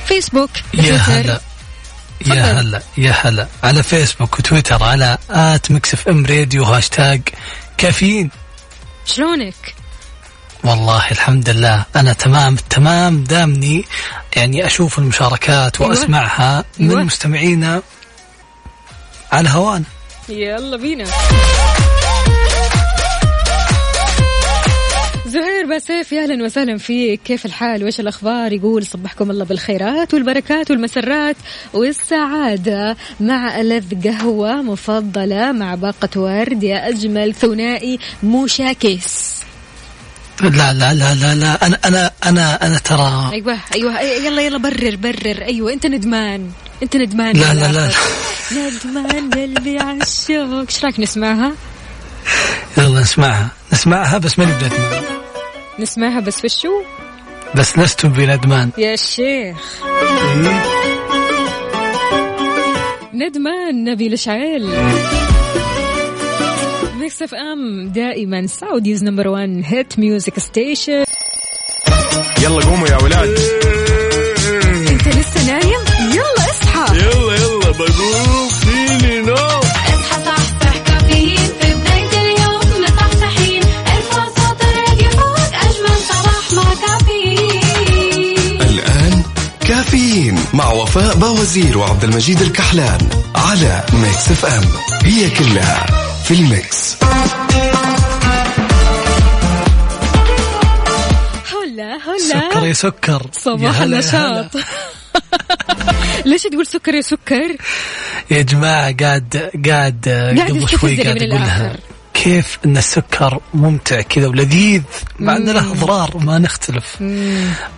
فيسبوك 0.06 0.50
يا 0.74 0.82
تويتر. 0.82 1.12
هلا. 1.12 1.40
يا 2.26 2.42
هلا 2.60 2.82
يا 2.98 3.10
هلا. 3.12 3.46
على 3.64 3.82
فيسبوك 3.82 4.38
وتويتر 4.38 4.82
على 4.82 5.18
at 5.30 5.70
Mix 5.70 6.08
FM 6.08 6.26
Radio 6.26 6.64
هاشتاج 6.64 7.20
كافيين. 7.78 8.30
شلونك؟ 9.06 9.54
والله 10.64 11.10
الحمد 11.10 11.48
لله 11.50 11.84
أنا 11.96 12.12
تمام 12.12 12.56
تمام 12.70 13.24
دامني 13.24 13.84
يعني 14.36 14.66
أشوف 14.66 14.98
المشاركات 14.98 15.80
أيوة. 15.80 15.90
وأسمعها 15.90 16.64
من 16.78 16.90
أيوة. 16.90 17.02
مستمعينا 17.02 17.82
على 19.32 19.48
هوانا 19.48 19.84
يلا 20.28 20.76
بينا. 20.76 21.04
زهير 25.26 25.66
باسيف 25.68 26.12
يا 26.12 26.22
أهلا 26.22 26.44
وسهلا 26.44 26.78
فيك. 26.78 27.20
كيف 27.22 27.46
الحال؟ 27.46 27.82
وإيش 27.82 28.00
الأخبار؟ 28.00 28.52
يقول 28.52 28.86
صبحكم 28.86 29.30
الله 29.30 29.44
بالخيرات 29.44 30.14
والبركات 30.14 30.70
والمسرات 30.70 31.36
والسعادة 31.74 32.96
مع 33.20 33.60
ألذ 33.60 34.08
قهوة 34.08 34.62
مفضلة 34.62 35.52
مع 35.52 35.74
باقة 35.74 36.20
ورد 36.20 36.62
يا 36.62 36.88
أجمل 36.88 37.34
ثنائي 37.34 37.98
مشاكس 38.22 39.38
لا 40.42 40.72
لا 40.72 40.94
لا 40.94 41.14
لا 41.14 41.34
لا 41.34 41.66
أنا 41.66 41.78
أنا 41.84 42.10
أنا 42.26 42.66
أنا 42.66 42.78
ترى 42.78 43.30
أيوه 43.32 43.58
أيوه 43.74 44.00
يلا 44.00 44.42
يلا 44.42 44.58
برر 44.58 44.96
برر. 44.96 45.42
أيوه 45.42 45.72
أنت 45.72 45.86
ندمان 45.86 46.50
أنت 46.82 46.96
ندمان. 46.96 47.36
لا 47.36 47.54
لا 47.54 47.60
لا. 47.60 47.70
الآخر. 47.70 48.10
ندمان 48.52 49.30
قلبي 49.30 49.78
عالشوق 49.78 50.60
إيش 50.68 50.84
رايك 50.84 51.00
نسمعها؟ 51.00 51.52
يلا 52.78 53.00
نسمعها. 53.00 53.48
نسمعها 53.72 54.18
بس 54.18 54.38
ماني 54.38 54.52
بندمان 54.52 55.02
نسمعها 55.78 56.20
بس 56.20 56.38
في 56.38 56.44
الشو 56.44 56.82
بس 57.54 57.78
لست 57.78 58.06
بندمان 58.06 58.70
يا 58.78 58.96
شيخ. 58.96 59.56
ندمان 63.14 63.84
نبيل 63.84 64.18
شعيل 64.18 64.68
Mix 67.08 67.22
FM 67.22 67.88
دائما 67.88 68.46
Saudi's 68.46 69.04
number 69.04 69.28
1 69.28 69.62
hit 69.64 69.98
music 69.98 70.38
station 70.38 71.04
يلا 72.42 72.64
قوموا 72.64 72.88
يا 72.88 72.96
ولاد. 72.96 73.38
انت 74.88 75.08
لسه 75.08 75.46
نايم؟ 75.46 75.80
يلا 76.12 76.50
اصحى. 76.50 76.96
يلا 76.96 77.34
يلا 77.34 77.70
بقوم. 77.70 78.48
فيني 78.48 79.18
نوم. 79.22 79.36
اصحى 79.36 80.24
صحصح 80.24 80.78
كافيين. 80.86 81.36
في 81.60 81.74
بداية 81.74 82.20
اليوم 82.22 82.82
مصحصحين 82.82 83.62
ارفع 83.62 84.24
صوت 84.24 84.62
الراديو 84.62 85.10
فوق 85.10 85.54
أجمل 85.54 85.98
صباح 86.08 86.52
مع 86.52 86.74
كافيين. 86.86 88.60
الآن 88.60 89.22
كافيين 89.68 90.38
مع 90.54 90.72
وفاء 90.72 91.16
باوزير 91.16 91.78
وعبد 91.78 92.04
المجيد 92.04 92.40
الكحلان 92.40 93.08
على 93.34 93.84
Mix 93.92 94.30
FM 94.30 94.64
هي 95.04 95.30
كلها 95.30 95.86
في 96.28 96.34
ال 96.34 96.47
mix. 96.47 96.96
هلا 101.52 101.96
هلا. 101.96 102.18
سكر 102.18 102.66
يا 102.66 102.72
سكر. 102.72 103.26
صباح 103.32 103.80
النشاط. 103.80 104.56
ليش 106.26 106.42
تقول 106.42 106.66
سكر 106.66 106.94
يا 106.94 107.00
سكر؟ 107.00 107.56
يا 108.30 108.42
جماعة 108.42 108.96
قاعد 109.00 109.50
قاعد 109.66 110.08
قبل 110.48 110.68
شوي 110.68 111.02
قاعد 111.02 111.22
أقولها. 111.22 111.76
كيف 112.14 112.58
أن 112.64 112.76
السكر 112.76 113.40
ممتع 113.54 114.00
كذا 114.00 114.26
ولذيذ 114.26 114.82
مع 115.18 115.36
أن 115.36 115.48
له 115.48 115.72
أضرار 115.72 116.18
ما 116.18 116.38
نختلف. 116.38 117.02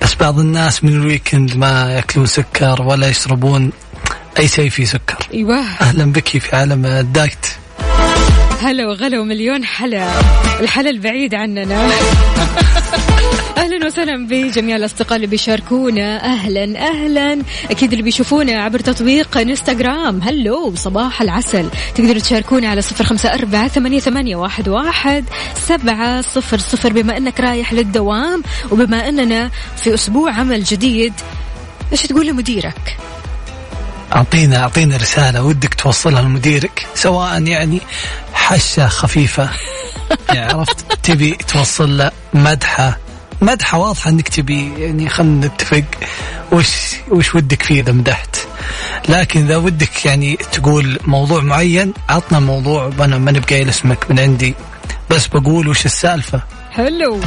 بس 0.03 0.15
بعض 0.21 0.39
الناس 0.39 0.85
من 0.85 0.93
ال 0.93 1.01
weekend 1.01 1.57
ما 1.57 1.93
يأكلون 1.93 2.27
سكر 2.27 2.83
ولا 2.83 3.09
يشربون 3.09 3.73
أي 4.39 4.49
شيء 4.49 4.71
فيه 4.71 4.85
سكر. 4.85 5.29
إيوه. 5.35 5.61
أهلا 5.81 6.13
بك 6.13 6.29
في 6.39 6.57
عالم 6.57 6.87
الدايت. 6.87 7.60
هلا 8.63 8.87
وغلا 8.87 9.21
ومليون 9.21 9.65
حلا. 9.65 10.09
الحلا 10.61 10.91
البعيد 10.91 11.35
عننا. 11.35 11.89
أهلا 13.59 13.87
وسهلا 13.87 14.27
بجميع 14.27 14.77
الأصدقاء 14.77 15.17
اللي 15.17 15.27
بيشاركونا. 15.27 16.25
أهلا 16.25 16.89
أهلا. 16.89 17.43
أكيد 17.71 17.91
اللي 17.91 18.03
بيشوفونا 18.03 18.53
عبر 18.53 18.79
تطبيق 18.79 19.39
إنستغرام. 19.39 20.21
هلو 20.23 20.75
صباح 20.75 21.23
العسل. 21.23 21.69
تقدروا 21.95 22.19
تشاركونا 22.19 22.69
على 22.69 22.83
صفر 22.83 23.05
خمسة 23.05 23.35
أربعة 23.35 23.69
ثمانية, 23.69 23.99
ثمانية 23.99 24.37
واحد, 24.37 24.69
واحد 24.69 25.25
سبعة 25.55 26.21
صفر 26.21 26.59
صفر. 26.59 26.93
بما 26.93 27.17
إنك 27.17 27.41
رايح 27.41 27.73
للدوام 27.73 28.43
وبما 28.71 29.09
إننا 29.09 29.51
في 29.77 29.95
أسبوع 29.95 30.33
عمل 30.33 30.65
جديد 30.65 31.13
إيش 31.93 32.03
تقول 32.03 32.27
لمديرك؟ 32.27 32.97
اعطينا 34.13 34.57
أعطينا 34.57 34.97
رسالة 34.97 35.43
ودك 35.43 35.75
توصلها 35.75 36.23
لمديرك 36.23 36.87
سواء 36.95 37.43
يعني 37.43 37.81
حشة 38.33 38.89
خفيفة. 38.89 39.51
يعني 40.35 40.53
عرفت؟ 40.53 40.93
تبي 41.03 41.31
توصل 41.31 41.99
له 41.99 42.11
مدحة. 42.35 42.99
مدحة 43.43 43.79
واضحة 43.79 44.11
إنك 44.11 44.29
تبي 44.29 44.73
يعني 44.79 45.09
خلينا 45.09 45.47
نتفق 45.47 45.85
وش 46.53 46.69
وش 47.09 47.35
ودك 47.35 47.63
فيه 47.63 47.81
إذا 47.81 47.93
مدحت. 47.93 48.37
لكن 49.09 49.45
إذا 49.45 49.57
ودك 49.57 50.07
يعني 50.07 50.37
تقول 50.53 50.99
موضوع 51.05 51.43
معين 51.43 51.93
عطنا 52.09 52.41
موضوع 52.41 52.91
أنا 53.01 53.19
ما 53.19 53.33
نبقى 53.33 53.55
قايل 53.55 53.69
اسمك 53.69 54.11
من 54.11 54.19
عندي. 54.19 54.55
بس 55.11 55.27
بقول 55.27 55.69
وش 55.69 55.87
السالفة؟ 55.87 56.43
حلو 56.71 57.21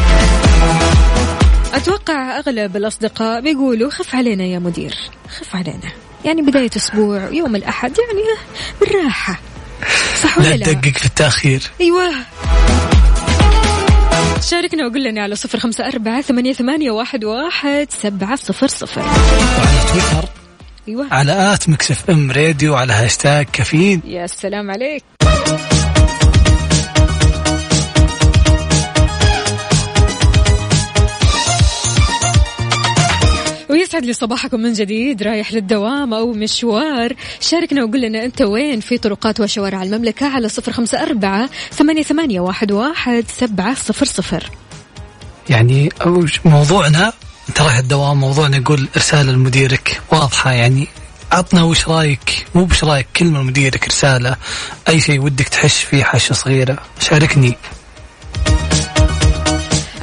أتوقع 1.73 2.39
أغلب 2.39 2.75
الأصدقاء 2.75 3.41
بيقولوا 3.41 3.89
خف 3.89 4.15
علينا 4.15 4.43
يا 4.43 4.59
مدير 4.59 4.95
خف 5.39 5.55
علينا. 5.55 6.02
يعني 6.25 6.41
بداية 6.41 6.69
أسبوع 6.75 7.29
يوم 7.31 7.55
الأحد 7.55 7.91
يعني 7.97 8.23
بالراحة. 8.81 9.39
صح 10.23 10.37
ولا 10.37 10.55
لا؟ 10.55 10.65
تدقق 10.65 10.97
في 10.97 11.05
التأخير. 11.05 11.61
أيوة. 11.81 12.11
شاركنا 14.41 14.87
وقول 14.87 15.03
لنا 15.03 15.23
على 15.23 15.35
صفر 15.35 15.59
خمسة 15.59 15.87
أربعة 15.87 16.21
ثمانية, 16.21 16.53
ثمانية 16.53 16.91
واحد, 16.91 17.23
واحد 17.23 17.87
سبعة 18.01 18.35
صفر 18.35 18.67
صفر. 18.67 19.01
وعلى 19.01 19.79
تويتر 19.91 20.29
أيوة. 20.87 21.07
على 21.11 21.53
at 21.53 21.69
Mix 21.69 22.09
FM 22.09 22.31
Radio 22.31 22.75
على 22.75 22.93
هاشتاج 22.93 23.45
كافيين. 23.53 24.01
يا 24.05 24.27
سلام 24.27 24.71
عليك. 24.71 25.03
ويسعد 33.93 34.05
لي 34.05 34.13
صباحكم 34.13 34.59
من 34.59 34.73
جديد 34.73 35.23
رايح 35.23 35.53
للدوام 35.53 36.13
أو 36.13 36.31
مشوار. 36.31 37.13
شاركنا 37.39 37.83
وقول 37.83 38.01
لنا 38.01 38.25
أنت 38.25 38.41
وين 38.41 38.79
في 38.79 38.97
طرقات 38.97 39.39
وشوارع 39.39 39.83
المملكة 39.83 40.27
على 40.27 40.49
صفر 40.49 40.71
خمسة 40.71 41.03
أربعة 41.03 41.49
ثمانية, 41.71 42.03
ثمانية 42.03 42.39
واحد, 42.39 42.71
واحد 42.71 43.25
سبعة 43.37 43.73
صفر 43.73 44.05
صفر. 44.05 44.49
يعني 45.49 45.89
موضوعنا 46.45 47.13
رايح 47.59 47.77
الدوام 47.77 48.19
موضوعنا 48.19 48.57
يقول 48.57 48.87
رسالة 48.97 49.31
لمديرك 49.31 50.01
واضحة 50.11 50.51
يعني 50.51 50.87
عطنا 51.31 51.63
وش 51.63 51.87
رأيك؟ 51.87 52.45
مو 52.55 52.65
بش 52.65 52.83
رأيك 52.83 53.07
كلمة 53.17 53.39
لمديرك 53.39 53.87
رسالة 53.87 54.35
أي 54.89 55.01
شيء 55.01 55.21
ودك 55.21 55.47
تحش 55.47 55.83
فيه 55.83 56.03
حشة 56.03 56.33
صغيرة 56.33 56.77
شاركني. 56.99 57.57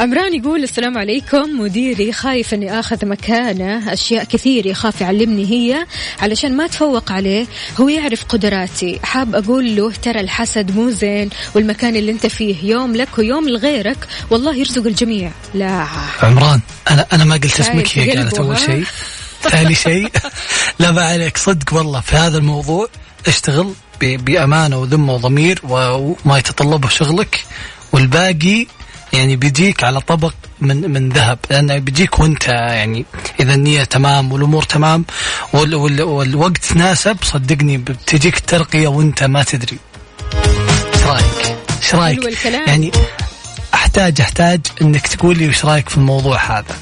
عمران 0.00 0.34
يقول 0.34 0.62
السلام 0.62 0.98
عليكم. 0.98 1.60
مديري 1.60 2.12
خايف 2.12 2.54
إني 2.54 2.80
آخذ 2.80 3.06
مكانه. 3.06 3.92
أشياء 3.92 4.24
كثير 4.24 4.66
يخاف 4.66 5.00
يعلمني 5.00 5.44
هي. 5.50 5.86
علشان 6.20 6.56
ما 6.56 6.64
أتفوق 6.64 7.12
عليه 7.12 7.46
هو 7.80 7.88
يعرف 7.88 8.24
قدراتي. 8.24 9.00
حاب 9.02 9.34
أقول 9.34 9.76
له 9.76 9.92
ترى 9.92 10.20
الحسد 10.20 10.76
مو 10.76 10.90
زين 10.90 11.30
والمكان 11.54 11.96
اللي 11.96 12.12
أنت 12.12 12.26
فيه 12.26 12.56
يوم 12.70 12.96
لك 12.96 13.18
ويوم 13.18 13.48
لغيرك. 13.48 14.08
والله 14.30 14.54
يرزق 14.56 14.86
الجميع. 14.86 15.30
لا. 15.54 15.86
عمران 16.22 16.60
أنا 16.90 17.06
أنا 17.12 17.24
ما 17.24 17.34
قلت 17.34 17.60
اسمك 17.60 17.98
هي 17.98 18.10
قالت 18.16 18.40
ها؟ 18.40 18.54
شيء. 18.54 18.84
ثاني 19.42 19.74
شيء 19.74 20.08
لا 20.80 20.90
ما 20.90 21.02
عليك 21.02 21.36
صدق 21.36 21.74
والله 21.74 22.00
في 22.00 22.16
هذا 22.16 22.38
الموضوع 22.38 22.88
اشتغل 23.26 23.72
ب- 24.00 24.24
بأمانة 24.24 24.78
وذمة 24.78 25.14
وضمير 25.14 25.60
وما 25.68 26.38
يتطلبه 26.38 26.88
شغلك. 26.88 27.44
والباقي 27.92 28.66
يعني 29.12 29.36
بيجيك 29.36 29.84
على 29.84 30.00
طبق 30.00 30.34
من 30.60 30.90
من 30.90 31.08
ذهب 31.08 31.38
لأنه 31.50 31.78
بيجيك 31.78 32.18
وأنت 32.18 32.48
يعني 32.48 33.04
إذا 33.40 33.54
النية 33.54 33.84
تمام 33.84 34.32
والأمور 34.32 34.62
تمام 34.62 35.04
وال 35.52 35.74
وال 35.74 36.02
والوقت 36.02 36.72
ناسب 36.76 37.16
صدقني 37.22 37.76
بتجيك 37.76 38.36
الترقيه 38.36 38.88
وأنت 38.88 39.22
ما 39.22 39.42
تدري. 39.42 39.78
إيش 40.94 41.04
رأيك؟ 41.04 41.56
إيش 41.82 41.94
رأيك؟ 41.94 42.44
يعني 42.68 42.90
أحتاج 43.74 44.20
أحتاج 44.20 44.60
إنك 44.82 45.06
تقول 45.06 45.38
لي 45.38 45.48
وش 45.48 45.64
رأيك 45.64 45.88
في 45.88 45.96
الموضوع 45.96 46.58
هذا. 46.58 46.76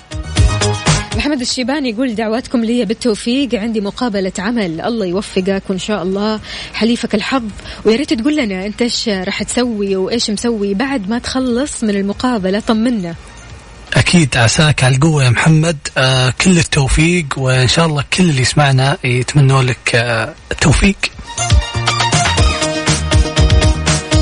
محمد 1.19 1.41
الشيباني 1.41 1.91
يقول 1.91 2.15
دعواتكم 2.15 2.65
لي 2.65 2.85
بالتوفيق 2.85 3.55
عندي 3.55 3.81
مقابلة 3.81 4.33
عمل. 4.39 4.81
الله 4.81 5.07
يوفقك 5.07 5.63
وإن 5.69 5.79
شاء 5.79 6.03
الله 6.03 6.41
حليفك 6.75 7.15
الحظ 7.15 7.43
ويا 7.85 7.97
ريت 7.97 8.13
تقول 8.13 8.37
لنا 8.37 8.67
أنت 8.67 8.83
إيش 8.83 9.09
راح 9.09 9.43
تسوي 9.43 9.97
وإيش 9.97 10.31
مسوي 10.31 10.75
بعد 10.75 11.09
ما 11.11 11.19
تخلص 11.19 11.85
من 11.85 11.91
المقابلة. 11.91 12.61
طمنا. 12.61 13.15
أكيد 13.95 14.37
عساك 14.37 14.85
على 14.85 14.95
القوة 14.95 15.25
يا 15.25 15.31
محمد. 15.31 15.77
آه 15.99 16.31
كل 16.31 16.59
التوفيق 16.59 17.27
وإن 17.37 17.69
شاء 17.69 17.87
الله 17.87 18.05
كل 18.13 18.31
اللي 18.31 18.43
يسمعنا 18.43 18.99
يتمنوا 19.05 19.63
لك 19.63 19.95
آه 19.95 20.35
التوفيق. 20.53 20.97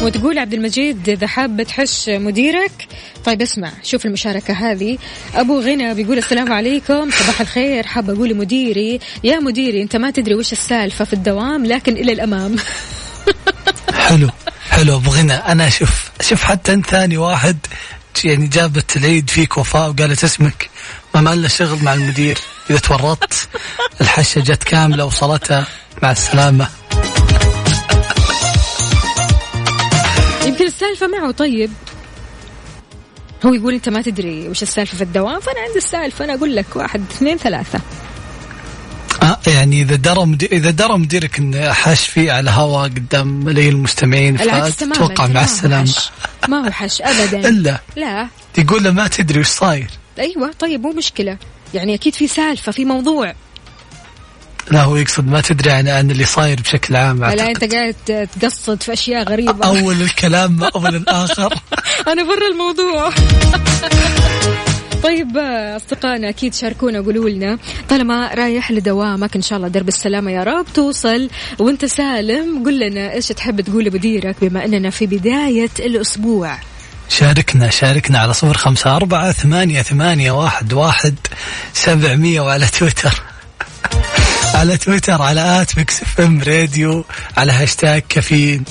وتقول 0.07 0.39
عبد 0.39 0.55
المجيد 0.55 1.09
إذا 1.09 1.27
حاب 1.27 1.63
تحش 1.63 2.09
مديرك. 2.09 2.89
طيب 3.25 3.43
اسمع 3.43 3.73
شوف 3.83 4.07
المشاركة 4.07 4.55
هذه. 4.55 4.99
أبو 5.35 5.61
غنى 5.61 5.95
بيقول 5.95 6.19
السلام 6.19 6.53
عليكم 6.53 7.11
صباح 7.11 7.41
الخير. 7.41 7.87
حاب 7.87 8.11
أقول 8.11 8.29
لمديري 8.29 9.01
يا 9.25 9.39
مديري 9.39 9.83
أنت 9.83 9.97
ما 9.97 10.11
تدري 10.11 10.35
وش 10.35 10.53
السالفة 10.53 11.05
في 11.05 11.13
الدوام 11.13 11.67
لكن 11.67 11.93
إلى 11.93 12.13
الأمام. 12.13 12.57
حلو 14.07 14.31
حلو 14.71 14.97
أبو 14.97 15.11
غنى. 15.11 15.35
أنا 15.35 15.69
شوف 15.69 16.11
شوف 16.21 16.43
حتى 16.43 16.73
أنت 16.73 16.91
ثاني 16.91 17.17
واحد 17.17 17.59
يعني 18.25 18.47
جابت 18.47 18.97
العيد 18.97 19.31
فيك 19.31 19.59
وفاء 19.59 19.91
وقالت 19.91 20.25
اسمك. 20.25 20.71
ما 21.15 21.21
ما 21.21 21.33
الا 21.33 21.49
شغل 21.49 21.83
مع 21.83 21.95
المدير. 21.95 22.39
إذا 22.71 22.79
تورطت 22.79 23.49
الحشة 24.01 24.41
جت 24.41 24.65
كاملة 24.65 25.05
وصلتها. 25.05 25.67
مع 26.03 26.11
السلامة. 26.11 26.69
يمكن 30.97 31.15
السالفة 31.15 31.21
معه. 31.21 31.31
طيب. 31.31 31.71
هو 33.47 33.55
يقول 33.55 33.75
أنت 33.75 33.89
ما 33.89 34.03
تدري 34.03 34.49
وش 34.49 34.63
السالفة 34.63 34.97
في 34.97 35.03
الدوام 35.03 35.41
فأنا 35.41 35.61
عندي 35.61 35.79
السالفة 35.79 36.25
أنا 36.25 36.35
أقول 36.35 36.57
لك 36.57 36.77
واحد 36.77 37.05
اثنين 37.11 37.37
ثلاثة. 37.37 37.81
آه 39.23 39.39
يعني 39.47 39.83
إذا 39.83 39.97
درى 39.97 40.27
مدير 40.27 40.53
إذا 40.53 40.71
درى 40.71 40.99
مديرك 40.99 41.39
إن 41.39 41.73
حاش 41.73 42.09
فيه 42.09 42.33
على 42.33 42.51
هوا 42.51 42.83
قدام 42.83 43.45
ملايين 43.45 43.73
المستمعين 43.73 44.37
فتوقع 44.37 45.27
مع 45.27 45.45
السلامة. 45.45 45.95
ما 46.49 46.67
هو 46.67 46.71
حش 46.71 47.03
ابدا. 47.03 47.49
إلا 47.49 47.81
لا. 47.97 48.29
يقول 48.59 48.85
له 48.85 48.91
ما 48.91 49.09
تدري 49.09 49.41
وش 49.41 49.47
صاير. 49.47 49.91
أيوه 50.19 50.53
طيب 50.59 50.81
مو 50.83 50.93
مشكلة. 50.93 51.39
يعني 51.75 51.95
أكيد 51.95 52.15
في 52.15 52.29
سالفة 52.29 52.73
في 52.73 52.85
موضوع. 52.85 53.35
لا 54.71 54.83
هو 54.83 54.97
يقصد 54.97 55.27
ما 55.27 55.41
تدري 55.41 55.71
عن 55.71 55.89
عن 55.89 56.11
اللي 56.11 56.25
صاير 56.25 56.61
بشكل 56.61 56.97
عام. 56.97 57.25
لا. 57.25 57.47
أنت 57.51 57.75
قاعد 57.75 57.95
تقصد 58.41 58.83
في 58.83 58.93
أشياء 58.93 59.23
غريبة. 59.29 59.67
أول 59.67 60.03
الكلام 60.03 60.57
ما 60.57 60.71
أول 60.75 60.97
الآخر. 60.97 61.55
أنا 62.13 62.23
برا 62.23 62.49
الموضوع. 62.53 63.13
طيب 65.03 65.37
أصدقائنا 65.77 66.29
أكيد 66.29 66.55
شاركونا 66.55 67.01
وقولوا 67.01 67.29
لنا 67.29 67.59
طالما 67.89 68.35
رايح 68.35 68.71
لدوامك 68.71 69.37
إن 69.37 69.43
شاء 69.43 69.57
الله 69.57 69.69
درب 69.69 69.89
السلامة 69.89 70.31
يا 70.31 70.43
رب 70.43 70.67
توصل 70.75 71.31
وأنت 71.59 71.85
سالم 71.85 72.65
قل 72.65 72.79
لنا 72.79 73.13
إيش 73.13 73.29
تحب 73.29 73.61
تقول 73.61 73.85
لمديرك 73.85 74.37
بما 74.43 74.65
أننا 74.65 74.91
في 74.91 75.07
بداية 75.07 75.71
الأسبوع. 75.79 76.59
شاركنا 77.09 77.71
شاركنا 77.71 78.19
على 78.19 78.33
صفر 78.33 78.57
خمسة 78.57 78.97
أربعة 78.97 79.33
ثمانية 79.33 79.83
ثمانية 79.83 80.31
واحد 80.31 80.73
واحد 80.73 81.15
سبعمية 81.73 82.41
وعلى 82.41 82.67
تويتر. 82.67 83.23
على 84.57 84.77
تويتر 84.77 85.23
على 85.23 85.63
at 85.63 85.79
Mix 85.79 86.03
FM 86.03 86.43
Radio 86.43 87.05
على 87.37 87.53
هاشتاج 87.53 88.03
كافيين. 88.09 88.65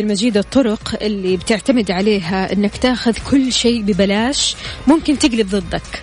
عبد 0.00 0.08
المجيد 0.08 0.36
الطرق 0.36 1.02
اللي 1.02 1.36
بتعتمد 1.36 1.90
عليها 1.90 2.52
إنك 2.52 2.76
تاخذ 2.76 3.16
كل 3.30 3.52
شيء 3.52 3.82
ببلاش 3.82 4.56
ممكن 4.86 5.18
تقلب 5.18 5.50
ضدك. 5.50 6.02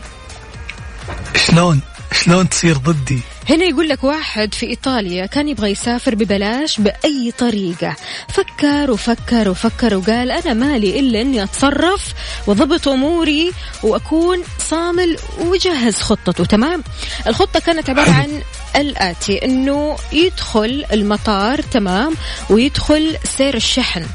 شلون؟ 1.36 1.82
شلون 2.12 2.50
تصير 2.50 2.78
ضدي؟ 2.78 3.20
هنا 3.50 3.66
يقول 3.66 3.89
لك 3.89 4.04
واحد 4.04 4.54
في 4.54 4.66
إيطاليا 4.66 5.26
كان 5.26 5.48
يبغى 5.48 5.72
يسافر 5.72 6.16
ببلاش 6.16 6.80
بأي 6.80 7.34
طريقة. 7.38 7.95
فكر 8.30 8.91
وفكر 8.91 9.50
وفكر 9.50 9.98
وقال 9.98 10.32
أنا 10.32 10.54
مالي 10.54 11.00
إلا 11.00 11.22
أني 11.22 11.43
أتصرف 11.43 12.14
وضبط 12.48 12.88
أموري 12.88 13.52
وأكون 13.84 14.43
صامل 14.70 15.18
وجهز 15.39 15.95
خطته 15.95 16.45
تمام؟ 16.45 16.84
الخطة 17.28 17.60
كانت 17.60 17.89
عبارة 17.89 18.12
عن 18.12 18.41
الآتي 18.78 19.46
أنه 19.46 19.98
يدخل 20.14 20.86
المطار 20.94 21.62
تمام؟ 21.62 22.16
ويدخل 22.50 23.18
سير 23.38 23.56
الشحن. 23.56 24.06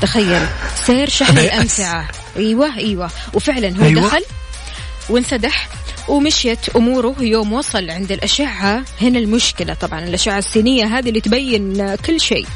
تخيل 0.00 0.46
سير 0.86 1.08
شحن. 1.08 1.38
الأمتعة. 1.38 2.08
أيوة 2.36 2.76
أيوة. 2.76 3.10
وفعلا 3.32 3.76
هو 3.78 3.84
أيوة. 3.84 4.02
دخل 4.06 4.24
وانسدح 5.08 5.68
ومشيت 6.08 6.68
أموره. 6.76 7.14
يوم 7.20 7.52
وصل 7.52 7.90
عند 7.90 8.12
الأشعة 8.12 8.82
هنا 9.00 9.18
المشكلة 9.18 9.74
طبعا 9.74 10.00
الأشعة 10.00 10.38
السينية 10.38 10.98
هذه 10.98 11.08
اللي 11.08 11.20
تبين 11.20 11.94
كل 11.94 12.20
شيء. 12.20 12.46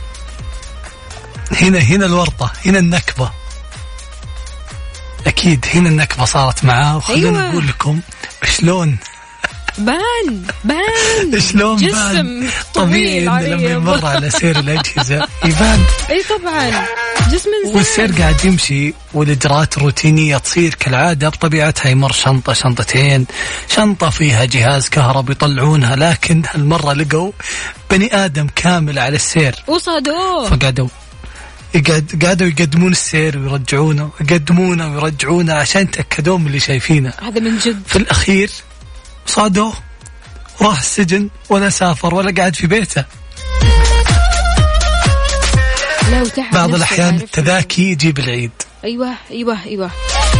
هنا 1.52 1.78
هنا 1.78 2.06
الورطة 2.06 2.52
هنا 2.66 2.78
النكبة. 2.78 3.30
أكيد 5.26 5.66
هنا 5.74 5.88
النكبة 5.88 6.24
صارت 6.24 6.64
معاه. 6.64 6.96
وخلونا 6.96 7.40
أيوة. 7.40 7.50
نقول 7.50 7.66
لكم 7.68 8.00
شلون 8.44 8.98
بان 9.78 10.42
بان. 10.64 11.40
شلون 11.50 11.76
جسم 11.76 11.94
بان 11.94 12.48
طبيعي 12.74 13.24
لما. 13.24 13.70
يمر 13.70 14.06
على 14.06 14.30
سير 14.40 14.58
الأجهزة. 14.58 15.28
يبان 15.44 15.80
إي 16.10 16.22
طبعا. 16.22 16.70
جسم 17.32 17.50
إنسان. 17.64 17.76
والسير 17.76 18.12
قاعد 18.12 18.44
يمشي 18.44 18.94
والإجراءات 19.14 19.76
الروتينية 19.76 20.36
تصير 20.38 20.74
كالعادة 20.74 21.28
بطبيعتها 21.28 21.90
يمر 21.90 22.12
شنطة 22.12 22.52
شنطتين 22.52 23.26
شنطة 23.68 24.10
فيها 24.10 24.44
جهاز 24.44 24.88
كهرب 24.88 25.30
يطلعونها 25.30 25.96
لكن 25.96 26.42
هالمرة 26.50 26.92
لقوا 26.92 27.32
بني 27.90 28.24
آدم 28.24 28.46
كامل 28.56 28.98
على 28.98 29.16
السير. 29.16 29.54
وصادوه. 29.66 30.48
فقعدوا 30.50 30.88
يقعد 31.74 32.24
قعدوا 32.24 32.46
يقدمون 32.46 32.92
السير 32.92 33.38
ويرجعونه 33.38 34.10
يقدمونه 34.20 34.94
ويرجعونه 34.94 35.52
عشان 35.54 35.82
يتأكدون 35.82 36.40
من 36.40 36.46
اللي 36.46 36.60
شايفينه. 36.60 37.12
هذا 37.22 37.40
من 37.40 37.58
جد. 37.58 37.82
في 37.86 37.96
الأخير 37.96 38.50
صادوه 39.28 39.72
راح 40.62 40.78
السجن 40.78 41.28
ولا 41.50 41.70
سافر 41.70 42.14
ولا 42.14 42.34
قاعد 42.36 42.56
في 42.56 42.66
بيته. 42.66 43.04
بعض 46.52 46.74
الأحيان؟ 46.74 47.14
التذاكي 47.14 47.82
يجيب 47.82 48.18
العيد. 48.18 48.50
أيوه 48.84 49.14
أيوه 49.30 49.64
أيوه. 49.64 49.90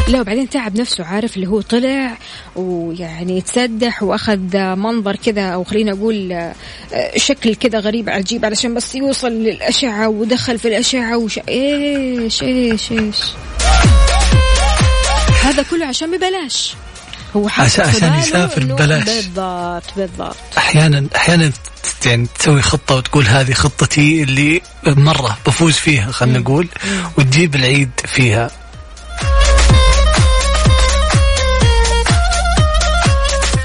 لا 0.09 0.21
وبعدين 0.21 0.49
تعب 0.49 0.81
نفسه 0.81 1.05
عارف 1.05 1.37
اللي 1.37 1.47
هو 1.47 1.61
طلع 1.61 2.19
ويعني 2.57 3.41
تسدح 3.41 4.03
وأخذ 4.03 4.57
منظر 4.57 5.17
كذا 5.17 5.49
أو 5.49 5.65
خلينا 5.65 5.93
أقول 5.93 6.33
آه، 6.33 6.55
شكل 7.17 7.55
كذا 7.55 7.79
غريب 7.79 8.11
عجيب 8.11 8.45
علشان 8.45 8.75
بس 8.75 8.95
يوصل 8.95 9.33
للأشعة 9.33 10.09
ودخل 10.09 10.59
في 10.59 10.69
الأشعة 10.69 11.17
وش 11.17 11.39
إيش 11.49 12.43
إيش 12.43 12.93
إيش. 12.93 13.17
هذا 15.43 15.63
كله 15.63 15.87
عشان 15.87 16.17
ببلاش. 16.17 16.75
هو 17.37 17.43
باله 17.43 18.19
يسافر 18.19 18.65
ببلاش. 18.65 19.05
بالضبط 19.05 19.85
بالضبط. 19.97 20.37
أحيانا 20.59 21.07
أحيانا 21.17 21.49
ت- 21.49 22.07
يعني 22.07 22.27
تسوي 22.39 22.63
خطة 22.63 22.95
وتقول 22.95 23.27
هذه 23.27 23.53
خطتي 23.53 24.23
اللي 24.23 24.61
مرة 24.87 25.39
بفوز 25.47 25.75
فيها 25.75 26.11
خلينا 26.13 26.39
نقول 26.39 26.69
وتجيب 27.19 27.55
العيد 27.55 27.91
فيها. 28.07 28.51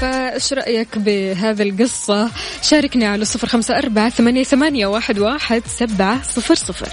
فايش 0.00 0.52
رأيك 0.52 0.98
بهذه 0.98 1.62
القصة؟ 1.62 2.30
شاركنا 2.62 3.08
على 3.08 3.24
صفر 3.24 3.46
خمسة 3.48 3.78
أربعة 3.78 4.08
ثمانية, 4.10 4.44
ثمانية 4.44 4.86
واحد, 4.86 5.18
واحد 5.18 5.62
سبعة 5.66 6.22
صفر 6.22 6.54
صفر. 6.54 6.88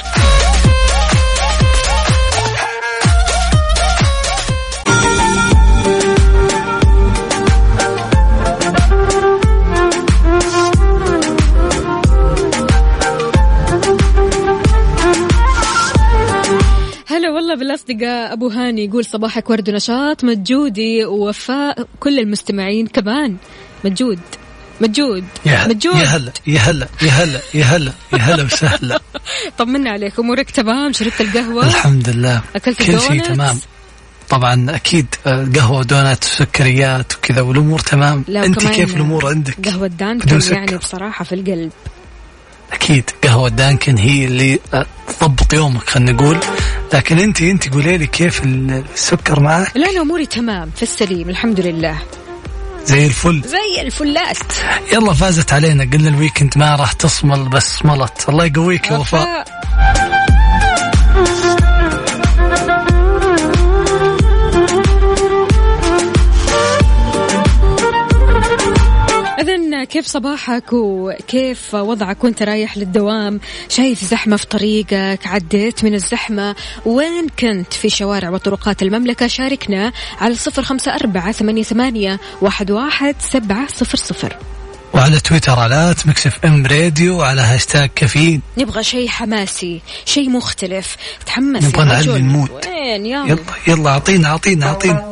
بالاصدقاء 17.62 18.34
أبو 18.34 18.48
هاني 18.48 18.86
يقول 18.86 19.06
صباحك 19.06 19.50
ورد 19.50 19.70
ونشاط. 19.70 20.24
مجودي 20.24 21.06
ووفاء 21.06 21.88
كل 22.00 22.20
المستمعين 22.20 22.88
كمان. 22.88 23.38
مجود. 23.86 24.20
مجود. 24.82 25.24
يا 25.46 25.56
هلا 25.56 25.74
مجود. 25.74 25.96
يا 25.96 26.06
هلا 26.06 26.32
يا 26.48 26.60
هلا 26.60 26.88
يا 27.02 27.10
هلا 27.12 27.40
يا 27.54 27.64
هلا 27.64 27.92
يا 28.14 28.18
هلا 28.18 28.44
وسهلا. 28.44 29.00
طمنا 29.60 29.90
عليك 29.92 30.20
أمورك 30.20 30.52
تمام؟ 30.52 30.94
شربت 30.94 31.22
القهوة؟ 31.22 31.66
الحمد 31.68 32.10
لله. 32.10 32.42
أكلت 32.56 32.84
كل 32.84 33.00
شيء؟ 33.00 33.24
تمام. 33.24 33.58
طبعا 34.30 34.66
أكيد 34.70 35.08
آه، 35.28 35.48
قهوة 35.56 35.80
ودونات 35.80 36.24
وسكريات 36.24 37.16
وكذا 37.16 37.42
والأمور 37.42 37.80
تمام. 37.80 38.24
لا 38.28 38.46
أنت 38.46 38.68
كيف 38.68 38.96
الأمور 38.96 39.28
عندك؟ 39.28 39.70
قهوة 39.70 39.88
دانكن. 39.88 40.40
يعني 40.52 40.78
بصراحة 40.78 41.26
في 41.26 41.36
القلب. 41.36 41.72
أكيد 42.74 43.10
قهوة 43.24 43.50
دانكن 43.50 43.98
هي 43.98 44.26
اللي 44.26 44.60
آه، 44.74 44.86
تضبط 45.20 45.54
يومك 45.54 45.90
خلينا 45.90 46.12
نقول. 46.12 46.38
لكن 46.94 47.20
انت 47.20 47.42
انت 47.42 47.74
قولي 47.74 47.98
لي 47.98 48.08
كيف 48.08 48.44
السكر 48.44 49.40
معك؟ 49.40 49.78
لا 49.78 49.90
أنا 49.90 50.02
اموري 50.02 50.26
تمام 50.26 50.72
في 50.76 50.84
السليم 50.84 51.30
الحمد 51.30 51.60
لله. 51.60 51.98
زي 52.86 53.06
الفل. 53.06 53.42
زي 53.46 53.82
الفلات. 53.82 54.38
يلا 54.94 55.14
فازت 55.14 55.54
علينا 55.54 55.84
قلنا 55.84 56.10
الويكند 56.10 56.58
ما 56.58 56.76
راح 56.76 56.92
تصمل 56.92 57.50
بس 57.50 57.78
صملت 57.78 58.30
الله 58.30 58.46
يقويك 58.46 58.92
يا 58.92 58.98
وفاء. 58.98 59.46
كيف 69.84 70.06
صباحك 70.06 70.74
وكيف 70.74 71.74
وضعك 71.74 72.24
وانت 72.24 72.44
رايح 72.44 72.78
للدوام؟ 72.78 73.40
شايف 73.70 74.04
زحمة 74.04 74.36
في 74.36 74.46
طريقك؟ 74.46 75.20
عديت 75.26 75.84
من 75.84 75.94
الزحمة؟ 75.94 76.56
وين 76.86 77.28
كنت 77.40 77.74
في 77.74 77.90
شوارع 77.90 78.30
وطرقات 78.30 78.82
المملكة؟ 78.82 79.28
شاركنا 79.28 79.92
على 80.22 80.36
صفر 80.36 80.64
خمسة 80.64 80.96
أربعة 80.96 81.32
ثمانية, 81.32 81.64
ثمانية 81.64 82.20
واحد, 82.42 82.72
واحد 82.72 83.16
سبعة 83.20 83.68
صفر 83.68 83.98
صفر. 83.98 84.38
وعلى 84.94 85.20
تويتر 85.20 85.60
على 85.60 85.96
Mix 86.06 86.46
FM 86.46 86.66
Radio 86.66 87.18
وعلى 87.20 87.42
هاشتاج 87.42 87.90
كافيين 87.96 88.42
نبغى 88.58 88.84
شيء 88.84 89.08
حماسي 89.08 89.82
شيء 90.06 90.30
مختلف. 90.30 90.98
تحمس 91.26 91.64
نبغى 91.64 91.86
نعلي. 91.86 92.16
ال 92.16 92.22
mood. 92.22 92.50
وين؟ 92.52 93.06
يلا 93.06 93.38
يلا 93.68 93.90
أعطينا 93.90 94.28
أعطينا 94.28 94.68
أعطينا. 94.68 95.11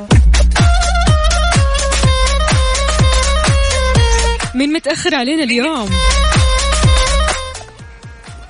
مين 4.60 4.74
متأخر 4.74 5.16
علينا 5.16 5.44
اليوم. 5.44 5.90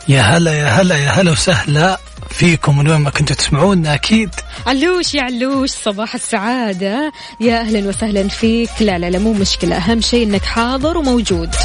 يا 0.08 0.22
هلا 0.22 0.54
يا 0.54 0.68
هلا 0.68 0.96
يا 0.98 1.10
هلا 1.10 1.32
وسهلا 1.32 2.00
فيكم 2.30 2.78
من 2.78 2.88
وين 2.90 3.02
ما 3.02 3.10
كنتوا 3.10 3.36
تسمعونا 3.36 3.94
أكيد. 3.94 4.30
علوش 4.68 5.14
يا 5.14 5.22
علوش 5.22 5.70
صباح 5.70 6.16
السعادة. 6.16 7.12
يا 7.42 7.60
أهلا 7.60 7.90
وسهلا 7.90 8.28
فيك. 8.28 8.70
لا 8.80 8.98
لا 8.98 9.10
لا 9.10 9.20
مو 9.20 9.34
مشكلة. 9.34 9.76
أهم 9.76 10.02
شيء 10.02 10.24
أنك 10.28 10.46
حاضر 10.46 10.98
وموجود. 10.98 11.56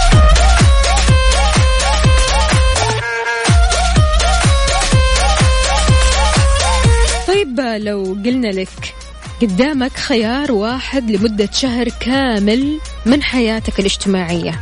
طيب 7.28 7.60
لو 7.60 8.16
قلنا 8.24 8.48
لك 8.48 8.94
قدامك 9.42 9.96
خيار 9.96 10.52
واحد 10.52 11.10
لمدة 11.10 11.48
شهر 11.52 11.88
كامل 12.00 12.78
من 13.06 13.22
حياتك 13.22 13.80
الاجتماعية. 13.80 14.60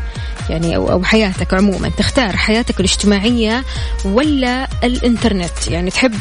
يعني 0.50 0.76
أو, 0.76 0.90
أو 0.92 1.04
حياتك 1.04 1.54
عموما. 1.54 1.88
تختار 1.98 2.36
حياتك 2.36 2.80
الاجتماعية 2.80 3.64
ولا 4.04 4.68
الإنترنت. 4.84 5.68
يعني 5.68 5.90
تحب 5.90 6.14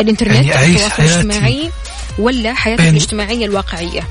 الإنترنت 0.00 0.44
يعني 0.46 0.66
التواصل 0.76 1.02
الاجتماعي 1.02 1.70
ولا 2.18 2.54
حياتك 2.54 2.82
بين- 2.82 2.90
الاجتماعية 2.90 3.46
الواقعية؟ 3.46 4.02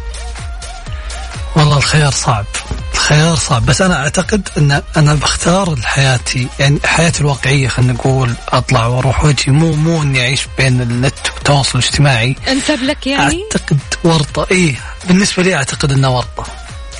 والله 1.55 1.77
الخيار 1.77 2.11
صعب. 2.11 2.45
الخيار 2.93 3.35
صعب. 3.35 3.65
بس 3.65 3.81
أنا 3.81 4.03
أعتقد 4.03 4.49
أن 4.57 4.81
أنا 4.97 5.13
بختار 5.13 5.75
حياتي 5.83 6.47
يعني 6.59 6.79
حياتي 6.85 7.21
الواقعية 7.21 7.67
خلينا 7.67 7.93
نقول 7.93 8.33
أطلع 8.49 8.85
وأروح. 8.85 9.25
وجهي 9.25 9.53
مو 9.53 9.73
مو 9.73 10.01
إني 10.01 10.21
أعيش 10.21 10.47
بين 10.57 10.81
النت 10.81 11.13
والتواصل 11.35 11.79
الاجتماعي. 11.79 12.35
أنسب 12.47 12.83
لك 12.83 13.07
يعني؟ 13.07 13.43
أعتقد 13.53 13.79
ورطة. 14.03 14.47
إيه 14.51 14.75
بالنسبة 15.07 15.43
لي 15.43 15.55
أعتقد 15.55 15.91
انها 15.91 16.09
ورطة. 16.09 16.45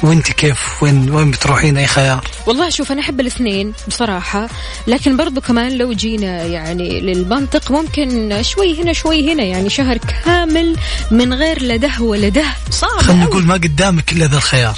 وانت 0.03 0.31
كيف؟ 0.31 0.83
وين 0.83 1.09
وين 1.09 1.31
بتروحين 1.31 1.77
اي 1.77 1.87
خيار؟ 1.87 2.27
والله 2.45 2.69
شوف 2.69 2.91
أنا 2.91 3.01
أحب 3.01 3.19
الاثنين 3.19 3.73
بصراحة 3.87 4.49
لكن 4.87 5.17
برضو 5.17 5.41
كمان 5.41 5.77
لو 5.77 5.93
جينا 5.93 6.43
يعني 6.43 6.99
للمنطق 6.99 7.71
ممكن 7.71 8.39
شوي 8.43 8.81
هنا 8.83 8.93
شوي 8.93 9.33
هنا 9.33 9.43
يعني 9.43 9.69
شهر 9.69 9.97
كامل 9.97 10.75
من 11.11 11.33
غير 11.33 11.61
لا 11.61 11.75
ده 11.75 11.91
ولا 12.01 12.29
ده. 12.29 12.45
صعب 12.71 13.01
خلينا. 13.01 13.23
نقول 13.23 13.45
ما 13.45 13.53
قدامك 13.53 14.11
إلا 14.11 14.25
ذا 14.25 14.37
الخيار. 14.37 14.77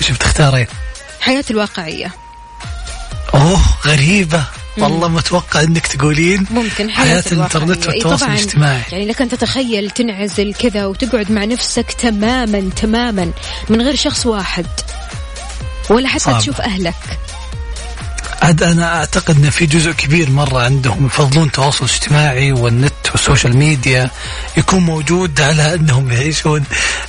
وش 0.00 0.10
بتختارين؟ 0.10 0.66
حياتي 1.20 1.52
الواقعية. 1.52 2.14
أوه 3.34 3.60
غريبة. 3.86 4.44
والله 4.82 5.08
متوقع 5.08 5.62
إنك 5.62 5.86
تقولين 5.86 6.46
ممكن 6.50 6.90
حياة 6.90 7.06
حياة 7.06 7.24
الإنترنت 7.32 7.54
الواقعية. 7.56 7.92
إي 7.92 7.98
والتواصل. 7.98 8.26
الاجتماعي 8.26 8.82
يعني 8.92 9.06
لك 9.06 9.22
أن 9.22 9.28
تتخيل 9.28 9.90
تنعزل 9.90 10.54
كذا 10.54 10.86
وتقعد 10.86 11.32
مع 11.32 11.44
نفسك 11.44 11.92
تماما 11.92 12.70
تماما 12.76 13.30
من 13.68 13.82
غير 13.82 13.94
شخص 13.94 14.26
واحد 14.26 14.66
ولا 15.90 16.08
حتى 16.08 16.18
صعب. 16.18 16.40
تشوف 16.40 16.60
أهلك 16.60 17.18
عاد 18.42 18.62
أنا 18.62 18.98
أعتقد 18.98 19.36
ان 19.36 19.50
في 19.50 19.66
جزء 19.66 19.92
كبير 19.92 20.30
مرة 20.30 20.62
عندهم 20.62 21.06
يفضلون 21.06 21.46
التواصل 21.46 21.84
الاجتماعي 21.84 22.52
والنت 22.52 22.92
وال 23.12 23.23
social 23.23 23.56
media 23.56 24.10
يكون 24.56 24.80
موجود 24.80 25.40
على 25.40 25.74
أنهم 25.74 26.12
يعيشون 26.12 26.64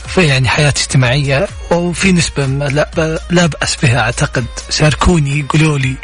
في 0.08 0.28
يعني 0.28 0.50
حياة 0.50 0.70
اجتماعية. 0.70 1.48
وفي 1.72 2.12
نسبة 2.12 2.46
ما 2.46 2.66
لا, 2.66 3.20
لا 3.30 3.46
بأس 3.46 3.76
بها 3.76 4.00
أعتقد. 4.00 4.46
شاركوني 4.70 5.46
قولوا 5.50 5.78
لي 5.78 5.96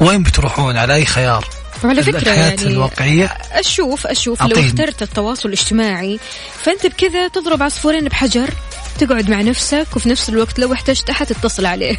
وين 0.00 0.22
بتروحون؟ 0.22 0.76
على 0.76 0.94
أي 0.94 1.04
خيار؟ 1.04 1.48
وعلى 1.84 2.02
فكرة 2.02 2.30
يعني 2.30 2.62
الواقعية؟ 2.62 3.26
أشوف 3.52 4.06
أشوف 4.06 4.42
لو 4.42 4.48
أعطيني. 4.48 4.66
اخترت 4.66 5.02
التواصل 5.02 5.48
الاجتماعي 5.48 6.20
فأنت 6.64 6.86
بكذا 6.86 7.28
تضرب 7.28 7.62
عصفورين 7.62 8.08
بحجر 8.08 8.50
تقعد 8.98 9.30
مع 9.30 9.40
نفسك 9.40 9.86
وفي 9.96 10.08
نفس 10.08 10.28
الوقت 10.28 10.58
لو 10.58 10.72
احتجت 10.72 11.10
أحد 11.10 11.26
تتصل 11.26 11.66
عليه. 11.66 11.96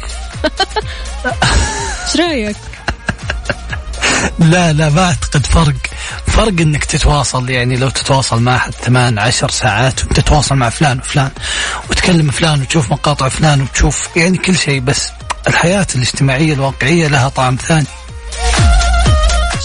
إيش 2.06 2.16
رأيك؟ 2.16 2.56
لا 4.38 4.72
لا 4.72 4.88
ما 4.88 5.04
أعتقد 5.04 5.46
فرق. 5.46 5.74
فرق 6.26 6.60
إنك 6.60 6.84
تتواصل 6.84 7.50
يعني 7.50 7.76
لو 7.76 7.88
تتواصل 7.88 8.42
مع 8.42 8.56
أحد 8.56 8.72
ثمان 8.72 9.18
عشر 9.18 9.50
ساعات 9.50 10.04
وتتواصل 10.04 10.54
مع 10.54 10.70
فلان 10.70 10.98
وفلان 10.98 11.30
وتكلم 11.90 12.30
فلان 12.30 12.62
وتشوف 12.62 12.90
مقاطع 12.90 13.28
فلان 13.28 13.62
وتشوف 13.62 14.08
يعني 14.16 14.38
كل 14.38 14.56
شيء 14.56 14.80
بس 14.80 15.08
الحياة 15.48 15.86
الاجتماعية 15.94 16.52
الواقعية 16.52 17.08
لها 17.08 17.28
طعم 17.28 17.56
ثاني. 17.56 17.86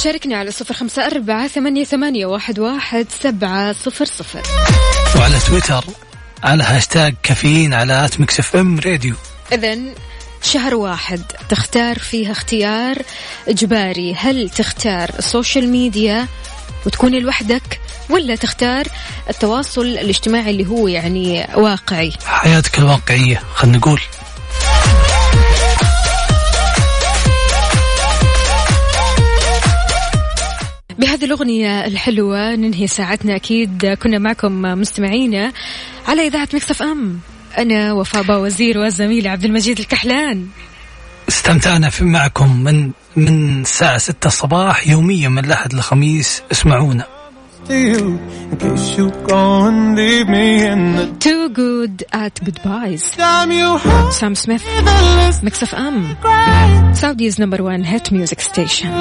شاركني 0.04 0.36
على 0.36 0.52
صفر 0.52 0.74
خمسة 0.74 1.06
أربعة 1.06 1.48
ثمانية, 1.48 1.84
ثمانية 1.84 2.26
واحد, 2.26 2.60
واحد 2.60 3.08
سبعة 3.24 3.74
صفر 3.74 4.06
صفر. 4.06 4.42
وعلى 5.16 5.40
تويتر 5.40 5.84
على 6.44 6.64
هاشتاج 6.64 7.16
كافيين 7.24 7.74
على 7.74 8.06
at 8.06 8.20
Mix 8.20 8.40
FM 8.40 8.80
Radio. 8.80 9.16
إذا 9.54 9.78
شهر 10.44 10.76
واحد 10.76 11.22
تختار 11.50 12.00
فيها 12.00 12.32
اختيار 12.32 12.98
إجباري. 13.48 14.14
هل 14.14 14.50
تختار 14.50 15.12
ال 15.20 15.27
social 15.27 15.70
media 15.70 16.28
وتكون 16.86 17.16
لوحدك 17.16 17.80
ولا 18.10 18.36
تختار 18.36 18.88
التواصل 19.30 19.86
الاجتماعي 19.86 20.52
اللي 20.52 20.66
هو 20.68 20.88
يعني 20.88 21.48
واقعي؟ 21.56 22.14
حياتك 22.26 22.80
الواقعية 22.80 23.42
خلينا 23.56 23.78
نقول. 23.78 24.02
بهذه 31.00 31.26
الأغنية 31.26 31.86
الحلوة 31.86 32.56
ننهي 32.56 32.88
ساعتنا. 32.88 33.36
أكيد 33.36 33.86
كنا 33.86 34.20
معكم 34.20 34.62
مستمعينا 34.62 35.52
على 36.08 36.28
إذاعة 36.28 36.50
مكسف 36.54 36.82
أم. 36.82 37.20
أنا 37.58 37.94
وفاء 37.94 38.42
وزير 38.42 38.78
والزميل 38.78 39.28
عبد 39.28 39.46
المجيد 39.46 39.80
الكحلان. 39.80 40.48
استمتعنا 41.30 41.90
في 41.90 42.04
معكم 42.04 42.64
من 42.64 42.92
من 43.16 43.62
الساعة 43.62 43.98
6 43.98 44.28
الصباح 44.28 44.88
يوميا 44.88 45.30
من 45.30 45.46
الأحد 45.46 45.74
الخميس 45.74 46.42
اسمعونا. 46.52 47.06
Too 51.28 51.50
good 51.64 52.04
at 52.12 52.34
goodbyes 52.44 53.04
Sam 54.20 54.36
Smith. 54.36 54.66
Mix 55.44 55.62
of 55.62 55.74
M. 55.74 55.98
Saudi's 57.02 57.38
number 57.40 57.64
one 57.64 57.84
hit 57.84 58.12
music 58.12 58.42
station. 58.42 58.92